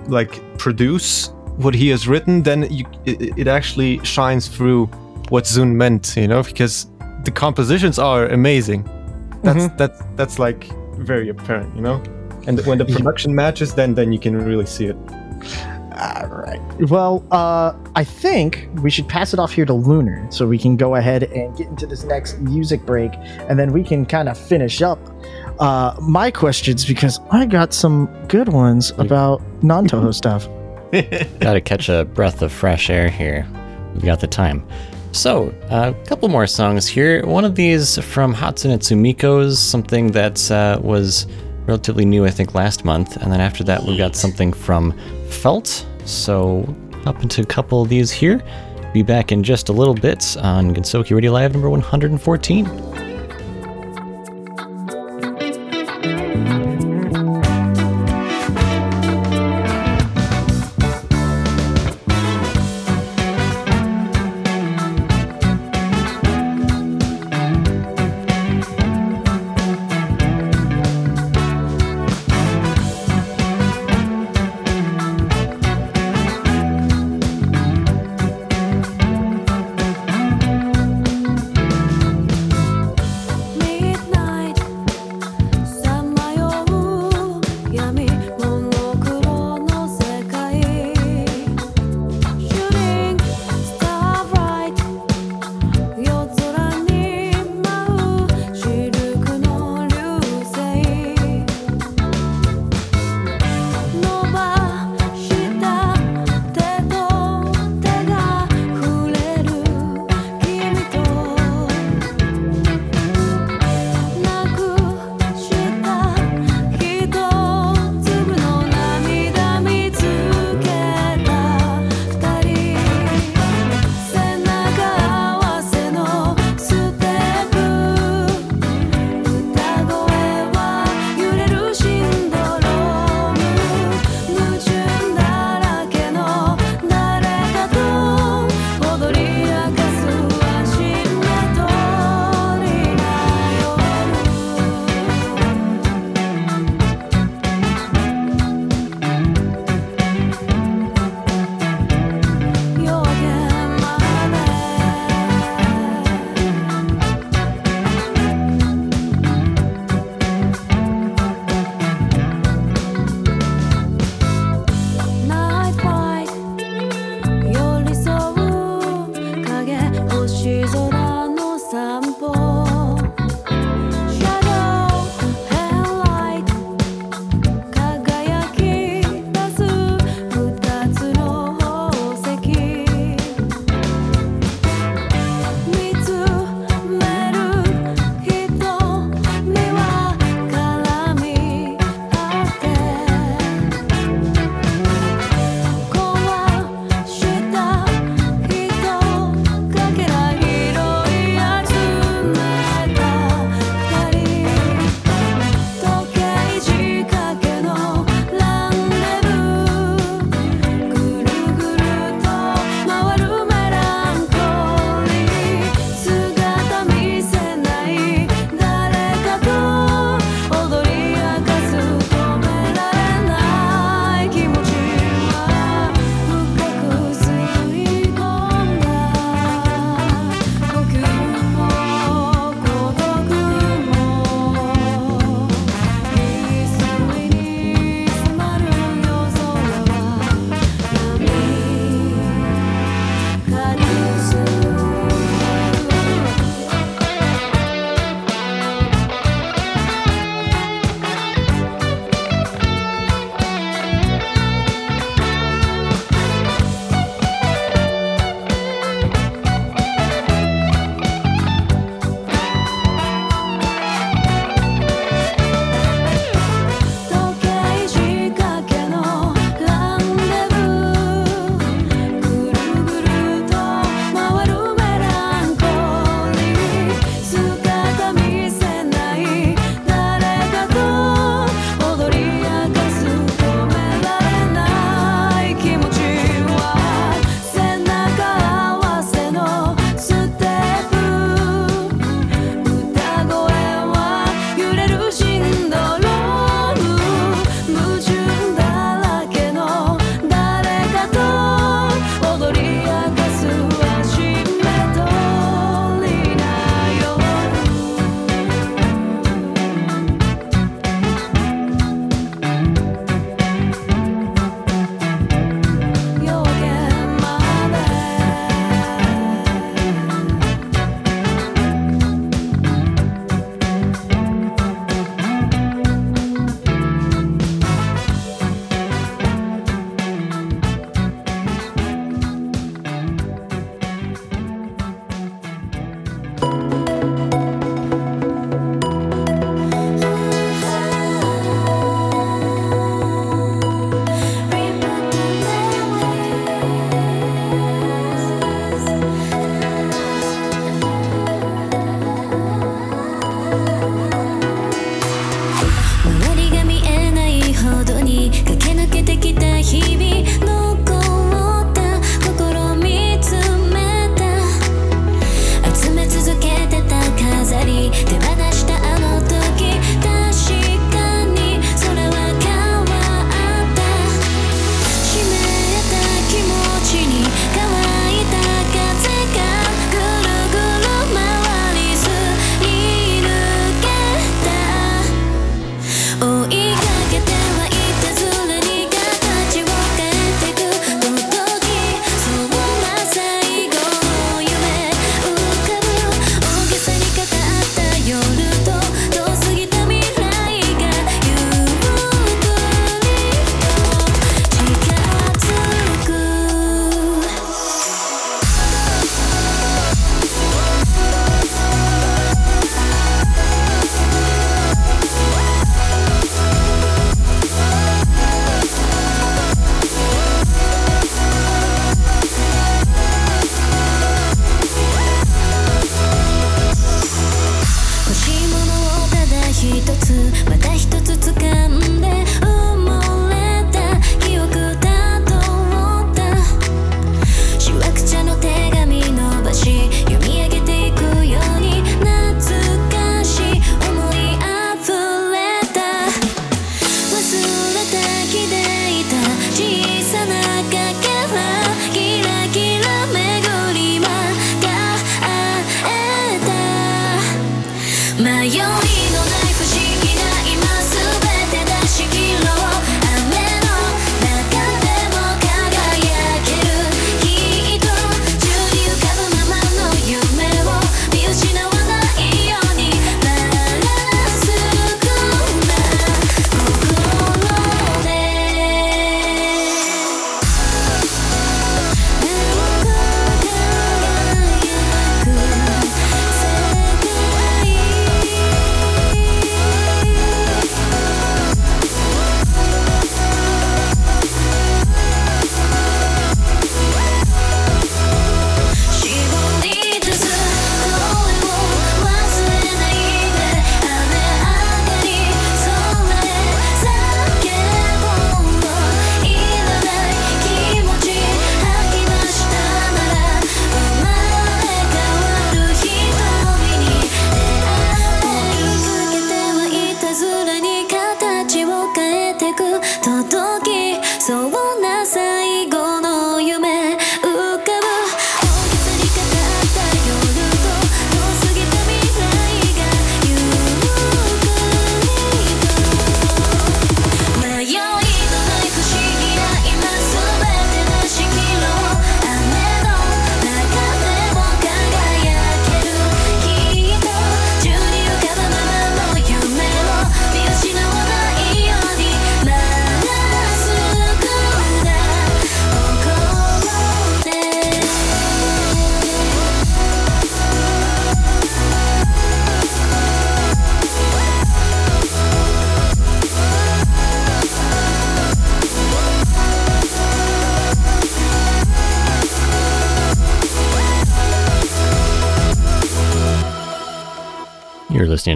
[0.08, 4.88] like produce what he has written, then you, it, it actually shines through
[5.30, 6.88] what Zun meant, you know, because
[7.24, 8.90] the compositions are amazing.
[9.44, 10.66] That's that's that's like
[10.98, 12.02] very apparent, you know.
[12.48, 14.98] And when the production matches, then then you can really see it.
[15.98, 16.60] All right.
[16.90, 20.76] Well, uh, I think we should pass it off here to Lunar so we can
[20.76, 23.12] go ahead and get into this next music break,
[23.48, 25.00] and then we can kind of finish up
[25.60, 30.50] uh, my questions because I got some good ones about non Touhou stuff.
[31.40, 33.48] Gotta catch a breath of fresh air here.
[33.94, 34.66] We've got the time.
[35.12, 37.26] So, a couple more songs here.
[37.26, 41.26] One of these from Hatsune Tsumiko's, something that uh, was
[41.68, 43.16] relatively new, I think, last month.
[43.18, 44.94] And then after that, we've got something from
[45.30, 45.86] Felt.
[46.04, 46.68] So,
[47.06, 48.44] up into a couple of these here.
[48.94, 53.15] Be back in just a little bit on Gensokyo Radio Live number 114.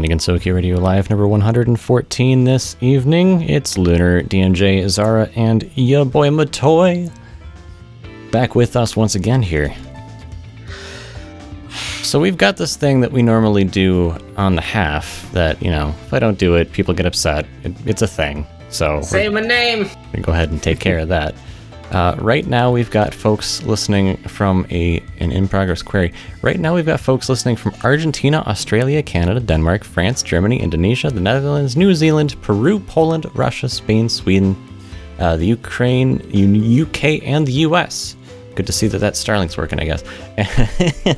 [0.02, 3.42] You're listening Radio Live number 114 this evening.
[3.42, 7.12] It's Lunar, DMJ, Zara, and ya boy Matoy
[8.32, 9.76] back with us once again here.
[12.02, 15.94] So we've got this thing that we normally do on the half that, you know,
[16.06, 17.46] if I don't do it, people get upset.
[17.64, 18.48] It, it's a thing.
[18.70, 19.90] So Say my name.
[20.22, 21.36] go ahead and take care of that.
[21.92, 26.14] Uh, right now, we've got folks listening from a an in progress query.
[26.44, 31.20] Right now, we've got folks listening from Argentina, Australia, Canada, Denmark, France, Germany, Indonesia, the
[31.20, 34.56] Netherlands, New Zealand, Peru, Poland, Russia, Spain, Sweden,
[35.18, 38.16] uh, the Ukraine, U- UK, and the US.
[38.54, 40.04] Good to see that that Starlink's working, I guess.
[40.38, 41.14] uh,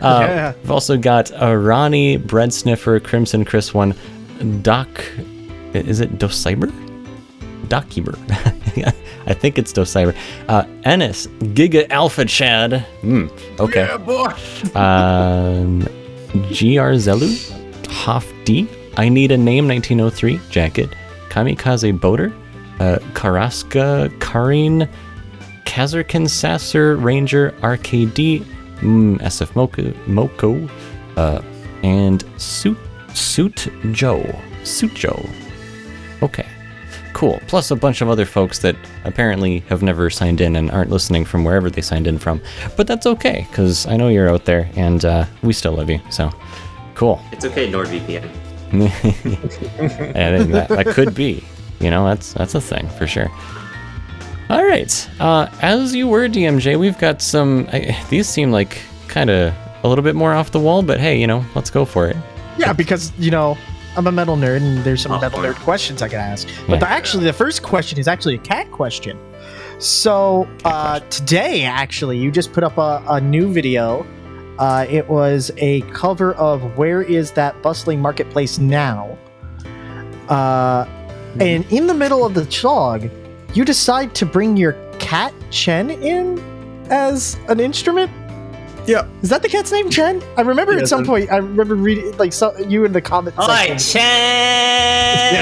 [0.00, 0.52] Yeah.
[0.62, 3.94] We've also got Ronnie, Bread Sniffer, Crimson Chris One,
[4.62, 4.88] Doc.
[5.74, 6.70] Is it Dosiber?
[7.68, 8.16] Dockyber.
[9.26, 10.14] I think it's Dosiber.
[10.48, 12.80] Uh, Ennis, Giga Alpha Chad.
[13.00, 13.26] Hmm.
[13.60, 13.86] Okay.
[13.86, 14.26] Yeah, boy.
[14.74, 15.80] um,
[16.48, 18.68] GR Zelu, Hoff D.
[18.96, 20.90] I Need a Name 1903, Jacket.
[21.28, 22.32] Kamikaze Boater.
[22.80, 24.88] Uh, Karaska Karin.
[25.64, 28.44] Kazarkin Sasser Ranger RKD.
[28.80, 29.92] Mm, SF Moko.
[30.06, 30.68] Moko
[31.16, 31.40] uh,
[31.82, 32.76] and Suit
[33.14, 34.38] Suit Joe.
[34.64, 35.24] Suit Joe.
[36.22, 36.46] Okay.
[37.22, 37.40] Cool.
[37.46, 41.24] Plus a bunch of other folks that apparently have never signed in and aren't listening
[41.24, 42.42] from wherever they signed in from.
[42.76, 46.00] But that's okay, because I know you're out there and uh, we still love you.
[46.10, 46.32] So,
[46.96, 47.22] cool.
[47.30, 48.24] It's okay, NordVPN.
[50.16, 51.44] and that, that could be.
[51.78, 53.30] You know, that's that's a thing for sure.
[54.50, 55.10] All right.
[55.20, 57.68] Uh, as you were, DMJ, we've got some.
[57.72, 59.54] I, these seem like kind of
[59.84, 62.16] a little bit more off the wall, but hey, you know, let's go for it.
[62.58, 63.56] Yeah, because you know
[63.96, 66.48] I'm a metal nerd, and there's some Oh, metal nerd questions I can ask.
[66.48, 66.54] Yeah.
[66.68, 69.18] But the, actually, the first question is actually a cat question.
[69.78, 74.06] So uh, today, actually, you just put up a, a new video.
[74.58, 79.18] Uh, it was a cover of "Where Is That Bustling Marketplace Now?"
[80.28, 80.86] Uh,
[81.40, 83.10] and in the middle of the song,
[83.54, 86.38] you decide to bring your cat Chen in
[86.90, 88.10] as an instrument.
[88.86, 89.06] Yeah.
[89.22, 90.22] Is that the cat's name, Chen?
[90.36, 93.00] I remember Yeah, at some that- point, I remember reading like so, you in the
[93.00, 93.38] comments.
[93.40, 94.00] Hi, section.
[94.00, 95.32] Chen!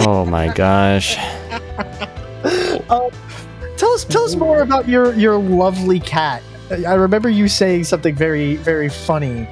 [0.06, 1.16] Oh my gosh.
[3.78, 6.42] Tell us, tell us more about your your lovely cat.
[6.70, 9.44] I I remember you saying something very very funny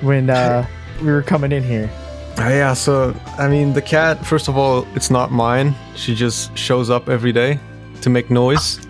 [0.00, 0.66] when uh,
[1.02, 1.90] we were coming in here.
[2.38, 4.24] Uh, yeah, so I mean, the cat.
[4.24, 5.74] First of all, it's not mine.
[5.94, 7.60] She just shows up every day
[8.00, 8.80] to make noise.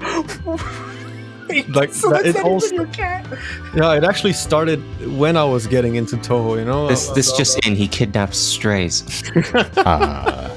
[1.81, 3.27] Like, so that- it not also- your cat.
[3.75, 4.81] Yeah, it actually started
[5.19, 6.59] when I was getting into Touhou.
[6.59, 7.77] You know, This this uh, just in.
[7.77, 9.05] He kidnaps strays.
[9.77, 10.49] Uh,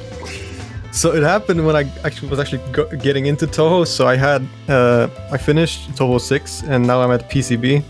[0.92, 3.86] So it happened when I actually was actually go- getting into Touhou.
[3.88, 7.82] So I had uh, I finished Touhou six, and now I'm at PCB.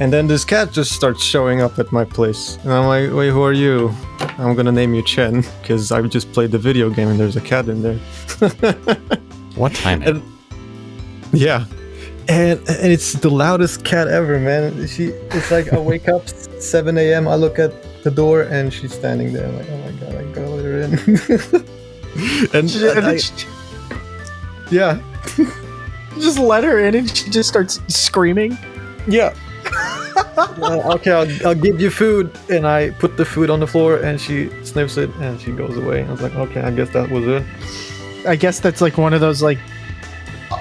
[0.00, 3.30] And then this cat just starts showing up at my place, and I'm like, "Wait,
[3.34, 3.90] who are you?"
[4.38, 7.40] I'm gonna name you Chen because I just played the video game and there's a
[7.52, 7.98] cat in there.
[9.62, 10.02] what time?
[10.02, 10.22] And-
[11.32, 11.64] Yeah,
[12.28, 14.86] and and it's the loudest cat ever, man.
[14.86, 17.26] She it's like I wake up 7 a.m.
[17.28, 17.72] I look at
[18.04, 19.46] the door and she's standing there.
[19.48, 20.92] I'm like, oh my god, I gotta let her in.
[22.54, 23.46] and, She- and I- then she-
[24.70, 25.00] yeah,
[26.20, 28.56] just let her in, and she just starts screaming.
[29.06, 29.34] yeah.
[30.36, 33.96] Uh, okay, I'll, I'll give you food, and I put the food on the floor,
[33.96, 36.04] and she sniffs it, and she goes away.
[36.04, 37.44] I was like, okay, I guess that was it.
[38.26, 39.58] I guess that's like one of those like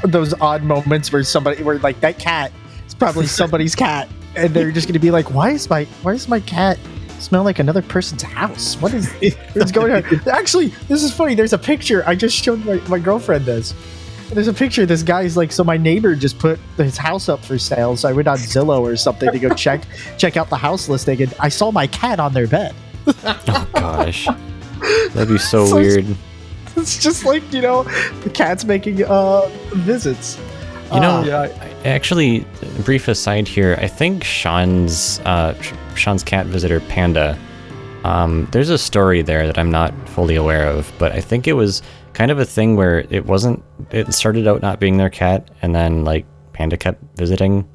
[0.04, 2.52] those odd moments where somebody where like that cat
[2.86, 6.28] is probably somebody's cat, and they're just gonna be like, why is my why is
[6.28, 6.78] my cat
[7.20, 8.76] smell like another person's house?
[8.82, 9.12] What is
[9.54, 10.04] what's going on?
[10.30, 11.36] Actually, this is funny.
[11.36, 13.74] There's a picture I just showed my, my girlfriend this.
[14.30, 14.86] There's a picture.
[14.86, 17.96] This guy's like, so my neighbor just put his house up for sale.
[17.96, 19.84] So I went on Zillow or something to go check
[20.18, 22.76] check out the house listing, and I saw my cat on their bed.
[23.24, 24.28] Oh gosh.
[25.14, 26.06] That'd be so So weird.
[26.82, 27.84] It's just like you know,
[28.24, 30.38] the cat's making uh visits.
[30.94, 32.46] You know, Uh, Yeah, actually,
[32.86, 33.78] brief aside here.
[33.82, 35.54] I think Sean's uh,
[35.96, 37.38] Sean's cat visitor Panda.
[38.06, 41.54] Um, there's a story there that I'm not fully aware of, but I think it
[41.54, 41.82] was
[42.14, 43.62] kind of a thing where it wasn't.
[43.92, 47.68] It started out not being their cat, and then like Panda kept visiting,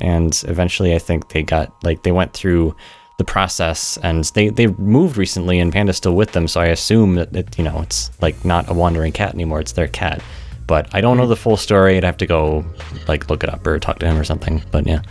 [0.00, 2.74] and eventually I think they got like they went through
[3.18, 7.14] the process and they they moved recently and Panda's still with them, so I assume
[7.14, 9.60] that it, you know it's like not a wandering cat anymore.
[9.60, 10.22] It's their cat.
[10.66, 11.96] But I don't know the full story.
[11.96, 12.64] I'd have to go
[13.08, 14.62] like look it up or talk to him or something.
[14.70, 15.02] But yeah.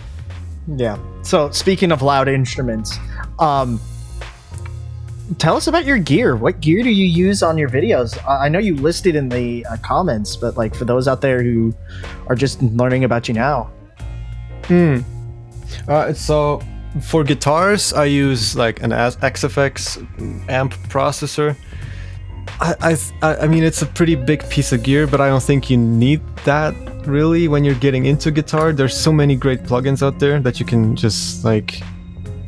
[0.68, 0.98] Yeah.
[1.22, 2.98] So speaking of loud instruments,
[3.40, 3.80] um,
[5.38, 6.36] tell us about your gear.
[6.36, 8.18] What gear do you use on your videos?
[8.28, 11.42] I I know you listed in the uh, comments, but like for those out there
[11.42, 11.74] who
[12.28, 13.72] are just learning about you now,
[14.68, 15.00] Hmm.
[15.88, 16.62] Uh, so
[17.02, 21.56] for guitars, I use like an Axe-Fx amp processor.
[22.62, 25.70] I, I I mean it's a pretty big piece of gear, but I don't think
[25.70, 26.74] you need that
[27.06, 28.72] really when you're getting into guitar.
[28.72, 31.82] There's so many great plugins out there that you can just like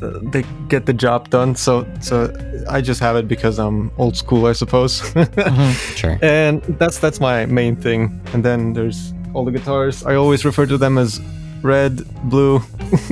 [0.02, 1.54] uh, they get the job done.
[1.54, 2.32] So so
[2.70, 5.02] I just have it because I'm old school, I suppose.
[5.96, 6.18] Sure.
[6.22, 8.20] and that's that's my main thing.
[8.32, 10.04] And then there's all the guitars.
[10.04, 11.20] I always refer to them as
[11.62, 12.60] red, blue,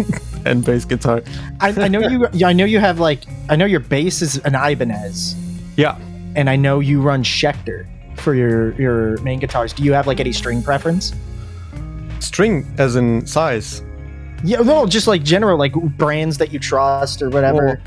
[0.51, 1.22] and bass guitar.
[1.61, 2.28] I, I know you.
[2.32, 3.20] yeah, I know you have like.
[3.49, 5.34] I know your bass is an Ibanez,
[5.76, 5.99] Yeah.
[6.34, 7.86] and I know you run Schecter
[8.16, 9.72] for your your main guitars.
[9.72, 11.12] Do you have like any string preference?
[12.20, 13.82] String as in size.
[14.44, 17.80] Yeah, no, just like general like brands that you trust or whatever.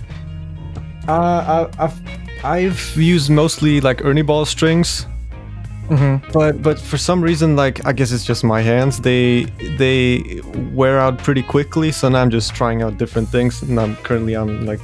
[1.08, 2.02] Uh, I, I've
[2.44, 5.06] I've used mostly like Ernie Ball strings,
[5.90, 6.22] Mhm.
[6.32, 9.00] but but for some reason, like I guess it's just my hands.
[9.00, 9.46] They
[9.78, 10.42] they
[10.74, 13.62] wear out pretty quickly, so now I'm just trying out different things.
[13.64, 14.82] And I'm currently I'm like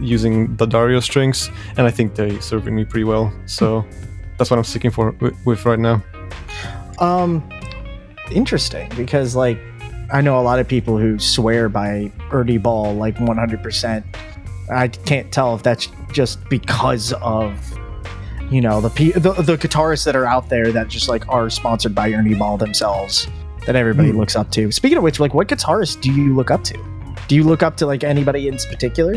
[0.00, 3.32] using the Dario strings, and I think they're serving me pretty well.
[3.46, 3.84] So
[4.36, 6.02] that's what I'm sticking for with, with right now.
[6.98, 7.42] Um,
[8.32, 9.58] interesting because like
[10.12, 14.02] I know a lot of people who swear by Ernie Ball like 100%.
[14.70, 17.52] I can't tell if that's just because of
[18.50, 21.50] you know the pe- the, the guitarists that are out there that just like are
[21.50, 23.28] sponsored by Ernie Ball themselves
[23.66, 24.18] that everybody Hmm.
[24.18, 24.72] looks up to.
[24.72, 26.78] Speaking of which, like what guitarist do you look up to?
[27.28, 29.14] Do you look up to like anybody in particular?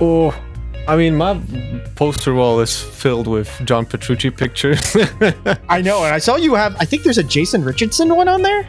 [0.00, 0.34] Oh,
[0.88, 1.40] I mean, my
[1.94, 4.96] poster wall is filled with John Petrucci pictures.
[5.68, 6.76] I know, and I saw you have.
[6.78, 8.66] I think there's a Jason Richardson one on there.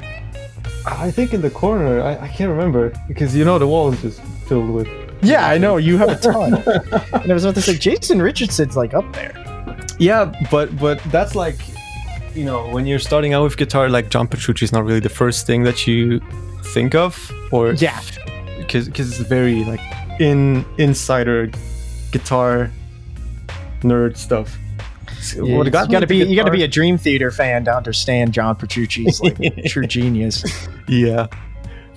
[0.85, 4.01] I think in the corner, I, I can't remember because you know the wall is
[4.01, 4.87] just filled with.
[5.21, 6.53] Yeah, I know you have a ton.
[7.13, 9.33] and I was about to say Jason Richardson's like up there.
[9.99, 11.57] Yeah, but but that's like,
[12.35, 15.09] you know, when you're starting out with guitar, like John Petrucci is not really the
[15.09, 16.19] first thing that you
[16.73, 17.99] think of, or Yeah.
[18.57, 19.79] because because it's very like
[20.19, 21.49] in insider
[22.11, 22.69] guitar
[23.81, 24.57] nerd stuff.
[25.19, 27.75] So Yeah, what you got into be you gotta be a Dream Theater fan to
[27.75, 30.43] understand John Petrucci's like true genius.
[30.87, 31.27] Yeah.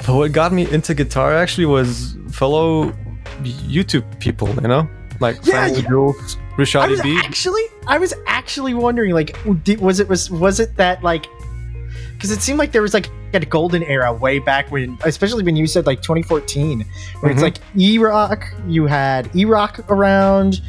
[0.07, 2.93] But what got me into guitar actually was fellow
[3.43, 4.89] YouTube people, you know?
[5.21, 6.13] Like Yeah, yeah.
[6.65, 7.21] Jules, I Rashadi was B.
[7.25, 11.27] actually I was actually wondering like did, was it was was it that like
[12.15, 15.57] because it seemed like there was like a golden era way back when especially when
[15.57, 16.85] you said like 2014
[17.21, 17.45] where it's Mhm.
[17.45, 20.61] like E-Rock you had E-Rock around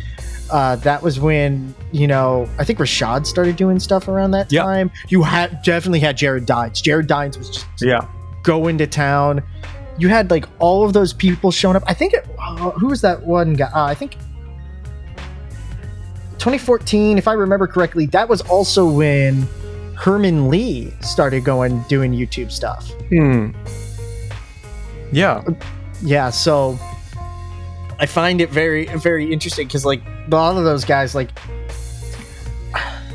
[0.52, 4.64] uh, that was when you know I think Rashad started doing stuff around that Yeah.
[4.64, 4.92] time.
[5.08, 6.82] You had definitely had Jared Dines.
[6.82, 8.02] Jared Dines was just Yeah.
[8.44, 9.42] going to town.
[9.98, 11.84] You had like all of those people showing up.
[11.88, 13.70] I think it, uh, who was that one guy?
[13.74, 14.18] Uh, I think
[16.42, 19.48] 2014, if I remember correctly, that was also when
[19.96, 22.90] Herman Li started going doing YouTube stuff.
[23.10, 23.52] Hmm.
[25.12, 25.44] Yeah.
[26.02, 26.80] Yeah, so
[28.00, 31.30] I find it very very interesting because like a lot of those guys like,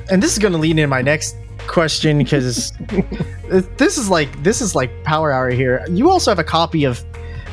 [0.08, 1.34] and this is going to lead into my next
[1.66, 2.72] question because
[3.76, 5.84] this is like this is like power hour here.
[5.90, 7.04] You also have a copy of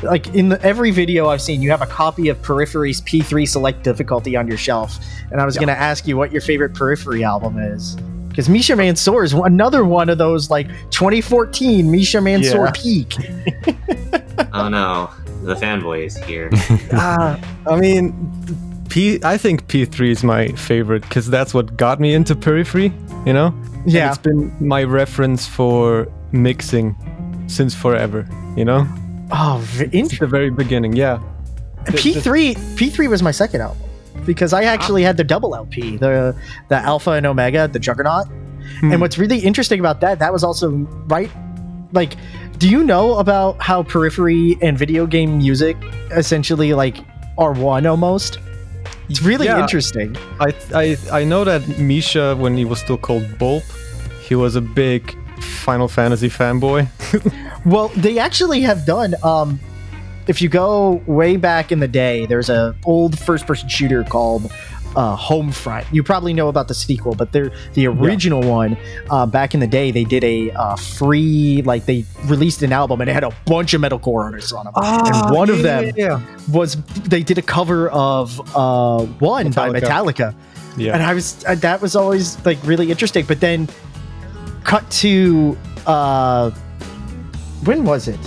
[0.02, 3.82] like in the, every video I've seen, you have a copy of Periphery's P3 Select
[3.82, 4.98] Difficulty on your shelf,
[5.30, 7.96] and I was going to ask you what your favorite Periphery album is.
[8.28, 12.70] Because Misha Mansour is another one of those like 2014 Misha Mansour Yeah.
[12.74, 13.16] peak.
[14.52, 15.10] Oh no,
[15.44, 16.50] the fanboys here.
[16.92, 17.38] Ah,
[17.68, 18.12] I mean,
[18.88, 19.20] P.
[19.22, 22.92] I think P3 is my favorite because that's what got me into Periphery.
[23.26, 23.46] You know.
[23.84, 24.08] And Yeah.
[24.08, 26.96] it's been my reference for mixing
[27.46, 28.28] since forever.
[28.56, 28.88] You know.
[29.30, 30.18] Oh, interesting.
[30.20, 30.94] the very beginning.
[30.94, 31.20] Yeah.
[31.86, 33.78] P3 P3 was my second album
[34.24, 36.34] because I actually had the double LP, the
[36.68, 38.26] the Alpha and Omega, the Juggernaut.
[38.80, 38.92] Hmm.
[38.92, 40.70] And what's really interesting about that, that was also
[41.08, 41.30] right
[41.92, 42.14] like
[42.58, 45.76] do you know about how periphery and video game music
[46.12, 46.96] essentially like
[47.36, 48.38] are one almost?
[49.10, 49.60] It's really Yeah.
[49.60, 50.16] interesting.
[50.40, 53.62] I, I I know that Misha, when he was still called Bulb,
[54.22, 56.88] he was a big Final Fantasy fanboy.
[57.64, 59.14] Well, they actually have done.
[59.22, 59.58] Um,
[60.26, 64.50] if you go way back in the day, there's a old first-person shooter called
[64.96, 65.84] uh, Homefront.
[65.92, 68.76] You probably know about the sequel, but they're the original one.
[69.10, 73.00] Uh, back in the day, they did a uh, free, like they released an album
[73.00, 74.74] and it had a bunch of metalcore artists on them.
[74.76, 76.20] and one of them Yeah.
[76.50, 79.80] was they did a cover of uh, one by Metallica.
[79.80, 80.34] Metallica
[80.76, 80.94] Yeah.
[80.94, 83.24] and I was uh, that was always like really interesting.
[83.26, 83.68] But then,
[84.62, 86.50] cut to uh,
[87.64, 88.20] when was it?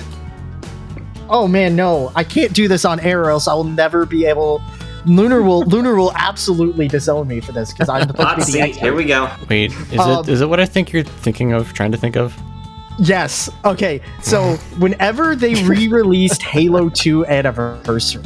[1.30, 4.26] Oh man, no, I can't do this on air, or else I will never be
[4.26, 4.62] able.
[5.06, 8.46] Lunar will Lunar will absolutely disown me for this because I'm supposed to be the
[8.52, 8.62] seat.
[8.62, 8.84] expert.
[8.86, 9.30] Here we go.
[9.50, 12.16] Wait, is Um, it is it what I think you're thinking of, trying to think
[12.16, 12.36] of?
[13.00, 13.50] Yes.
[13.66, 14.02] Okay.
[14.22, 18.24] So whenever they re-released Halo 2 Anniversary,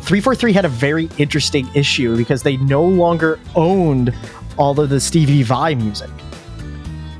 [0.00, 4.14] 343 had a very interesting issue because they no longer owned
[4.56, 6.10] all of the Stevie Vai music.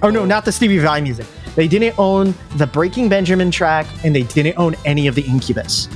[0.02, 1.26] Oh no, not the Stevie Vai music.
[1.54, 5.88] They didn't own the Breaking Benjamin track and they didn't own any of the Incubus.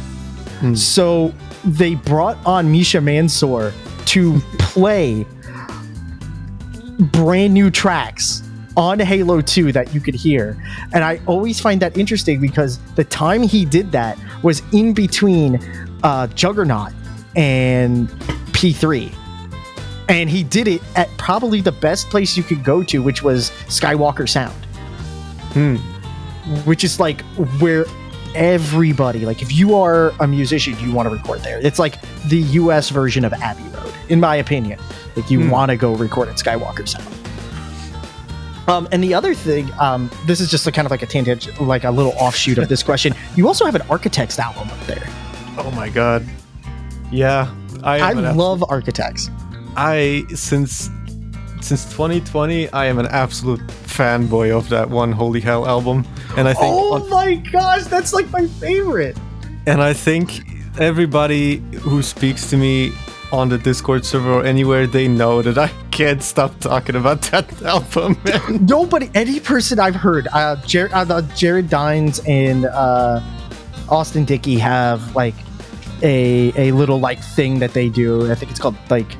[0.74, 1.34] So
[1.64, 3.72] they brought on Misha Mansour
[4.06, 5.26] to play
[6.98, 8.42] brand new tracks
[8.76, 10.56] on Halo 2 that you could hear.
[10.92, 15.60] And I always find that interesting because the time he did that was in between
[16.02, 16.92] uh, Juggernaut
[17.34, 18.08] and
[18.52, 19.14] P3.
[20.08, 23.50] And he did it at probably the best place you could go to, which was
[23.66, 24.65] Skywalker Sound.
[25.56, 25.76] Hmm.
[26.68, 27.22] Which is like
[27.60, 27.86] where
[28.34, 31.58] everybody, like if you are a musician, you want to record there.
[31.64, 34.78] It's like the US version of Abbey Road, in my opinion.
[35.16, 35.50] Like you Hmm.
[35.50, 37.06] want to go record at Skywalker Sound.
[38.68, 41.58] Um, and the other thing, um, this is just a kind of like a tangent,
[41.60, 43.14] like a little offshoot of this question.
[43.36, 45.06] You also have an Architects album up there.
[45.56, 46.26] Oh my god.
[47.10, 47.50] Yeah,
[47.82, 49.30] I I love Architects.
[49.76, 50.90] I since
[51.66, 56.06] since 2020 I am an absolute fanboy of that one Holy Hell album,
[56.36, 59.16] and I think Oh my gosh, that's like my favorite.
[59.66, 60.42] and I think
[60.78, 62.92] everybody who speaks to me
[63.32, 67.50] on the Discord server or anywhere they know that I can't stop talking about that
[67.62, 68.16] album.
[68.24, 68.64] man.
[68.66, 73.20] Nobody, any person I've heard, uh, Jared, uh, Jared Dines and uh,
[73.88, 75.34] Austin Dickey have like
[76.02, 78.30] a a little like thing that they do.
[78.30, 79.16] I think it's called like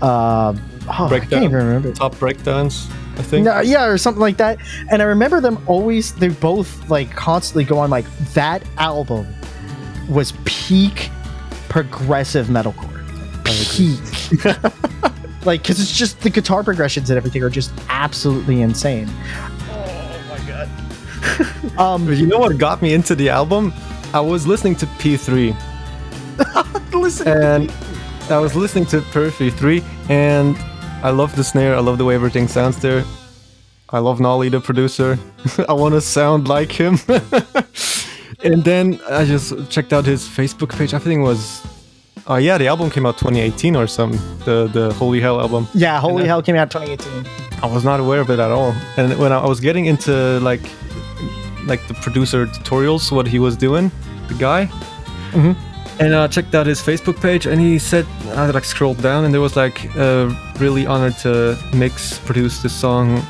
[0.00, 0.54] uh,
[0.88, 1.92] oh, I can't even remember.
[1.92, 3.44] Top breakdowns, I think.
[3.44, 4.58] No, yeah, or something like that.
[4.90, 6.14] And I remember them always.
[6.14, 9.26] They both like constantly go on like that album
[10.08, 11.10] was peak
[11.68, 12.90] progressive metalcore.
[13.44, 13.98] Peak.
[15.46, 19.08] like, because it's just the guitar progressions and everything are just absolutely insane.
[19.70, 20.38] Oh my
[21.76, 21.78] god.
[21.78, 23.72] Um, you know what got me into the album?
[24.12, 25.56] I was listening to P3
[27.02, 27.70] listen, and
[28.30, 30.56] I was listening to Periphery 3 and
[31.02, 33.04] I love the snare, I love the way everything sounds there.
[33.90, 35.18] I love Nolly, the producer.
[35.68, 36.98] I want to sound like him.
[38.44, 40.94] and then I just checked out his Facebook page.
[40.94, 41.62] I think it was,
[42.26, 44.18] oh yeah, the album came out 2018 or something.
[44.44, 45.66] The the Holy Hell album.
[45.74, 47.26] yeah, Holy I- Hell came out 2018.
[47.62, 48.74] I was not aware of it at all.
[48.96, 50.62] And when I was getting into like
[51.66, 53.90] like the producer tutorials, what he was doing,
[54.28, 54.66] the guy,
[55.32, 55.54] Mhm.
[56.02, 59.32] And I checked out his Facebook page, and he said I like scrolled down, and
[59.32, 63.22] there was like uh, really honored to mix produce this song.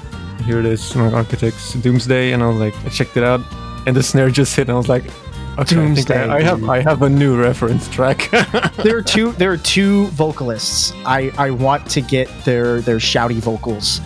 [0.46, 3.42] Here it is, my Architects Doomsday, and I was like, I checked it out,
[3.86, 6.16] and the snare just hit, and I was like, okay, I, Doomsday.
[6.16, 8.30] I, I have I have a new reference track.
[8.82, 9.32] there are two.
[9.32, 10.94] There are two vocalists.
[11.04, 14.00] I I want to get their their shouty vocals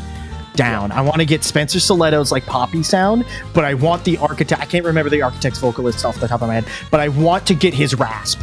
[0.56, 0.90] down.
[0.90, 4.60] I want to get Spencer Sotelo's like poppy sound, but I want the architect.
[4.60, 7.46] I can't remember the architect's vocalist off the top of my head, but I want
[7.46, 8.40] to get his rasp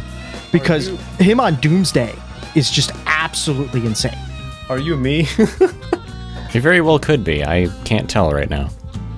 [0.54, 2.14] because him on Doomsday
[2.54, 4.16] is just absolutely insane.
[4.70, 5.26] Are you me?
[6.50, 7.44] He very well could be.
[7.44, 8.70] I can't tell right now.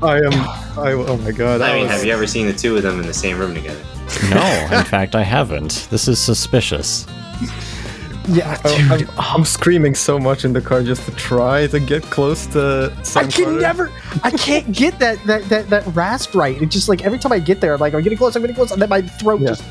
[0.03, 0.33] I am.
[0.79, 1.61] I, oh my god.
[1.61, 3.53] I mean, was- have you ever seen the two of them in the same room
[3.55, 3.79] together?
[4.31, 5.87] No, in fact, I haven't.
[5.91, 7.07] This is suspicious.
[8.29, 9.11] Yeah, I- dude.
[9.11, 12.91] I'm, I'm screaming so much in the car just to try to get close to
[13.15, 13.61] I can Carter.
[13.61, 13.93] never,
[14.25, 16.61] I can't get that that that that rasp right.
[16.63, 18.57] It's just like every time I get there, I'm like, I'm getting close, I'm getting
[18.57, 19.49] close, and then my throat Yeah.
[19.49, 19.65] just.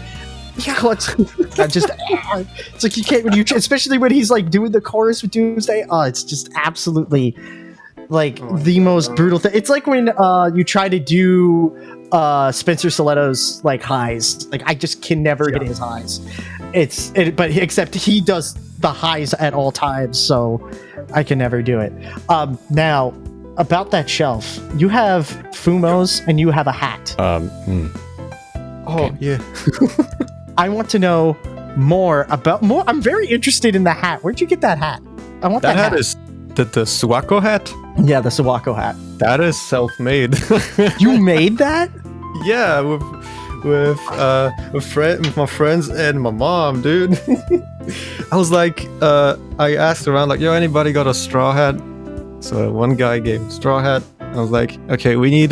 [0.57, 1.09] Yeah, it's,
[1.59, 5.21] I just it's like you can't when you especially when he's like doing the chorus
[5.21, 5.85] with Doomsday.
[5.89, 7.35] Oh, it's just absolutely
[8.09, 9.51] like the most brutal thing.
[9.53, 14.47] It's like when uh you try to do uh Spencer Sotelo's like highs.
[14.47, 16.21] Like I just can never hit his highs.
[16.73, 20.69] It's it, but except he does the highs at all times, so
[21.13, 21.91] I can never do it.
[22.29, 23.13] Um, now
[23.57, 27.19] about that shelf, you have Fumos and you have a hat.
[27.19, 27.87] Um, hmm.
[28.87, 29.41] Oh yeah.
[30.57, 31.37] I want to know
[31.75, 32.83] more about more.
[32.87, 34.23] I'm very interested in the hat.
[34.23, 35.01] Where'd you get that hat?
[35.41, 35.91] I want That hat.
[35.91, 36.15] that, hat is
[36.55, 37.71] the the Suwako hat.
[38.03, 38.95] yeah, the Suwako hat.
[39.19, 40.35] That is self-made.
[40.99, 41.89] You made that?
[42.45, 43.03] yeah, with
[43.65, 47.19] with uh with friend with my friends and my mom, dude.
[48.31, 51.75] I was like, uh, I asked around like, yo, anybody got a straw hat?
[52.39, 54.01] So one guy gave a straw hat.
[54.19, 55.51] I was like, okay, we need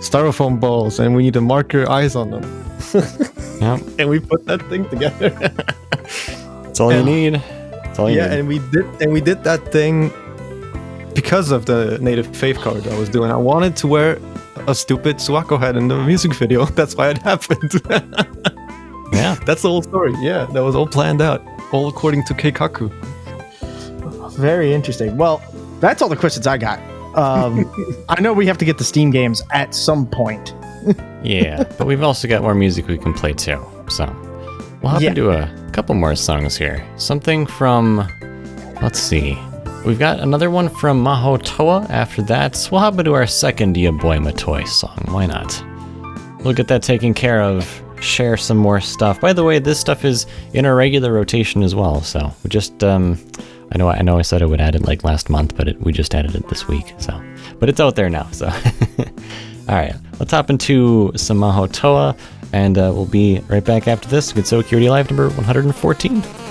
[0.00, 2.44] styrofoam balls and we need to mark your eyes on them.
[3.60, 3.80] Yep.
[3.98, 5.30] and we put that thing together.
[6.62, 7.34] That's all you need.
[7.34, 8.38] That's all you yeah, need.
[8.38, 10.12] and we did and we did that thing
[11.14, 13.30] because of the native faith card I was doing.
[13.30, 14.18] I wanted to wear
[14.68, 16.64] a stupid Suwako hat in the music video.
[16.78, 17.72] That's why it happened.
[19.12, 19.34] yeah.
[19.46, 20.14] That's the whole story.
[20.20, 22.92] Yeah, that was all planned out, all according to Keikaku.
[24.36, 25.16] Very interesting.
[25.16, 25.42] Well,
[25.80, 26.78] that's all the questions I got.
[27.16, 27.68] Um,
[28.08, 30.54] I know we have to get the Steam games at some point.
[31.22, 33.64] Yeah, but we've also got more music we can play too.
[33.88, 34.04] So
[34.82, 35.10] we'll hop Yeah.
[35.10, 36.84] into a couple more songs here.
[36.96, 38.08] Something from,
[38.82, 39.36] let's see,
[39.84, 41.86] we've got another one from Maho Toa.
[41.88, 44.98] After that, we'll hop into our second Ya Boy Matoy song.
[45.08, 45.62] Why not?
[46.44, 47.82] We'll get that taken care of.
[48.00, 49.20] Share some more stuff.
[49.20, 52.00] By the way, this stuff is in our regular rotation as well.
[52.00, 53.18] So we just, um,
[53.72, 55.80] I know, I know, I said I would add it like last month, but it,
[55.80, 56.94] we just added it this week.
[56.98, 57.20] So,
[57.58, 58.28] but it's out there now.
[58.30, 58.46] So,
[59.68, 61.38] all right, let's hop into some
[61.72, 62.16] Toa,
[62.52, 64.32] and uh, we'll be right back after this.
[64.32, 66.47] Good Security Live number 114.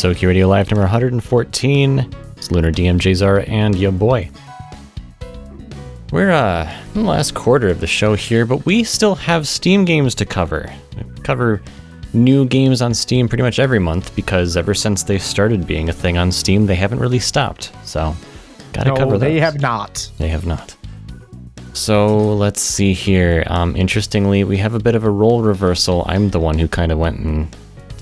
[0.00, 2.14] Gensokyo Radio Live number 114.
[2.38, 4.30] It's Lunar DMJ Zara and your boy.
[6.10, 9.84] We're uh in the last quarter of the show here, but we still have Steam
[9.84, 10.72] games to cover.
[10.96, 11.60] We cover
[12.14, 15.92] new games on Steam pretty much every month because ever since they started being a
[15.92, 17.70] thing on Steam, they haven't really stopped.
[17.84, 18.16] So,
[18.72, 20.10] gotta cover No, they have not.
[20.16, 20.74] They have not.
[21.74, 23.44] So let's see here.
[23.48, 26.06] Um, interestingly, we have a bit of a role reversal.
[26.08, 27.54] I'm the one who kind of went and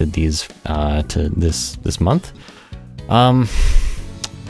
[0.06, 2.32] these uh, to this this month.
[3.08, 3.48] Um,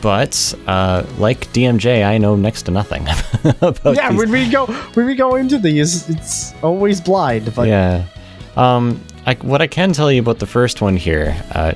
[0.01, 3.05] but uh, like DMJ, I know next to nothing
[3.61, 7.53] about Yeah, these when we go when we go into these, it's always blind.
[7.55, 8.05] But yeah.
[8.55, 11.73] Um, I, what I can tell you about the first one here, uh,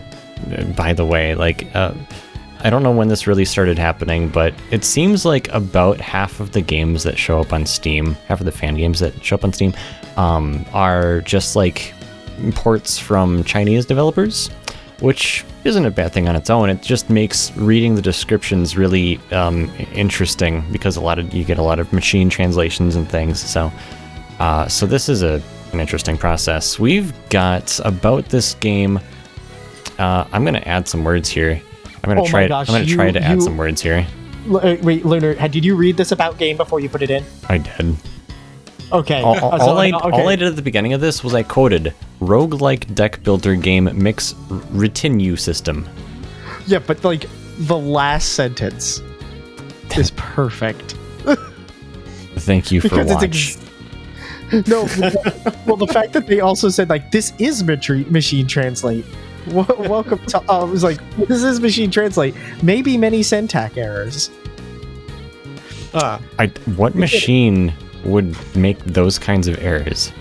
[0.76, 1.94] by the way, like, uh,
[2.62, 6.54] I don't know when this really started happening, but it seems like about half of
[6.54, 9.44] the games that show up on Steam, half of the fan games that show up
[9.44, 9.74] on Steam,
[10.18, 11.94] um, are just like
[12.56, 14.48] ports from Chinese developers,
[15.00, 16.70] which isn't a bad thing on its own.
[16.70, 21.58] It just makes reading the descriptions really um, interesting because a lot of you get
[21.58, 23.40] a lot of machine translations and things.
[23.40, 23.72] So,
[24.40, 25.42] uh, so this is a
[25.72, 26.78] an interesting process.
[26.78, 29.00] We've got about this game.
[29.98, 31.60] Uh, I'm gonna add some words here.
[32.04, 32.48] I'm gonna Oh try.
[32.48, 34.06] gosh, I'm gonna try you- to add some words here.
[34.50, 37.24] L- uh, wait, Lunar, did you read this about game before you put it in?
[37.50, 37.96] I did.
[38.92, 39.22] Okay.
[39.22, 39.98] All, all- all I, okay.
[40.12, 41.94] all I did at the beginning of this was I quoted
[42.28, 44.34] roguelike deck builder game mix
[44.72, 45.88] retinue system.
[46.68, 47.26] Yeah, but like
[47.60, 49.02] the last sentence
[49.98, 50.96] is perfect.
[52.36, 53.24] Thank you for Because watch.
[53.24, 53.60] ex-
[54.68, 54.84] no,
[55.66, 59.06] well, the fact that they also said like this is machine translate.
[59.48, 60.40] Welcome to.
[60.50, 62.34] Uh, I was like, this is machine translate.
[62.62, 64.30] Maybe many syntax errors.
[65.94, 67.74] Ah, I, what machine
[68.06, 70.12] would make those kinds of errors?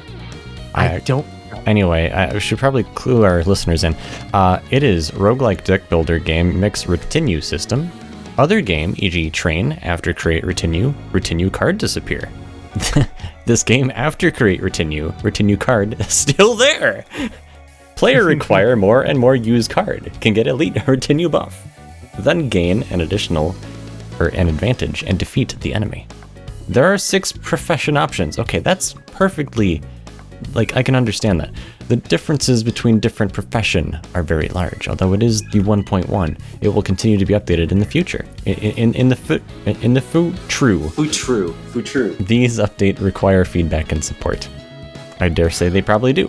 [0.75, 1.27] I don't.
[1.67, 3.95] Anyway, I should probably clue our listeners in.
[4.33, 7.91] Uh, it is roguelike deck builder game mix retinue system.
[8.39, 12.29] Other game, e.g., train, after create retinue, retinue card disappear.
[13.47, 17.05] this game after create retinue, retinue card still there.
[17.95, 21.63] Player require more and more use card, can get elite retinue buff,
[22.19, 23.55] then gain an additional
[24.19, 26.07] or an advantage and defeat the enemy.
[26.69, 28.39] There are six profession options.
[28.39, 29.83] Okay, that's perfectly
[30.55, 31.51] like I can understand that.
[31.89, 34.89] The differences between different profession are very large.
[34.89, 38.25] Although it is the 1.1, it will continue to be updated in the future.
[38.47, 41.53] In, in, in the fu- in the fu- true, Foo true.
[41.73, 42.15] Foo true.
[42.17, 44.49] these update require feedback and support.
[45.21, 46.29] I dare say they probably do.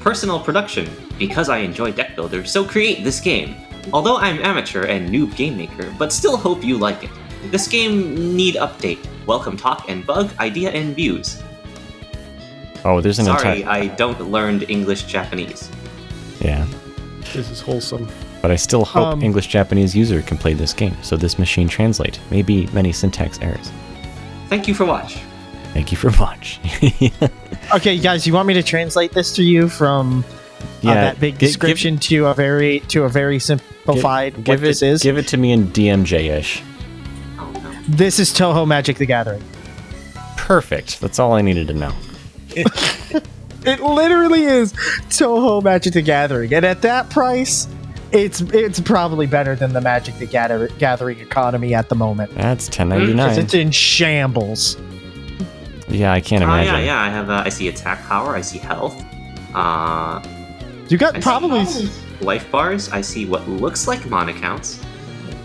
[0.00, 0.88] Personal production.
[1.18, 3.56] Because I enjoy deck builder, so create this game.
[3.92, 7.10] Although I'm amateur and noob game maker, but still hope you like it.
[7.50, 8.98] This game need update.
[9.26, 11.42] Welcome talk and bug, idea and views.
[12.88, 15.68] Oh, there's an Sorry, entire I don't learned English Japanese.
[16.40, 16.64] yeah,
[17.32, 18.06] this is wholesome.
[18.42, 20.96] but I still hope Um, English Japanese user can play this game.
[21.02, 22.20] So this machine translate.
[22.30, 23.72] Maybe many syntax errors.
[24.48, 25.18] Thank you for watch.
[25.74, 26.60] Thank you for watch.
[27.74, 30.24] Okay, guys, you want me to translate this to you from
[30.84, 34.44] uh, that big gi- give- description to a very to a very simplified Give, what
[34.54, 35.02] give this it, is?
[35.02, 36.62] Give it to me in DMJ-ish.
[37.40, 37.52] Oh.
[37.88, 39.42] This is Touhou Magic: The Gathering.
[40.36, 41.00] Perfect.
[41.00, 41.92] That's all I needed to know.
[43.68, 44.72] It literally is
[45.08, 47.66] Touhou Magic: The Gathering, and at that price,
[48.12, 52.68] it's it's probably better than the Magic: The Gather- Gathering economy at the moment That's
[52.68, 53.38] because 1099.
[53.44, 54.76] it's in shambles.
[55.88, 56.74] Yeah, I can't Oh imagine.
[56.76, 57.00] yeah, yeah.
[57.00, 57.28] I have.
[57.28, 58.36] Uh, I see attack power.
[58.36, 58.94] I see health.
[59.52, 60.22] Uh,
[60.88, 61.64] You got I see probably
[62.20, 62.88] life bars.
[62.90, 64.78] I see what looks like mana counts.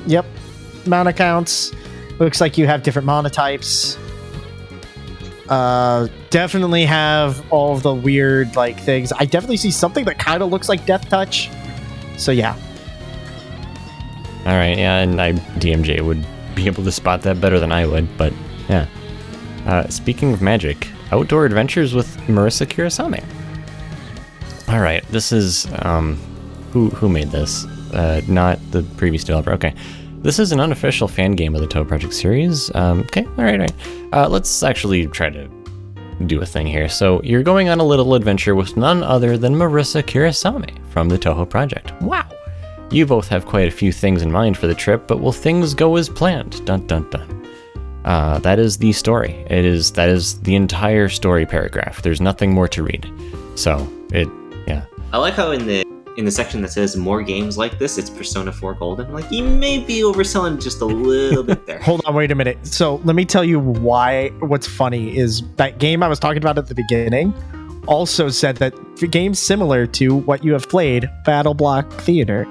[0.06, 0.26] yep
[0.86, 1.72] mana counts.
[2.20, 3.98] Looks like you have different mana types.
[5.52, 9.11] Uh, definitely have all the weird like things.
[9.11, 11.49] I definitely see something that kind of looks like Death Touch.
[12.18, 12.56] So yeah,
[14.45, 16.26] All right, yeah, and I DMJ would
[16.56, 18.32] be able to spot that better than I would, but
[18.69, 18.88] yeah.
[19.65, 23.23] Uh, speaking of magic, outdoor adventures with Marisa Kirisame.
[24.69, 26.15] All right, this is um,
[26.72, 27.65] who who made this?
[27.94, 29.52] Uh, not the previous developer.
[29.52, 29.73] Okay,
[30.22, 32.73] this is an unofficial fan game of the Touhou Project series.
[32.76, 33.73] Um, okay, all right, all right.
[34.14, 35.49] Uh, let's actually try to
[36.27, 36.88] do a thing here.
[36.88, 41.18] So you're going on a little adventure with none other than Marisa Kirisame from the
[41.18, 41.99] Touhou Project.
[42.02, 42.30] Wow.
[42.91, 45.73] You both have quite a few things in mind for the trip, but will things
[45.73, 46.64] go as planned?
[46.65, 47.48] Dun dun dun.
[48.06, 49.31] Uh, that is the story.
[49.49, 52.02] It is that is the entire story paragraph.
[52.02, 53.10] There's nothing more to read.
[53.56, 54.27] So it,
[54.68, 54.85] yeah.
[55.14, 55.85] I like how in the
[56.18, 59.14] in the section that says more games like this, it's Persona 4 Golden.
[59.14, 61.80] Like you may be overselling just a little bit there.
[61.84, 62.66] Hold on, wait a minute.
[62.66, 64.30] So let me tell you why.
[64.40, 67.34] What's funny is that game I was talking about at the beginning
[67.88, 72.48] also said that the game's similar to what you have played, Battle Block Theater.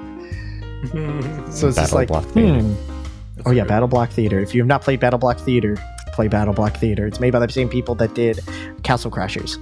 [1.51, 2.61] So it's just like, Block Theater.
[2.61, 3.41] hmm.
[3.45, 4.39] oh yeah, Battle Block Theater.
[4.39, 5.77] If you have not played Battle Block Theater,
[6.13, 7.05] play Battle Block Theater.
[7.05, 8.39] It's made by the same people that did
[8.81, 9.57] Castle Crashers.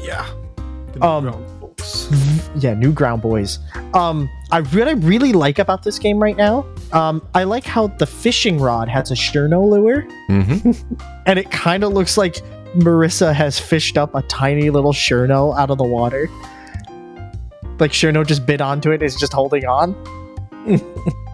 [0.00, 0.26] Yeah.
[1.02, 1.44] Um,
[2.56, 3.58] yeah, new ground boys.
[3.94, 7.88] Um, I what I really like about this game right now, um, I like how
[7.88, 10.72] the fishing rod has a Cirno lure, hmm
[11.26, 12.36] and it kind of looks like
[12.76, 16.28] Marisa has fished up a tiny little Cirno out of the water.
[17.78, 19.94] Like Cirno just bit onto it, is just holding on.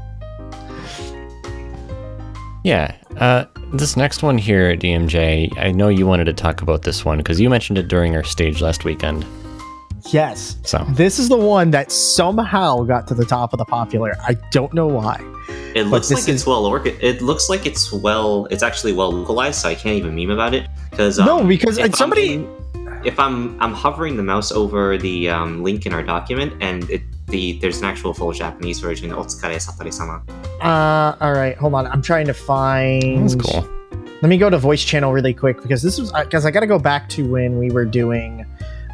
[2.62, 2.94] Yeah.
[3.16, 7.18] Uh, this next one here, DMJ, I know you wanted to talk about this one
[7.18, 9.24] because you mentioned it during our stage last weekend.
[10.12, 14.16] Yes, So, this is the one that somehow got to the top of the popular.
[14.27, 15.20] I don't know why.
[15.74, 16.87] It looks this like it's is- well orc.
[16.87, 18.47] It looks like it's well.
[18.51, 21.85] It's actually well localized, so I can't even meme about it because no, because if
[21.87, 22.35] I'm somebody.
[22.35, 22.57] in-
[23.05, 27.03] if I'm I'm hovering the mouse over the um, link in our document, and it
[27.28, 29.11] the there's an actual full Japanese version.
[29.11, 30.23] Otsukare Satori-sama.
[30.61, 31.87] Uh, all right, hold on.
[31.87, 33.23] I'm trying to find.
[33.23, 33.66] that's cool.
[34.23, 36.66] Let me go to voice channel really quick because this was because I got to
[36.66, 38.45] go back to when we were doing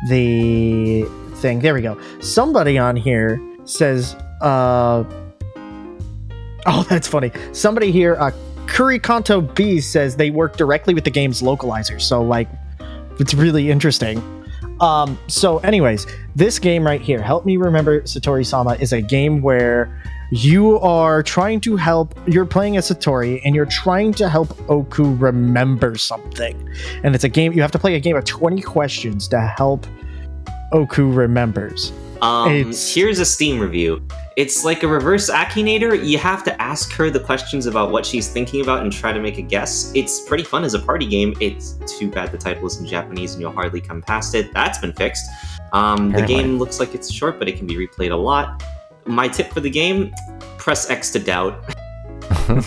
[0.09, 1.05] the
[1.37, 1.61] thing.
[1.61, 2.01] There we go.
[2.21, 5.05] Somebody on here says, uh,
[6.67, 7.33] oh, that's funny.
[7.53, 8.31] Somebody here, uh,
[8.67, 12.01] Kurikanto B says they work directly with the game's localizer.
[12.01, 12.49] So like,
[13.19, 14.23] it's really interesting.
[14.81, 19.41] Um, so, anyways, this game right here, Help Me Remember Satori Sama, is a game
[19.41, 24.59] where you are trying to help, you're playing as Satori and you're trying to help
[24.71, 26.69] Oku remember something.
[27.05, 29.87] And it's a game, you have to play a game of 20 questions to help
[30.73, 31.93] Oku remembers.
[32.23, 34.01] Um, It's- here's a Steam review.
[34.37, 36.03] It's like a reverse Akinator.
[36.05, 39.21] You have to ask her the questions about what she's thinking about and try to
[39.21, 39.91] make a guess.
[39.95, 41.35] It's pretty fun as a party game.
[41.41, 44.53] It's too bad the title is in Japanese and you'll hardly come past it.
[44.53, 45.27] That's been fixed.
[45.73, 48.63] Um, the game looks like it's short, but it can be replayed a lot.
[49.07, 50.13] My tip for the game:
[50.59, 51.63] press X to doubt.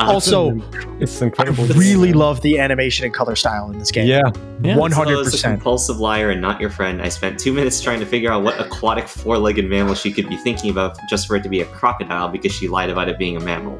[0.00, 0.60] Uh, Also,
[0.98, 1.66] it's I incredible.
[1.66, 4.08] really love the animation and color style in this game.
[4.08, 4.22] Yeah.
[4.60, 4.76] Yeah.
[4.76, 5.54] One So hundred it's a percent.
[5.54, 7.00] compulsive liar and not your friend.
[7.00, 10.36] I spent two minutes trying to figure out what aquatic four-legged mammal she could be
[10.36, 13.36] thinking about just for it to be a crocodile because she lied about it being
[13.36, 13.78] a mammal.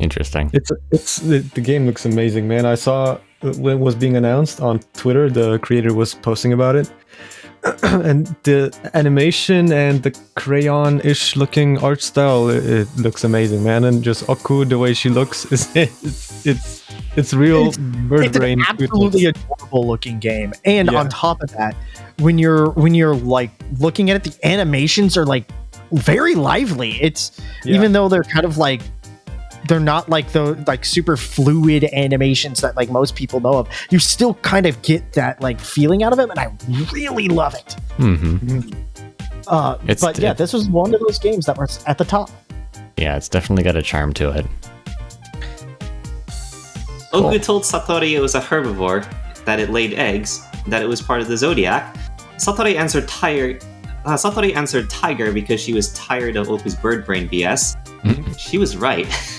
[0.00, 0.50] Interesting.
[0.52, 2.66] It's it's the, the game looks amazing, man.
[2.66, 6.90] I saw when it was being announced on Twitter, the creator was posting about it,
[7.82, 13.84] and the animation and the crayon-ish looking art style, it, it looks amazing, man.
[13.84, 16.84] And just Oku, the way she looks, is it's it's
[17.16, 17.72] it's real
[18.08, 18.60] bird it's brain.
[18.60, 21.00] an absolutely adorable looking game and Yeah.
[21.00, 21.74] on top of that
[22.18, 25.48] when you're when you're like looking at it the animations are like
[25.92, 27.76] very lively it's Yeah.
[27.76, 28.82] even though they're kind of like
[29.68, 33.98] they're not like the like super fluid animations that like most people know of you
[33.98, 36.50] still kind of get that like feeling out of it and i
[36.92, 38.60] really love it hmm
[39.48, 42.04] uh It's- but yeah it- this was one of those games that was at the
[42.04, 42.30] top
[42.98, 44.46] Yeah, it's definitely got a charm to it.
[47.12, 47.26] Cool.
[47.26, 49.04] Oku told Satori it was a herbivore,
[49.44, 51.94] that it laid eggs, that it was part of the zodiac.
[52.38, 53.58] Satori answered tiger.
[54.04, 57.76] Uh, Satori answered tiger because she was tired of Oku's bird brain BS.
[58.38, 59.06] she was right.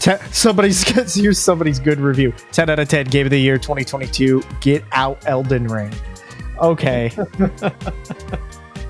[0.00, 4.42] Te- somebody's here's somebody's good review 10 out of 10 game of the year 2022
[4.60, 5.92] get out elden ring
[6.60, 7.10] okay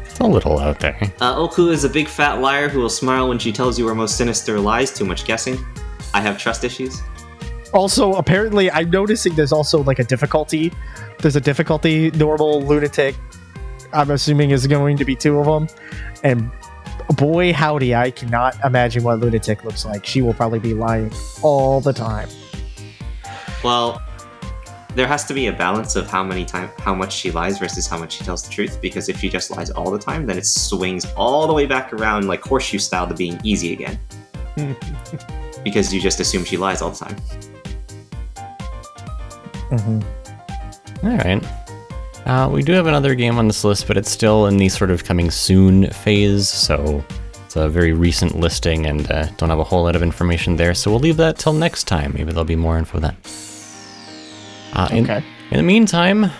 [0.07, 0.97] It's a little out there.
[1.21, 3.97] Uh, Oku is a big fat liar who will smile when she tells you her
[3.97, 4.93] most sinister lies.
[4.93, 5.59] Too much guessing.
[6.15, 7.03] I have trust issues.
[7.73, 10.71] also apparently i'm noticing there's also like a difficulty
[11.19, 13.17] there's a difficulty normal lunatic
[13.93, 15.67] i'm assuming is going to be two of them
[16.23, 16.49] and
[17.13, 21.13] boy howdy i cannot imagine what lunatic looks like she will probably be lying
[21.43, 22.29] all the time
[23.65, 24.03] Well,
[24.95, 27.87] there has to be a balance of how many time, how much she lies versus
[27.87, 28.79] how much she tells the truth.
[28.83, 31.93] Because if she just lies all the time, then it swings all the way back
[31.95, 33.99] around like horseshoe style to being easy again.
[35.65, 37.17] because you just assume she lies all the time.
[39.71, 41.07] Mm-hmm.
[41.07, 41.64] All right.
[42.25, 44.91] Uh, we do have another game on this list, but it's still in the sort
[44.91, 47.05] of coming soon phase, so
[47.45, 50.75] it's a very recent listing and uh, don't have a whole lot of information there.
[50.75, 52.13] So we'll leave that till next time.
[52.15, 53.17] Maybe there'll be more info then.
[54.73, 56.31] Uh, in, okay in the meantime,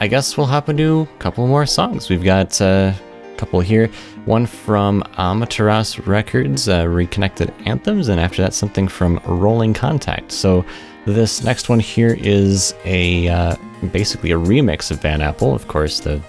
[0.00, 2.08] I guess we'll hop into a couple more songs.
[2.08, 3.88] We've got uh, a couple here.
[4.24, 10.32] One from Amateras Records, uh, Reconnected Anthems, and after that, something from Rolling Contact.
[10.32, 10.64] So
[11.06, 13.56] this next one here is a uh,
[13.92, 16.20] basically a remix of Bad Apple, of course the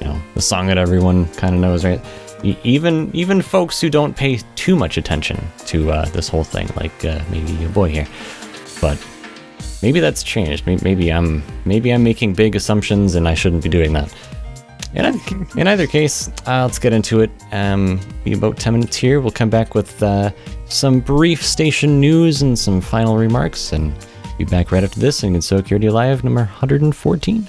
[0.00, 2.00] you know the song that everyone kind of knows, right?
[2.42, 7.04] Even even folks who don't pay too much attention to uh, this whole thing, like
[7.04, 8.06] uh, maybe your boy here,
[8.80, 8.98] but
[9.82, 10.66] maybe that's changed.
[10.66, 14.14] Maybe I'm maybe I'm making big assumptions and I shouldn't be doing that.
[14.94, 15.20] In,
[15.56, 17.30] in either case, uh, let's get into it.
[17.52, 19.20] Um, be about 10 minutes here.
[19.20, 20.30] We'll come back with uh,
[20.66, 23.92] some brief station news and some final remarks, and
[24.38, 27.46] be back right after this in Good Radio Live number 114.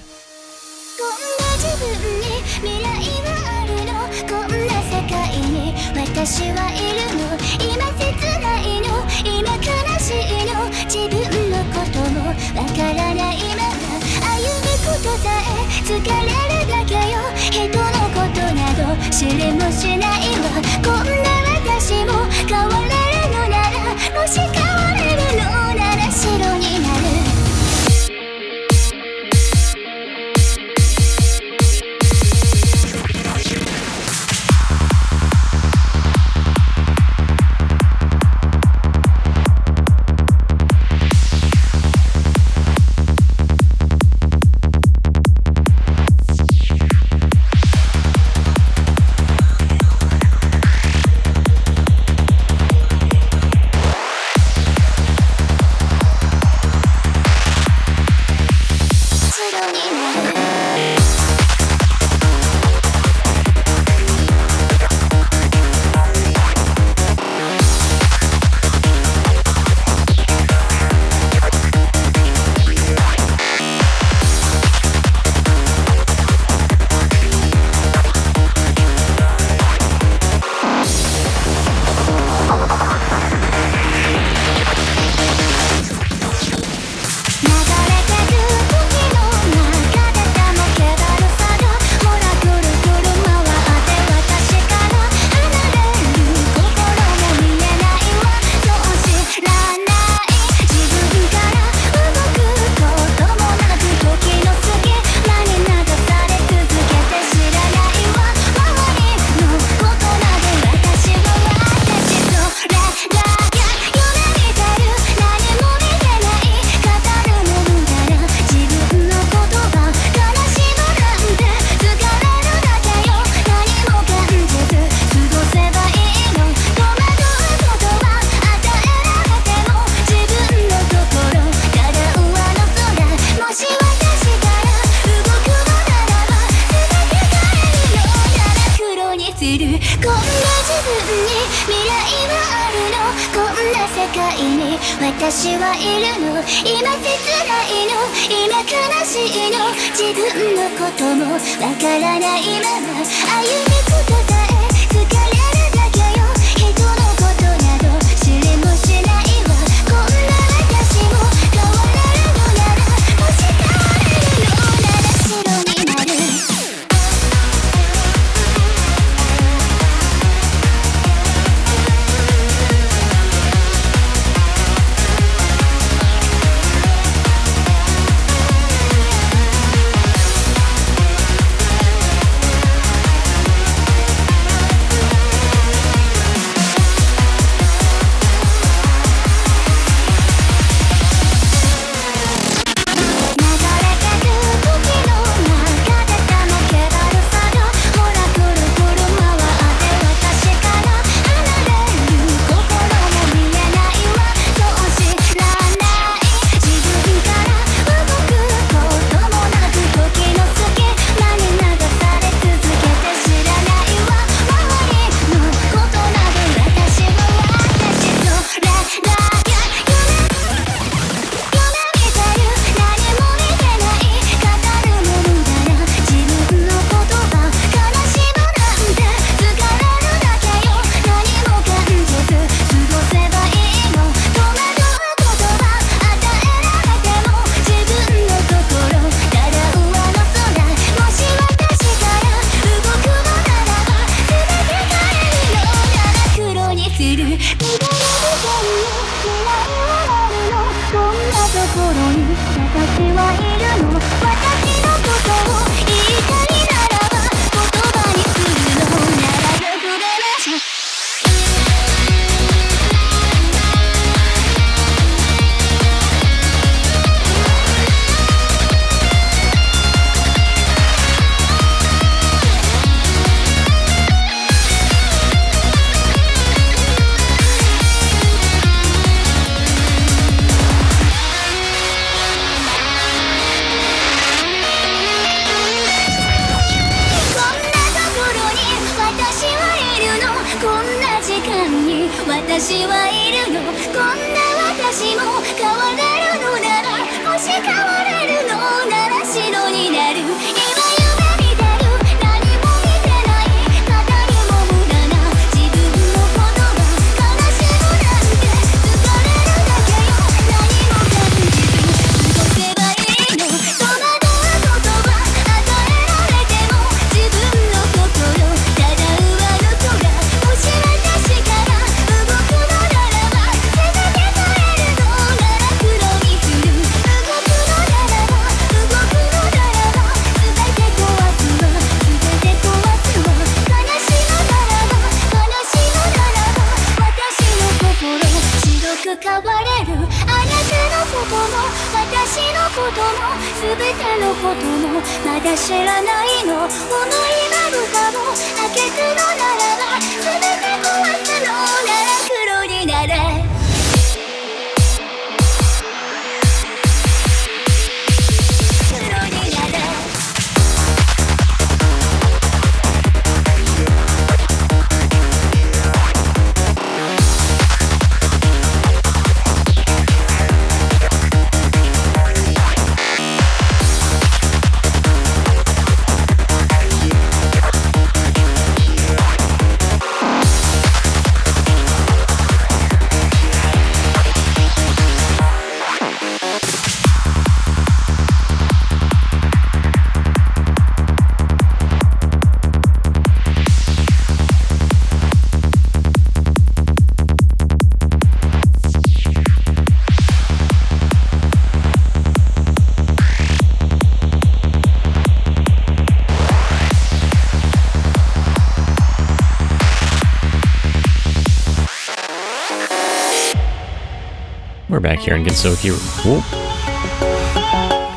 [415.08, 415.74] back here get so
[416.22, 416.44] Whoop.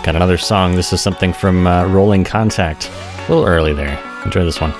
[0.03, 0.75] Got another song.
[0.75, 2.91] This is something from uh, Rolling Contact.
[3.17, 3.97] A little early there.
[4.25, 4.73] Enjoy this one.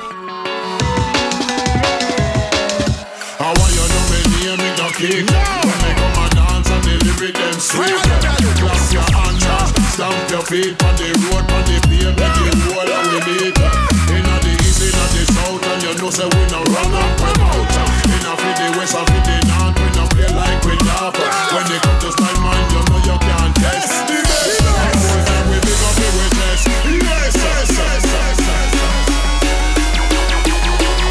[21.11, 21.55] proper.
[21.55, 23.91] When they come to style man, you know you can't test.
[24.09, 25.29] Yes, yes, yes, yes.
[25.29, 26.61] And we big up the witness.
[26.65, 28.39] Yes, yes, yes, yes.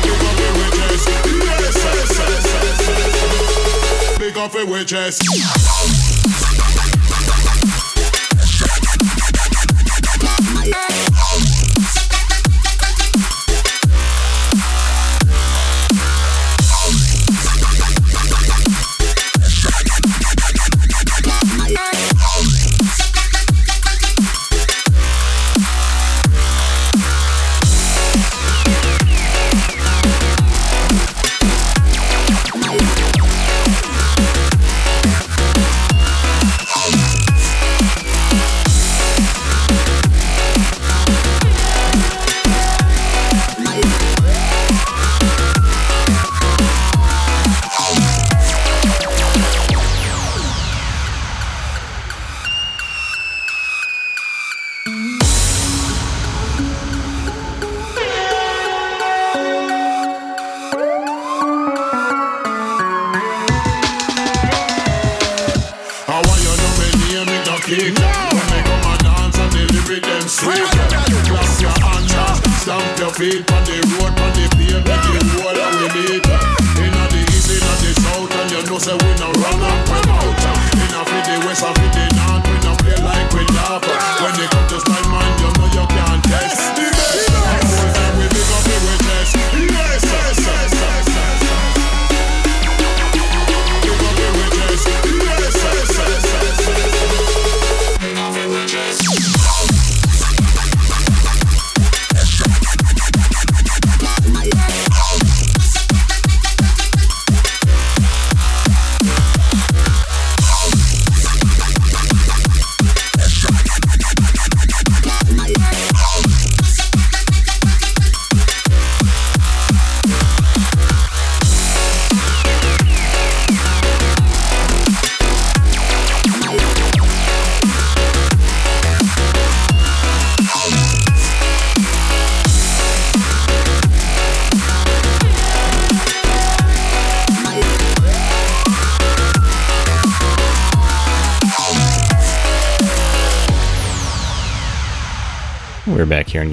[0.04, 1.02] Big up the witness.
[1.48, 2.10] Yes, yes,
[2.60, 4.18] yes.
[4.18, 6.09] Big up the witness.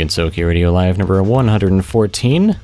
[0.08, 2.58] Gensokyo Radio Live number 114.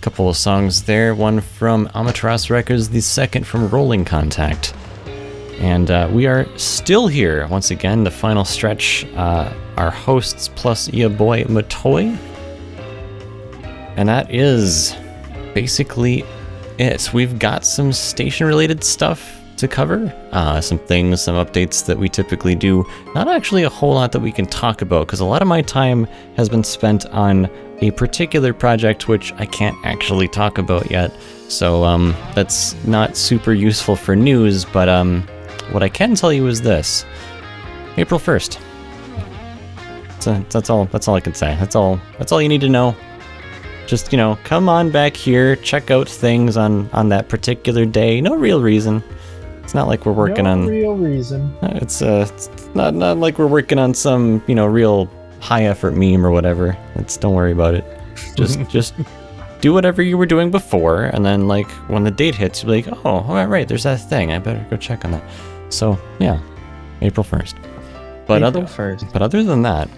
[0.00, 4.74] Couple of songs there, one from Amateras Records, the second from Rolling Contact.
[5.60, 9.06] And uh, we are still here once again, the final stretch.
[9.14, 12.18] Uh, our hosts plus Ia Boy Matoi.
[13.96, 14.96] And that is
[15.54, 16.24] basically
[16.80, 17.14] it.
[17.14, 19.31] We've got some station related stuff
[19.62, 22.84] to cover, uh, some things, some updates that we typically do.
[23.14, 25.62] Not actually a whole lot that we can talk about because a lot of my
[25.62, 26.04] time
[26.36, 27.48] has been spent on
[27.80, 31.12] a particular project which I can't actually talk about yet.
[31.48, 35.22] So um, that's not super useful for news, but um,
[35.70, 37.04] what I can tell you is this
[37.96, 38.60] April 1st.
[40.20, 41.56] So that's all that's all I can say.
[41.58, 42.96] That's all that's all you need to know
[43.86, 48.20] just you know come on back here check out things on on that particular day
[48.20, 49.02] no real reason
[49.62, 51.54] it's not like we're working no on real reason.
[51.62, 55.08] it's uh it's not not like we're working on some you know real
[55.40, 57.84] high effort meme or whatever it's don't worry about it
[58.36, 58.94] just just
[59.60, 62.82] do whatever you were doing before and then like when the date hits you'll be
[62.82, 65.22] like oh all right right there's that thing i better go check on that
[65.68, 66.40] so yeah
[67.00, 67.54] april 1st
[68.26, 69.12] but April other 1st.
[69.12, 69.88] but other than that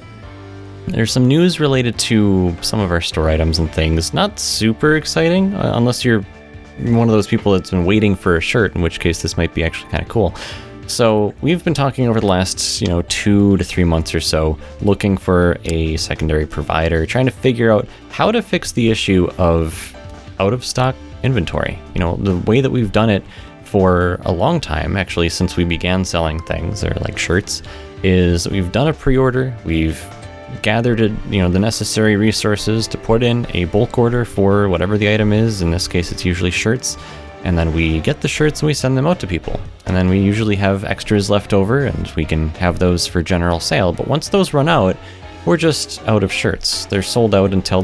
[0.89, 4.13] there's some news related to some of our store items and things.
[4.13, 6.25] Not super exciting, uh, unless you're
[6.79, 9.55] one of those people that's been waiting for a shirt, in which case this might
[9.55, 10.35] be actually kind of cool.
[10.87, 14.59] So we've been talking over the last, you know, two to three months or so,
[14.83, 19.97] looking for a secondary provider, trying to figure out how to fix the issue of
[20.41, 21.79] out of stock inventory.
[21.95, 23.25] You know, the way that we've done it
[23.63, 27.63] for a long time, actually, since we began selling things or like shirts,
[28.03, 30.05] is we've done a pre-order, we've
[30.63, 35.13] gathered you know the necessary resources to put in a bulk order for whatever the
[35.13, 35.63] item is.
[35.63, 36.97] In this case, it's usually shirts,
[37.45, 39.61] and then we get the shirts and we send them out to people.
[39.87, 43.61] And then we usually have extras left over, and we can have those for general
[43.61, 43.93] sale.
[43.93, 44.97] But once those run out,
[45.45, 46.87] we're just out of shirts.
[46.87, 47.83] They're sold out until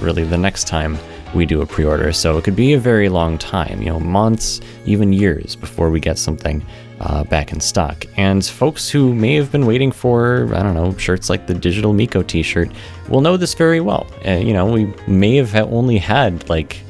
[0.00, 0.98] really the next time
[1.34, 2.12] we do a pre-order.
[2.12, 6.00] So it could be a very long time, you know, months, even years before we
[6.00, 6.64] get something
[7.00, 8.04] uh, back in stock.
[8.16, 11.92] And folks who may have been waiting for, I don't know, shirts like the digital
[11.92, 12.70] Miko T-shirt
[13.08, 14.06] will know this very well.
[14.26, 16.82] Uh, you know, we may have only had like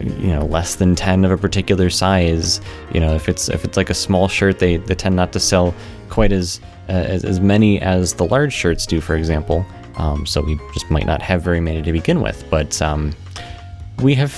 [0.00, 3.76] you know less than 10 of a particular size you know if it's if it's
[3.76, 5.74] like a small shirt they, they tend not to sell
[6.08, 6.58] quite as,
[6.88, 9.62] uh, as as many as the large shirts do for example
[9.96, 13.12] um, so we just might not have very many to begin with but um,
[13.98, 14.32] we have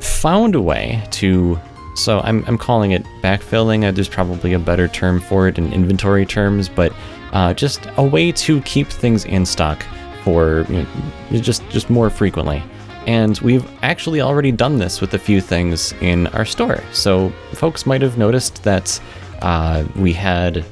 [0.00, 1.58] found a way to
[1.96, 3.84] so I'm, I'm calling it backfilling.
[3.84, 6.92] Uh, there's probably a better term for it in inventory terms but
[7.32, 9.84] uh, just a way to keep things in stock
[10.22, 12.62] for you know, just just more frequently.
[13.06, 16.82] And we've actually already done this with a few things in our store.
[16.92, 19.00] So folks might have noticed that
[19.42, 20.64] uh, we had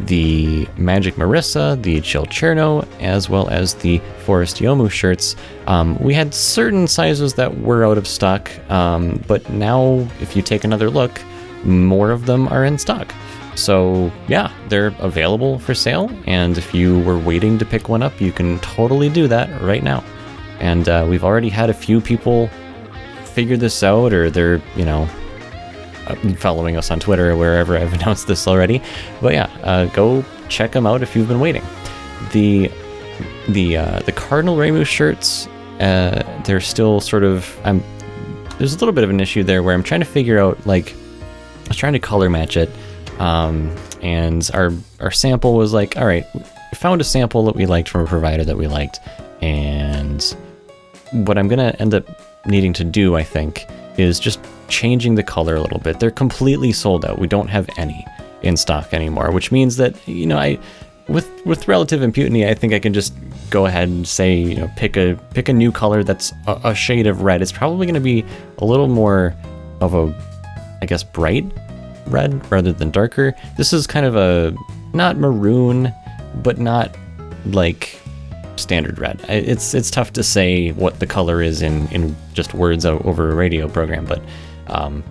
[0.00, 5.36] the Magic Marisa, the Chill Cirno, as well as the Forest Youmu shirts.
[5.66, 10.42] Um, we had certain sizes that were out of stock, um, but now, if you
[10.42, 11.20] take another look,
[11.64, 13.14] more of them are in stock.
[13.54, 18.20] So, yeah, they're available for sale, and if you were waiting to pick one up,
[18.20, 20.02] you can totally do that right now.
[20.58, 22.48] And uh, we've already had a few people
[23.24, 25.08] figure this out, or they're, you know,
[26.36, 28.82] following us on Twitter or wherever I've announced this already.
[29.20, 31.62] But yeah, uh, go check them out if you've been waiting.
[32.32, 32.70] The
[33.48, 35.46] the uh, the Cardinal Reimu shirts,
[35.80, 37.58] uh, they're still sort of.
[37.64, 37.82] I'm
[38.58, 40.92] there's a little bit of an issue there where I'm trying to figure out like
[40.92, 42.70] I was trying to color match it,
[43.18, 46.42] um, and our our sample was like, all right, we
[46.74, 49.00] found a sample that we liked from a provider that we liked,
[49.40, 50.22] and
[51.12, 52.06] what I'm gonna end up
[52.46, 53.66] needing to do, I think,
[53.96, 54.40] is just
[54.72, 56.00] changing the color a little bit.
[56.00, 57.18] They're completely sold out.
[57.18, 58.04] We don't have any
[58.42, 60.58] in stock anymore, which means that you know I,
[61.08, 63.14] with with relative impunity, I think I can just
[63.50, 66.74] go ahead and say you know pick a pick a new color that's a, a
[66.74, 67.42] shade of red.
[67.42, 68.24] It's probably going to be
[68.58, 69.34] a little more
[69.80, 70.14] of a,
[70.80, 71.44] I guess, bright
[72.06, 73.34] red rather than darker.
[73.56, 74.56] This is kind of a
[74.94, 75.92] not maroon,
[76.42, 76.96] but not
[77.44, 78.00] like
[78.56, 79.20] standard red.
[79.28, 83.34] It's it's tough to say what the color is in in just words over a
[83.34, 84.22] radio program, but
[84.72, 85.04] um,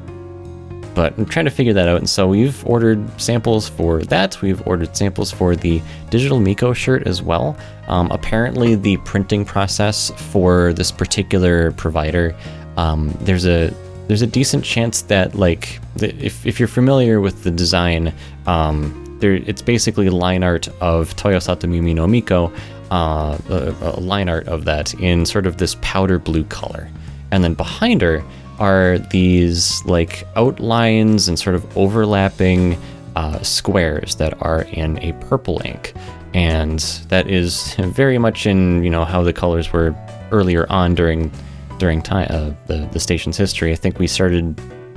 [0.93, 1.97] but I'm trying to figure that out.
[1.97, 4.41] And so we've ordered samples for that.
[4.41, 7.57] We've ordered samples for the digital Miko shirt as well.
[7.88, 12.35] Um, apparently, the printing process for this particular provider,
[12.77, 13.73] um, there's a
[14.07, 18.13] there's a decent chance that like if if you're familiar with the design,
[18.47, 22.51] um, there it's basically line art of Toyosatomimi no Miko,
[22.91, 26.89] uh, a, a line art of that in sort of this powder blue color,
[27.31, 28.23] and then behind her
[28.61, 32.77] are these like outlines and sort of overlapping
[33.15, 35.93] uh, squares that are in a purple ink.
[36.33, 36.79] and
[37.09, 39.93] that is very much in you know how the colors were
[40.31, 41.29] earlier on during
[41.77, 43.71] during time uh, the the station's history.
[43.71, 44.45] I think we started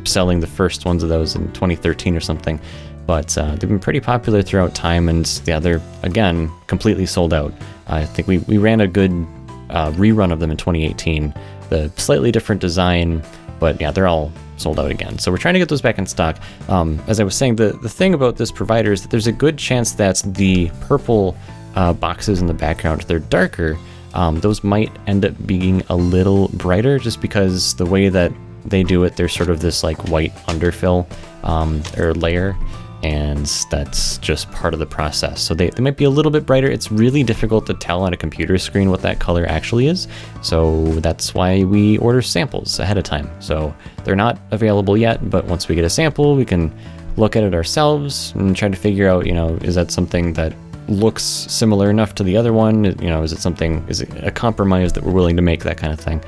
[0.04, 2.60] selling the first ones of those in 2013 or something,
[3.06, 7.52] but uh, they've been pretty popular throughout time, and yeah, they're again completely sold out.
[7.88, 9.12] I think we we ran a good
[9.70, 11.34] uh, rerun of them in 2018.
[11.70, 13.22] The slightly different design,
[13.64, 15.18] but yeah, they're all sold out again.
[15.18, 16.36] So we're trying to get those back in stock.
[16.68, 19.32] Um, as I was saying, the, the thing about this provider is that there's a
[19.32, 21.34] good chance that the purple
[21.74, 23.78] uh, boxes in the background, they're darker.
[24.12, 28.32] Um, those might end up being a little brighter just because the way that
[28.66, 31.06] they do it, there's sort of this like white underfill
[31.42, 32.54] um, or layer
[33.04, 35.42] and that's just part of the process.
[35.42, 36.68] So they, they might be a little bit brighter.
[36.68, 40.08] It's really difficult to tell on a computer screen what that color actually is.
[40.40, 43.30] So that's why we order samples ahead of time.
[43.40, 43.74] So
[44.04, 46.74] they're not available yet, but once we get a sample, we can
[47.18, 50.54] look at it ourselves and try to figure out, you know, is that something that
[50.88, 52.84] looks similar enough to the other one?
[52.84, 55.76] You know, is it something, is it a compromise that we're willing to make, that
[55.76, 56.24] kind of thing.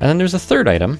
[0.00, 0.98] And then there's a third item,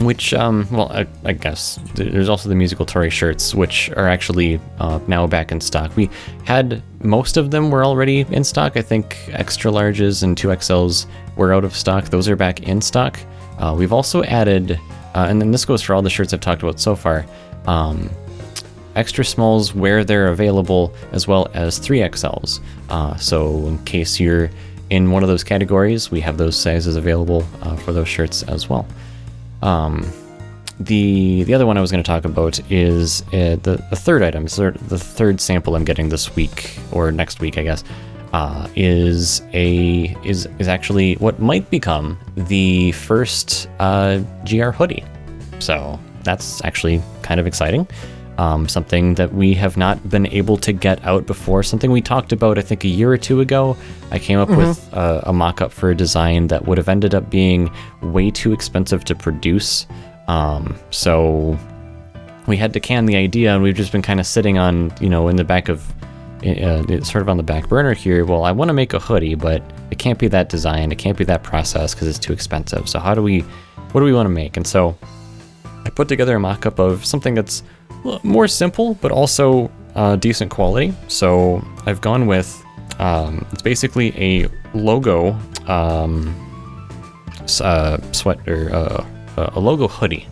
[0.00, 4.60] which um, well I, I guess there's also the musical Tory shirts which are actually
[4.78, 5.94] uh, now back in stock.
[5.96, 6.10] We
[6.44, 8.76] had most of them were already in stock.
[8.76, 11.06] I think extra larges and 2xls
[11.36, 12.06] were out of stock.
[12.06, 13.18] Those are back in stock.
[13.58, 14.78] Uh, we've also added
[15.14, 17.26] uh, and then this goes for all the shirts i've talked about so far
[17.66, 18.08] um,
[18.94, 22.60] extra smalls where they're available as well as 3xls
[22.90, 24.48] uh, so in case you're
[24.90, 28.68] in one of those categories we have those sizes available uh, for those shirts as
[28.68, 28.86] well
[29.62, 30.06] um,
[30.80, 34.22] the the other one I was going to talk about is uh, the the third
[34.22, 37.84] item, the third sample I'm getting this week or next week, I guess,
[38.32, 44.18] uh, is a is is actually what might become the first uh,
[44.48, 45.04] GR hoodie.
[45.58, 47.86] So that's actually kind of exciting.
[48.38, 51.64] Um, something that we have not been able to get out before.
[51.64, 53.76] Something we talked about, I think, a year or two ago.
[54.12, 57.16] I came up with a, a mock up for a design that would have ended
[57.16, 57.68] up being
[58.00, 59.88] way too expensive to produce.
[60.28, 61.58] Um, so
[62.46, 65.08] we had to can the idea, and we've just been kind of sitting on, you
[65.08, 65.92] know, in the back of,
[66.46, 68.24] uh, sort of on the back burner here.
[68.24, 71.18] Well, I want to make a hoodie, but it can't be that design, it can't
[71.18, 72.88] be that process because it's too expensive.
[72.88, 73.40] So how do we,
[73.90, 74.56] what do we want to make?
[74.56, 74.96] And so
[75.84, 77.64] I put together a mock up of something that's
[78.22, 80.94] more simple, but also uh, decent quality.
[81.08, 82.64] So I've gone with
[82.98, 86.34] um, it's basically a logo um,
[87.60, 89.04] uh, sweat or uh,
[89.36, 90.26] a logo hoodie,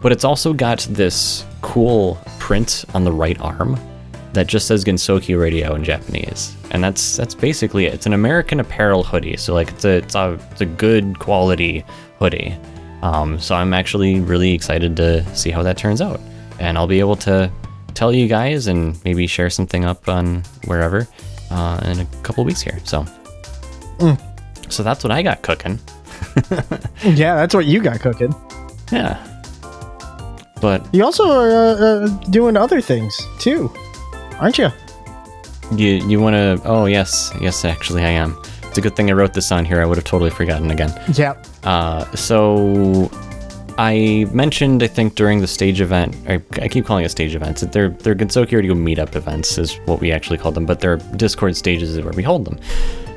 [0.00, 3.78] but it's also got this cool print on the right arm
[4.32, 7.94] that just says Gensokyo Radio in Japanese, and that's that's basically it.
[7.94, 11.84] It's an American Apparel hoodie, so like it's a it's a it's a good quality
[12.18, 12.56] hoodie.
[13.02, 16.20] Um, so I'm actually really excited to see how that turns out,
[16.62, 17.50] and I'll be able to
[17.94, 21.06] tell you guys and maybe share something up on wherever
[21.50, 22.78] uh, in a couple weeks here.
[22.84, 23.04] So,
[24.68, 25.78] so that's what I got cooking.
[27.04, 28.32] Yeah, that's what you got cooking.
[28.92, 29.18] Yeah,
[30.60, 33.70] but You also are uh, uh, doing other things too,
[34.38, 34.68] aren't you?
[35.76, 36.60] you you want to?
[36.64, 38.40] Oh yes, yes, actually I am.
[38.62, 39.82] It's a good thing I wrote this on here.
[39.82, 40.92] I would have totally forgotten again.
[41.14, 41.34] Yeah.
[41.64, 43.10] Uh, so
[43.78, 47.60] I mentioned, I think during the stage event, I, I keep calling it stage events.
[47.60, 50.96] That they're they're Gensokyo Radio meetup events is what we actually call them, but they're
[51.16, 52.58] Discord stages is where we hold them.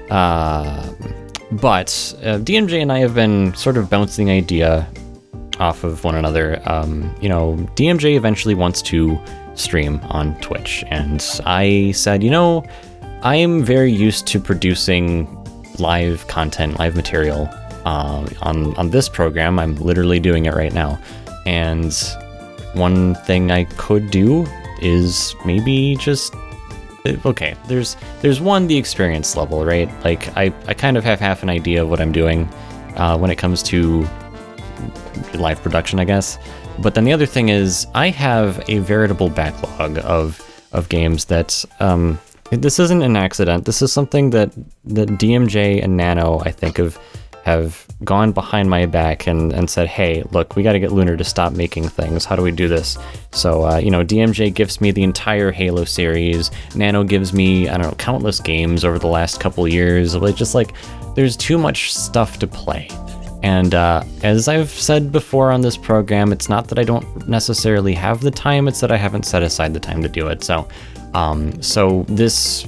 [0.10, 0.94] Uh,
[1.52, 4.88] but uh, DMJ and I have been sort of bouncing idea
[5.60, 6.62] off of one another.
[6.66, 9.20] Um, you know, DMJ eventually wants to
[9.56, 12.66] stream on Twitch, and I said, you know,
[13.24, 15.28] I am very used to producing
[15.80, 17.50] live content, live material
[17.86, 19.60] uh, on on this program.
[19.60, 21.00] I'm literally doing it right now,
[21.46, 21.94] and
[22.74, 24.46] one thing I could do
[24.82, 26.34] is maybe just
[27.26, 27.56] okay.
[27.68, 29.90] There's there's one the experience level, right?
[30.04, 32.50] Like I I kind of have half an idea of what I'm doing
[32.96, 34.08] uh, when it comes to
[35.36, 36.38] live production, I guess.
[36.80, 40.42] But then the other thing is, I have a veritable backlog of
[40.74, 42.20] of games that um,
[42.52, 43.66] this isn't an accident.
[43.66, 44.52] This is something that
[44.86, 47.00] that DMJ and Nano, I think, have
[47.46, 51.16] have gone behind my back and, and said, hey, look, we got to get Lunar
[51.16, 52.26] to stop making things.
[52.26, 52.98] How do we do this?
[53.34, 56.50] So, uh, you know, DMJ gives me the entire Halo series.
[56.74, 60.16] Nano gives me, I don't know, countless games over the last couple years.
[60.16, 60.74] Like, just like,
[61.14, 62.90] there's too much stuff to play.
[63.44, 67.94] And uh, as I've said before on this program, it's not that I don't necessarily
[67.94, 70.44] have the time; it's that I haven't set aside the time to do it.
[70.44, 70.68] So,
[71.14, 72.68] um, so this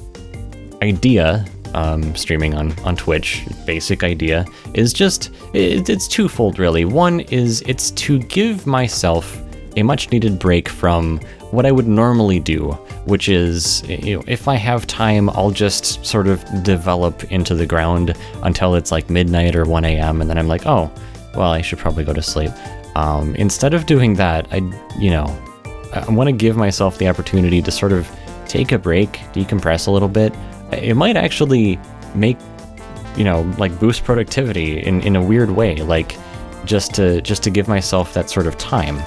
[0.83, 6.85] idea, um, streaming on on Twitch, basic idea is just it, it's twofold really.
[6.85, 9.41] One is it's to give myself
[9.77, 11.19] a much needed break from
[11.51, 12.71] what I would normally do,
[13.05, 17.65] which is, you know, if I have time, I'll just sort of develop into the
[17.65, 20.19] ground until it's like midnight or 1 a.m.
[20.19, 20.91] And then I'm like, oh,
[21.35, 22.51] well, I should probably go to sleep.
[22.95, 24.57] Um, instead of doing that, I,
[24.97, 25.25] you know,
[25.93, 28.09] I want to give myself the opportunity to sort of
[28.47, 30.33] take a break, decompress a little bit.
[30.71, 31.79] It might actually
[32.15, 32.37] make,
[33.15, 36.17] you know, like boost productivity in, in a weird way, like
[36.65, 39.01] just to just to give myself that sort of time.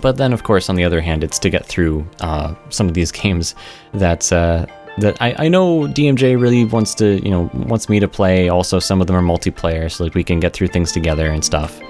[0.00, 2.94] But then, of course, on the other hand, it's to get through uh, some of
[2.94, 3.54] these games
[3.92, 4.66] that uh,
[4.98, 8.48] that I, I know DMJ really wants to, you know, wants me to play.
[8.48, 11.44] Also, some of them are multiplayer, so like we can get through things together and
[11.44, 11.80] stuff.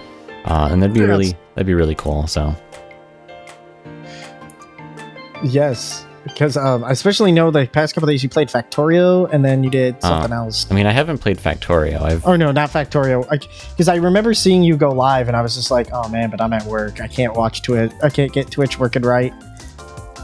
[0.44, 2.26] Uh, and that'd be Yeah, really that'd be really cool.
[2.26, 2.54] So.
[5.44, 6.04] Yes,
[6.38, 9.70] because um, I especially know the past couple days you played Factorio and then you
[9.70, 10.70] did something else.
[10.70, 12.00] I mean, I haven't played Factorio.
[12.00, 13.28] I've Or no, not Factorio.
[13.28, 16.40] Because I, remember seeing you go live and I was just like, oh man, but
[16.40, 17.00] I'm at work.
[17.00, 17.90] I can't watch Twitch.
[18.04, 19.34] I can't get Twitch working right.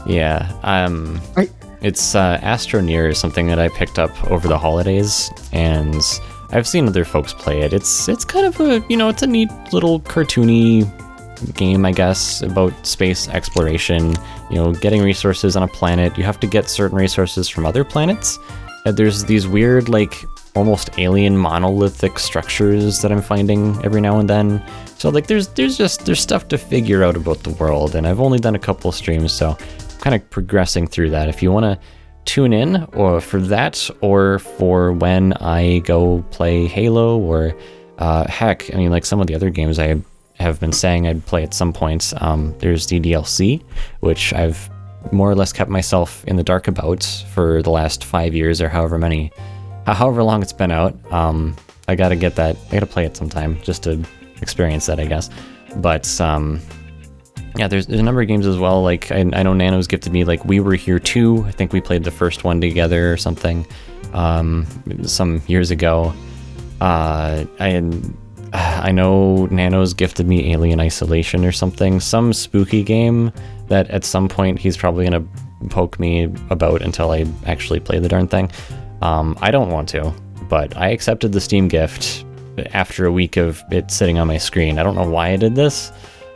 [0.07, 0.57] yeah.
[0.63, 1.49] Um, I-
[1.81, 6.01] it's uh, Astroneer is something that I picked up over the holidays, and
[6.49, 7.73] I've seen other folks play it.
[7.73, 10.89] It's it's kind of a you know it's a neat little cartoony
[11.53, 14.15] game, I guess, about space exploration.
[14.49, 16.17] You know, getting resources on a planet.
[16.17, 18.39] You have to get certain resources from other planets.
[18.85, 20.15] And there's these weird like
[20.55, 24.63] almost alien monolithic structures that I'm finding every now and then.
[24.97, 28.21] So like there's there's just there's stuff to figure out about the world and I've
[28.21, 31.29] only done a couple streams so I'm kind of progressing through that.
[31.29, 31.79] If you want to
[32.23, 37.55] tune in or for that or for when I go play Halo or
[37.97, 39.87] uh, heck, I mean like some of the other games I
[40.39, 42.13] have been saying I'd play at some point.
[42.21, 43.63] Um, there's the DLC,
[44.01, 44.69] which I've
[45.11, 47.03] more or less kept myself in the dark about
[47.33, 49.31] for the last five years or however many,
[49.85, 50.95] however long it's been out.
[51.11, 51.55] Um,
[51.87, 52.57] I gotta get that.
[52.69, 54.03] I gotta play it sometime just to
[54.41, 55.29] experience that, I guess.
[55.77, 56.59] But um,
[57.55, 58.81] yeah, there's, there's a number of games as well.
[58.81, 61.43] Like I, I know Nano's gifted me like We Were Here Too.
[61.47, 63.65] I think we played the first one together or something
[64.13, 64.65] um,
[65.03, 66.13] some years ago.
[66.81, 67.69] Uh, I
[68.85, 73.31] I know Nano's gifted me Alien Isolation or something, some spooky game
[73.67, 75.25] that at some point he's probably gonna
[75.69, 78.49] poke me about until I actually play the darn thing.
[79.01, 80.13] Um, I don't want to,
[80.47, 82.23] but I accepted the Steam gift
[82.71, 84.79] after a week of it sitting on my screen.
[84.79, 85.91] I don't know why I did this,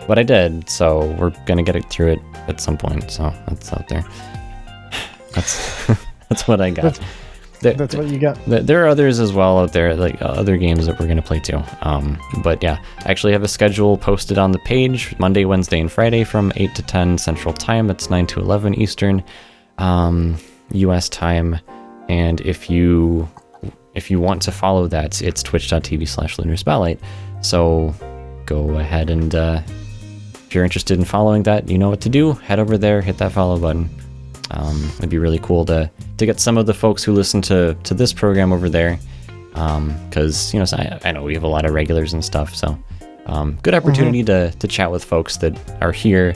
[0.06, 0.70] but I did.
[0.70, 2.20] So we're gonna get it through it
[2.50, 3.10] at some point.
[3.12, 4.04] So that's out there.
[5.36, 5.86] That's
[6.28, 7.00] that's what I got.
[7.62, 8.38] That's- There- That's what you got.
[8.68, 11.24] There are others as well out there, like uh, other games that we're going to
[11.24, 11.62] play too.
[11.82, 15.92] Um, but yeah, I actually have a schedule posted on the page Monday, Wednesday, and
[15.92, 17.88] Friday from 8 to 10 Central Time.
[17.88, 19.24] That's 9 to 11 Eastern
[19.78, 20.38] um,
[20.72, 21.60] US time.
[22.08, 23.30] And if you
[23.96, 27.00] if you want to follow that, it's twitch.tv slash lunar spotlight.
[27.42, 27.94] So
[28.46, 29.62] go ahead and uh,
[30.48, 32.34] if you're interested in following that, you know what to do.
[32.34, 33.90] Head over there, hit that follow button.
[34.52, 37.76] Um, it'd be really cool to to get some of the folks who listen to
[37.84, 39.00] to this program over there,
[39.54, 42.56] because you know I, I know we have a lot of regulars and stuff.
[42.56, 42.78] So
[43.28, 46.34] um, good opportunity to to chat with folks that are here,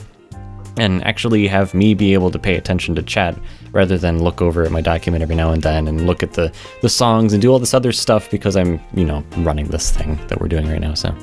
[0.77, 3.35] and actually have me be able to pay attention to chat
[3.71, 6.51] rather than look over at my document every now and then and look at the
[6.83, 10.19] the songs and do all this other stuff because I'm you know running this thing
[10.27, 10.93] that we're doing right now.
[10.93, 11.15] So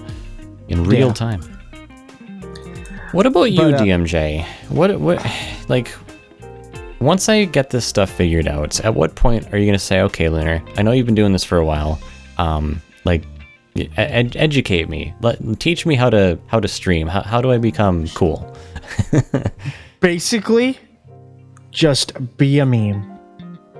[0.68, 1.12] in real Yeah.
[1.14, 1.40] time.
[3.12, 4.44] What about you, But, uh, DMJ?
[4.68, 5.24] What what
[5.68, 5.92] like
[7.00, 10.28] once I get this stuff figured out, at what point are you gonna say, "Okay,
[10.28, 11.98] Lunar, I know you've been doing this for a while.
[12.38, 13.24] Um, like,
[13.96, 15.14] ed- educate me.
[15.20, 17.08] Let teach me how to how to stream.
[17.08, 18.56] How, how do I become cool?"
[20.00, 20.78] Basically,
[21.70, 23.06] just be a meme.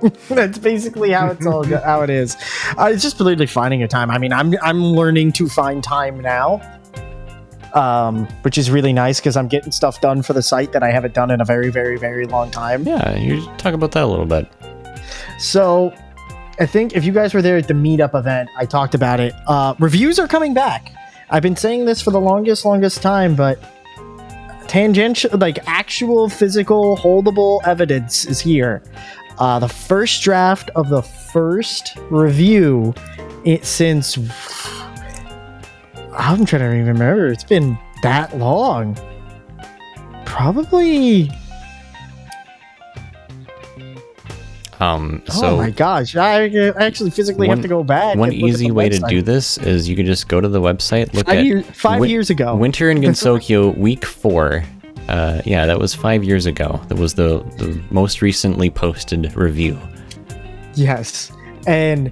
[0.29, 2.35] That's basically how it's all how it is.
[2.77, 4.09] Uh, it's just literally finding a time.
[4.09, 6.59] I mean, I'm I'm learning to find time now,
[7.73, 10.91] um, which is really nice because I'm getting stuff done for the site that I
[10.91, 12.83] haven't done in a very very very long time.
[12.83, 14.47] Yeah, you talk about that a little bit.
[15.39, 15.93] So,
[16.59, 19.33] I think if you guys were there at the meetup event, I talked about it.
[19.47, 20.91] Uh, reviews are coming back.
[21.29, 23.57] I've been saying this for the longest, longest time, but
[24.67, 28.83] tangential, like actual physical, holdable evidence is here.
[29.37, 32.93] Uh, the first draft of the first review
[33.43, 34.17] it, since
[36.13, 37.27] I'm trying to even remember.
[37.27, 38.97] It's been that long.
[40.25, 41.29] Probably.
[44.79, 46.15] Um, oh my gosh!
[46.15, 48.15] I, actually physically one- have to go back.
[48.17, 50.47] one and look at easy way to do this is you can just go to
[50.47, 52.55] the website, look Five, at year, five Win- years ago.
[52.55, 54.63] Winter in Gensokyo week four.
[55.07, 56.81] Uh, yeah, that was five years ago.
[56.87, 59.77] That was the, the most recently posted review.
[60.73, 61.31] Yes.
[61.67, 62.11] And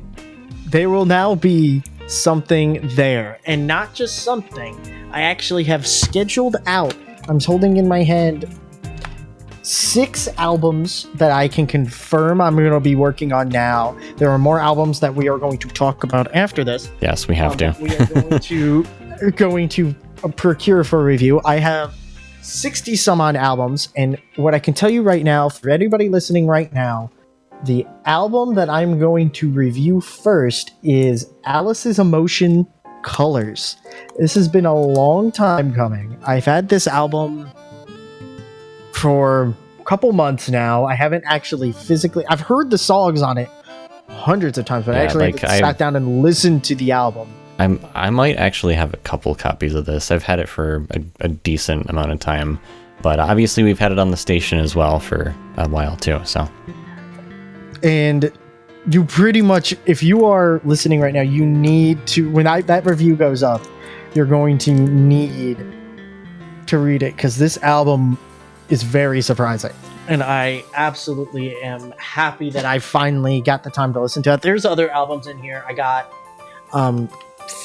[0.68, 3.40] there will now be something there.
[3.46, 4.78] And not just something.
[5.12, 6.96] I actually have scheduled out
[7.30, 8.50] I'm holding in my hand
[9.62, 13.96] six albums that I can confirm I'm going to be working on now.
[14.18, 16.90] There are more albums that we are going to talk about after this.
[17.02, 17.76] Yes, we have um, to.
[17.80, 19.94] We are going to going to
[20.38, 21.40] procure for review.
[21.46, 21.94] I have
[22.42, 26.48] 60 some odd albums, and what I can tell you right now, for anybody listening
[26.48, 27.12] right now,
[27.64, 32.66] the album that I'm going to review first is Alice's Emotion
[33.04, 33.76] Colors.
[34.18, 36.18] This has been a long time coming.
[36.26, 37.50] I've had this album
[38.94, 40.86] for a couple months now.
[40.86, 43.50] I haven't actually physically I've heard the songs on it
[44.08, 47.30] hundreds of times, but I actually like, sat down and listened to the album.
[47.58, 50.12] I'm I might actually have a couple copies of this.
[50.12, 52.60] I've had it for a, a decent amount of time,
[53.02, 56.20] but obviously we've had it on the station as well for a while too.
[56.24, 56.50] So
[57.84, 58.32] and
[58.90, 62.86] you pretty much if you are listening right now you need to when I, that
[62.86, 63.62] review goes up
[64.14, 65.58] you're going to need
[66.68, 68.18] to read it because this album
[68.70, 69.72] is very surprising.
[70.08, 74.42] And i absolutely am happy that i finally got the time to listen to it.
[74.42, 75.64] There's other albums in here.
[75.68, 76.12] I got
[76.74, 77.10] um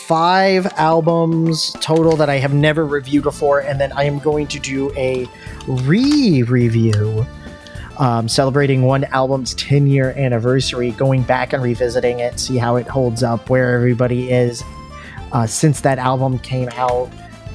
[0.07, 4.59] five albums total that i have never reviewed before and then i am going to
[4.59, 5.28] do a
[5.66, 7.27] re-review
[7.99, 12.87] um, celebrating one album's 10 year anniversary, going back and revisiting it, see how it
[12.87, 14.62] holds up, where everybody is
[15.33, 17.11] uh, since that album came out,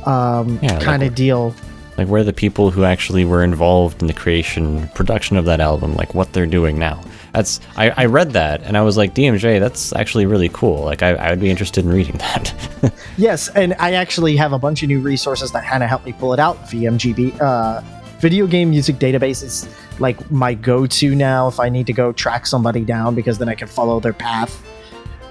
[0.07, 1.53] um, Yeah, kind of deal.
[1.97, 5.95] like where the people who actually were involved in the creation production of that album,
[5.95, 7.01] like what they're doing now.
[7.33, 10.83] That's I, I read that and I was like DMJ, that's actually really cool.
[10.83, 12.53] Like I, I would be interested in reading that.
[13.17, 16.13] Yes, and I actually have a bunch of new resources that kind of help me
[16.13, 16.55] pull it out.
[16.67, 17.81] VMGB, uh,
[18.19, 19.67] Video Game Music Database is
[19.99, 23.55] like my go-to now if I need to go track somebody down because then I
[23.55, 24.61] can follow their path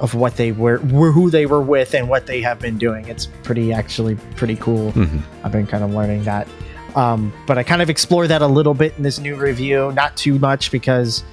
[0.00, 3.06] of what they were, who they were with, and what they have been doing.
[3.08, 4.92] It's pretty actually pretty cool.
[4.92, 5.20] Mhm.
[5.42, 6.46] I've been kind of learning that.
[6.94, 10.16] Um, but I kind of explore that a little bit in this new review, not
[10.16, 11.24] too much because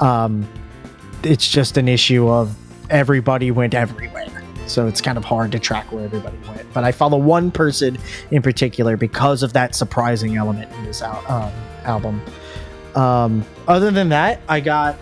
[0.00, 0.48] um,
[1.24, 2.56] it's just an issue of
[2.90, 4.41] everybody went everywhere.
[4.72, 6.72] So it's kind of hard to track where everybody went.
[6.72, 7.98] But I follow one person
[8.30, 11.52] in particular because of that surprising element in this al- um,
[11.84, 12.22] album.
[12.94, 14.96] Um, other than that, I got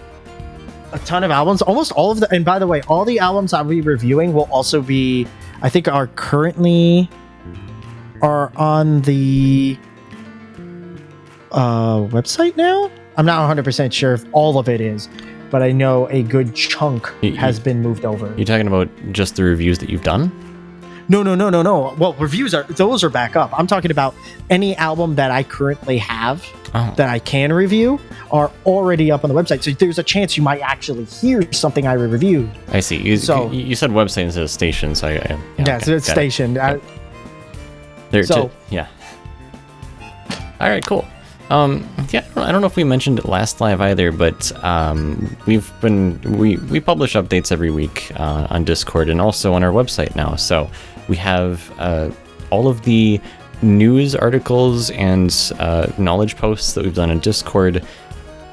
[0.92, 1.62] a ton of albums.
[1.62, 4.48] Almost all of the, and by the way, all the albums I'll be reviewing will
[4.50, 5.26] also be,
[5.62, 7.08] I think, are currently
[8.22, 9.78] are on the
[11.52, 12.90] uh, website now.
[13.16, 15.08] I'm not 100% sure if all of it is,
[15.50, 18.32] but I know a good chunk Y- y- has been moved over.
[18.36, 20.30] You're talking about just the reviews that you've done?
[21.08, 21.92] No, no, no, no, no.
[21.98, 23.50] Well, reviews are those are back up.
[23.58, 24.14] I'm talking about
[24.48, 26.94] any album that I currently have Oh.
[26.96, 27.98] that I can review
[28.30, 29.64] are already up on the website.
[29.64, 32.48] So there's a chance you might actually hear something I reviewed.
[32.68, 32.96] I see.
[32.98, 35.84] You, So- you, you said website instead of station, so I, I yeah, Yeah, okay,
[35.84, 36.12] so it's it.
[36.12, 36.58] stationed.
[36.58, 36.78] I,
[38.12, 38.86] There, So- yeah.
[40.60, 41.04] All right, cool.
[41.50, 45.70] Um, yeah, I don't- know if we mentioned it last live either, but um, we've
[45.80, 50.14] been we we publish updates every week uh, on Discord and also on our website
[50.14, 50.36] now.
[50.36, 50.70] So
[51.08, 52.10] we have uh,
[52.50, 53.20] all of the
[53.62, 57.84] news articles and uh, knowledge posts that we've done on Discord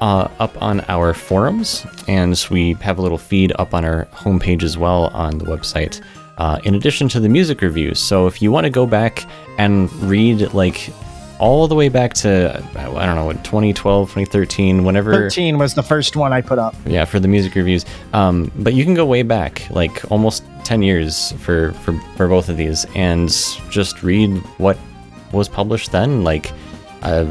[0.00, 4.62] uh, up on our forums, and we have a little feed up on our homepage
[4.64, 6.00] as well on the website.
[6.38, 9.24] Uh, in addition to the music reviews, so if you want to go back
[9.58, 10.90] and read like
[11.38, 15.82] all the way back to I don't know what 2012, 2013, whenever 13 was the
[15.82, 16.74] first one I put up.
[16.86, 20.82] yeah for the music reviews um, but you can go way back like almost 10
[20.82, 23.28] years for, for for both of these and
[23.70, 24.76] just read what
[25.32, 26.50] was published then like
[27.02, 27.24] uh,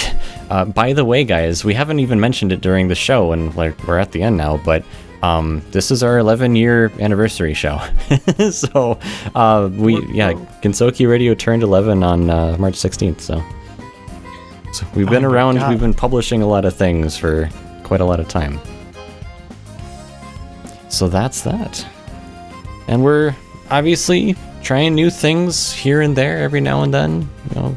[0.50, 3.76] uh, by the way guys we haven't even mentioned it during the show and like
[3.86, 4.84] we're at the end now but
[5.22, 7.78] um, this is our 11 year anniversary show
[8.50, 8.98] so
[9.34, 10.32] uh, we yeah
[10.62, 13.42] Gensokyo Radio turned 11 on uh, March 16th so
[14.72, 15.70] so we've been Oh around God.
[15.70, 17.48] we've been publishing a lot of things for
[17.84, 18.60] quite a lot of time
[20.88, 21.86] so that's that.
[22.88, 23.36] And we're
[23.70, 27.76] obviously trying new things here and there every now and then, you know,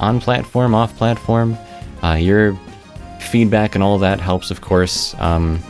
[0.00, 1.56] on platform, off platform.
[2.02, 2.58] Uh, your
[3.20, 5.14] feedback and all that helps, of course.
[5.18, 5.60] Um,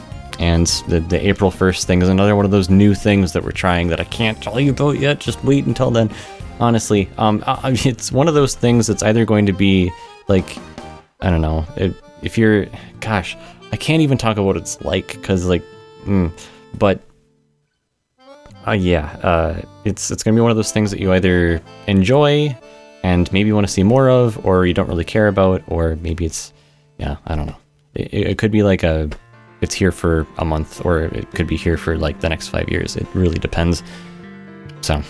[0.42, 3.52] and the, the April 1st thing is another one of those new things that we're
[3.52, 5.20] trying that I can't tell you about yet.
[5.20, 6.10] Just wait until then.
[6.58, 9.92] Honestly, um, I, it's one of those things that's either going to be
[10.26, 10.58] like,
[11.20, 12.66] I don't know, it, if you're,
[12.98, 13.36] gosh,
[13.70, 15.62] I can't even talk about what it's like because, like,
[16.06, 16.32] mm,
[16.76, 17.00] but
[18.66, 22.56] uh, yeah, uh, it's it's gonna be one of those things that you either enjoy
[23.04, 26.24] and maybe want to see more of, or you don't really care about, or maybe
[26.24, 26.52] it's
[26.98, 27.56] yeah, I don't know.
[27.94, 29.08] It, it could be like a
[29.62, 32.68] it's here for a month, or it could be here for like the next five
[32.68, 32.96] years.
[32.96, 33.82] It really depends.
[34.82, 35.02] So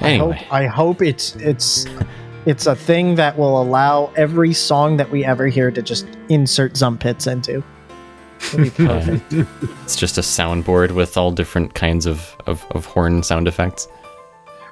[0.00, 1.86] I anyway, hope I hope it's it's
[2.46, 6.74] It's a thing that will allow every song that we ever hear to just insert
[6.74, 7.62] Zump hits into.
[8.38, 9.32] Perfect.
[9.84, 13.88] It's just a soundboard with all different kinds of, of, of horn sound effects.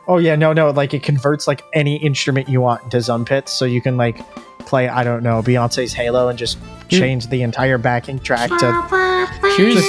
[0.07, 3.65] oh yeah, no, no, like it converts like any instrument you want into Zumpits, so
[3.65, 4.21] you can like
[4.63, 6.59] play I don't know Beyonce's Halo and just
[6.89, 9.53] change the entire backing track to.
[9.57, 9.85] Here's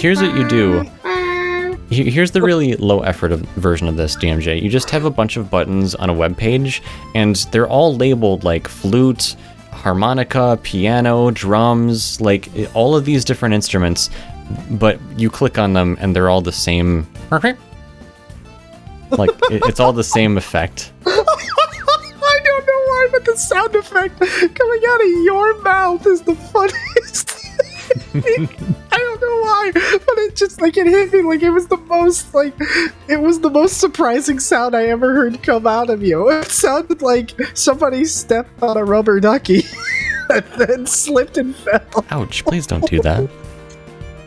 [0.00, 0.84] here's what you do.
[1.90, 4.62] Here's the really low effort of, version of this DMJ.
[4.62, 6.82] You just have a bunch of buttons on a web page,
[7.16, 9.34] and they're all labeled like flute,
[9.72, 14.08] harmonica, piano, drums, like eh, all of these different instruments.
[14.70, 17.08] But you click on them, and they're all the same.
[19.10, 20.92] Like it- it's all the same effect.
[23.40, 27.30] sound effect coming out of your mouth is the funniest.
[28.14, 31.76] I don't know why, but it just like it hit me like it was the
[31.76, 32.54] most like
[33.08, 36.28] it was the most surprising sound I ever heard come out of you.
[36.30, 39.64] It sounded like somebody stepped on a rubber ducky
[40.30, 42.04] and then slipped and fell.
[42.10, 42.44] Ouch!
[42.44, 43.28] Please don't do that.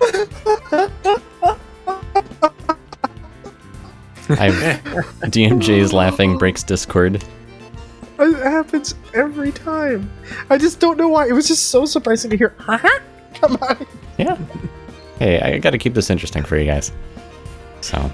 [4.30, 4.54] I've
[5.32, 7.24] DMJ's laughing breaks Discord.
[8.24, 10.12] It happens every time.
[10.50, 11.28] I just don't know why.
[11.28, 12.56] It was just so surprising to hear.
[12.60, 12.88] Huh?
[13.36, 13.86] Come on.
[14.18, 14.38] Yeah.
[15.20, 16.92] Hey, I got to keep this interesting for you guys.
[17.82, 18.10] So, all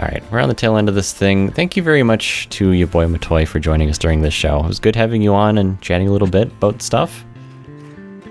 [0.00, 1.50] right, we're on the tail end of this thing.
[1.50, 4.60] Thank you very much to your boy Matoy for joining us during this show.
[4.60, 7.24] It was good having you on and chatting a little bit about stuff.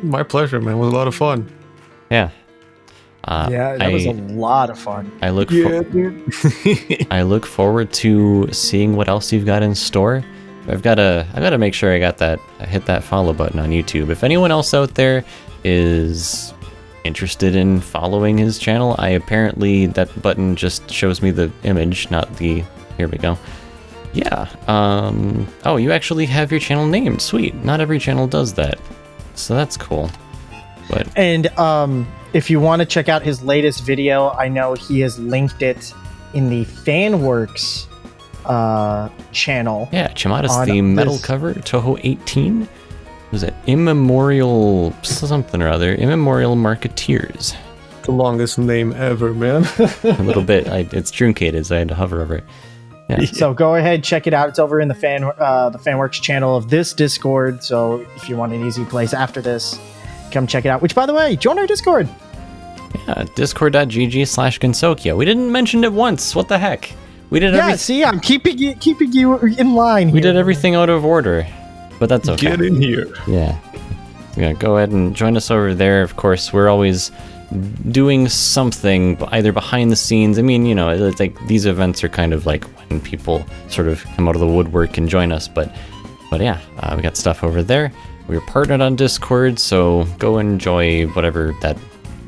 [0.04, 0.76] My pleasure, man.
[0.76, 1.52] It was a lot of fun.
[2.10, 2.30] Yeah.
[3.26, 5.12] Uh, Yeah, that I, was a lot of fun.
[5.22, 6.34] I look for, dude.
[7.12, 10.24] I look forward to seeing what else you've got in store.
[10.68, 13.34] I've got to I've got to make sure I got that I hit that follow
[13.34, 14.10] button on YouTube.
[14.10, 15.24] If anyone else out there
[15.64, 16.54] is
[17.04, 22.36] interested in following his channel, I apparently that button just shows me the image, not
[22.38, 22.64] the
[22.98, 23.38] here we go.
[24.14, 24.48] Yeah.
[24.68, 27.22] Um oh, you actually have your channel named.
[27.22, 27.56] Sweet.
[27.56, 28.80] Not every channel does that.
[29.36, 30.12] So that's cool.
[30.90, 35.00] But And um, if you want to check out his latest video, I know he
[35.02, 35.94] has linked it
[36.34, 37.88] in the FanWorks
[38.46, 39.90] uh, channel.
[39.92, 42.68] Yeah, Chimata's on the metal this- cover, Touhou 18.
[43.32, 45.96] Was it Immemorial something or other?
[45.96, 47.56] Immemorial Marketeers.
[48.04, 49.64] the longest name ever, man.
[50.04, 50.68] A little bit.
[50.70, 52.44] I, it's truncated, so I had to hover over it.
[53.34, 54.48] So go ahead, check it out.
[54.48, 57.62] It's over in the fan uh, the FanWorks channel of this Discord.
[57.62, 59.78] So if you want an easy place after this,
[60.32, 60.82] come check it out.
[60.82, 62.08] Which, by the way, join our Discord.
[63.08, 65.18] Yeah, discord.gg slash Gensokyo.
[65.18, 66.34] We didn't mention it once.
[66.36, 66.94] What the heck?
[67.32, 70.08] We did Yeah, every- see, I'm keeping you keeping you in line.
[70.12, 70.34] we here.
[70.34, 71.48] did everything out of order.
[72.00, 72.48] But that's okay.
[72.50, 73.08] Get in here.
[73.28, 73.58] Yeah.
[74.38, 76.02] Yeah, go ahead and join us over there.
[76.04, 77.12] Of course, we're always
[77.92, 80.40] doing something either behind the scenes.
[80.40, 83.88] I mean, you know, it's like these events are kind of like when people sort
[83.90, 85.48] of come out of the woodwork and join us.
[85.50, 85.74] But,
[86.30, 87.92] but yeah, uh, we got stuff over there.
[88.28, 91.78] We're partnered on Discord, so go enjoy whatever that,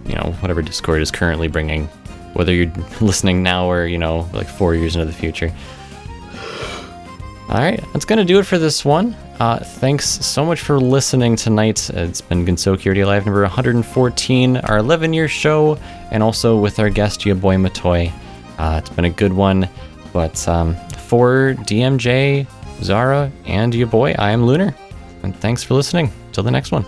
[0.06, 1.88] you know, whatever Discord is currently bringing,
[2.34, 5.52] whether you're listening now or you know, like four years into the future.
[7.50, 9.16] All right, that's gonna do it for this one.
[9.40, 11.90] Uh, thanks so much for listening tonight.
[11.90, 15.78] It's been Gensokyo Live number 114, our 11-year show,
[16.12, 18.12] and also with our guest, your boy Matoy.
[18.58, 19.68] Uh, it's been a good one,
[20.14, 20.76] but um,
[21.08, 22.48] for DMJ,
[22.82, 24.74] Zara, and your boy, I am Lunar,
[25.24, 26.12] and thanks for listening.
[26.32, 26.86] Till the next one.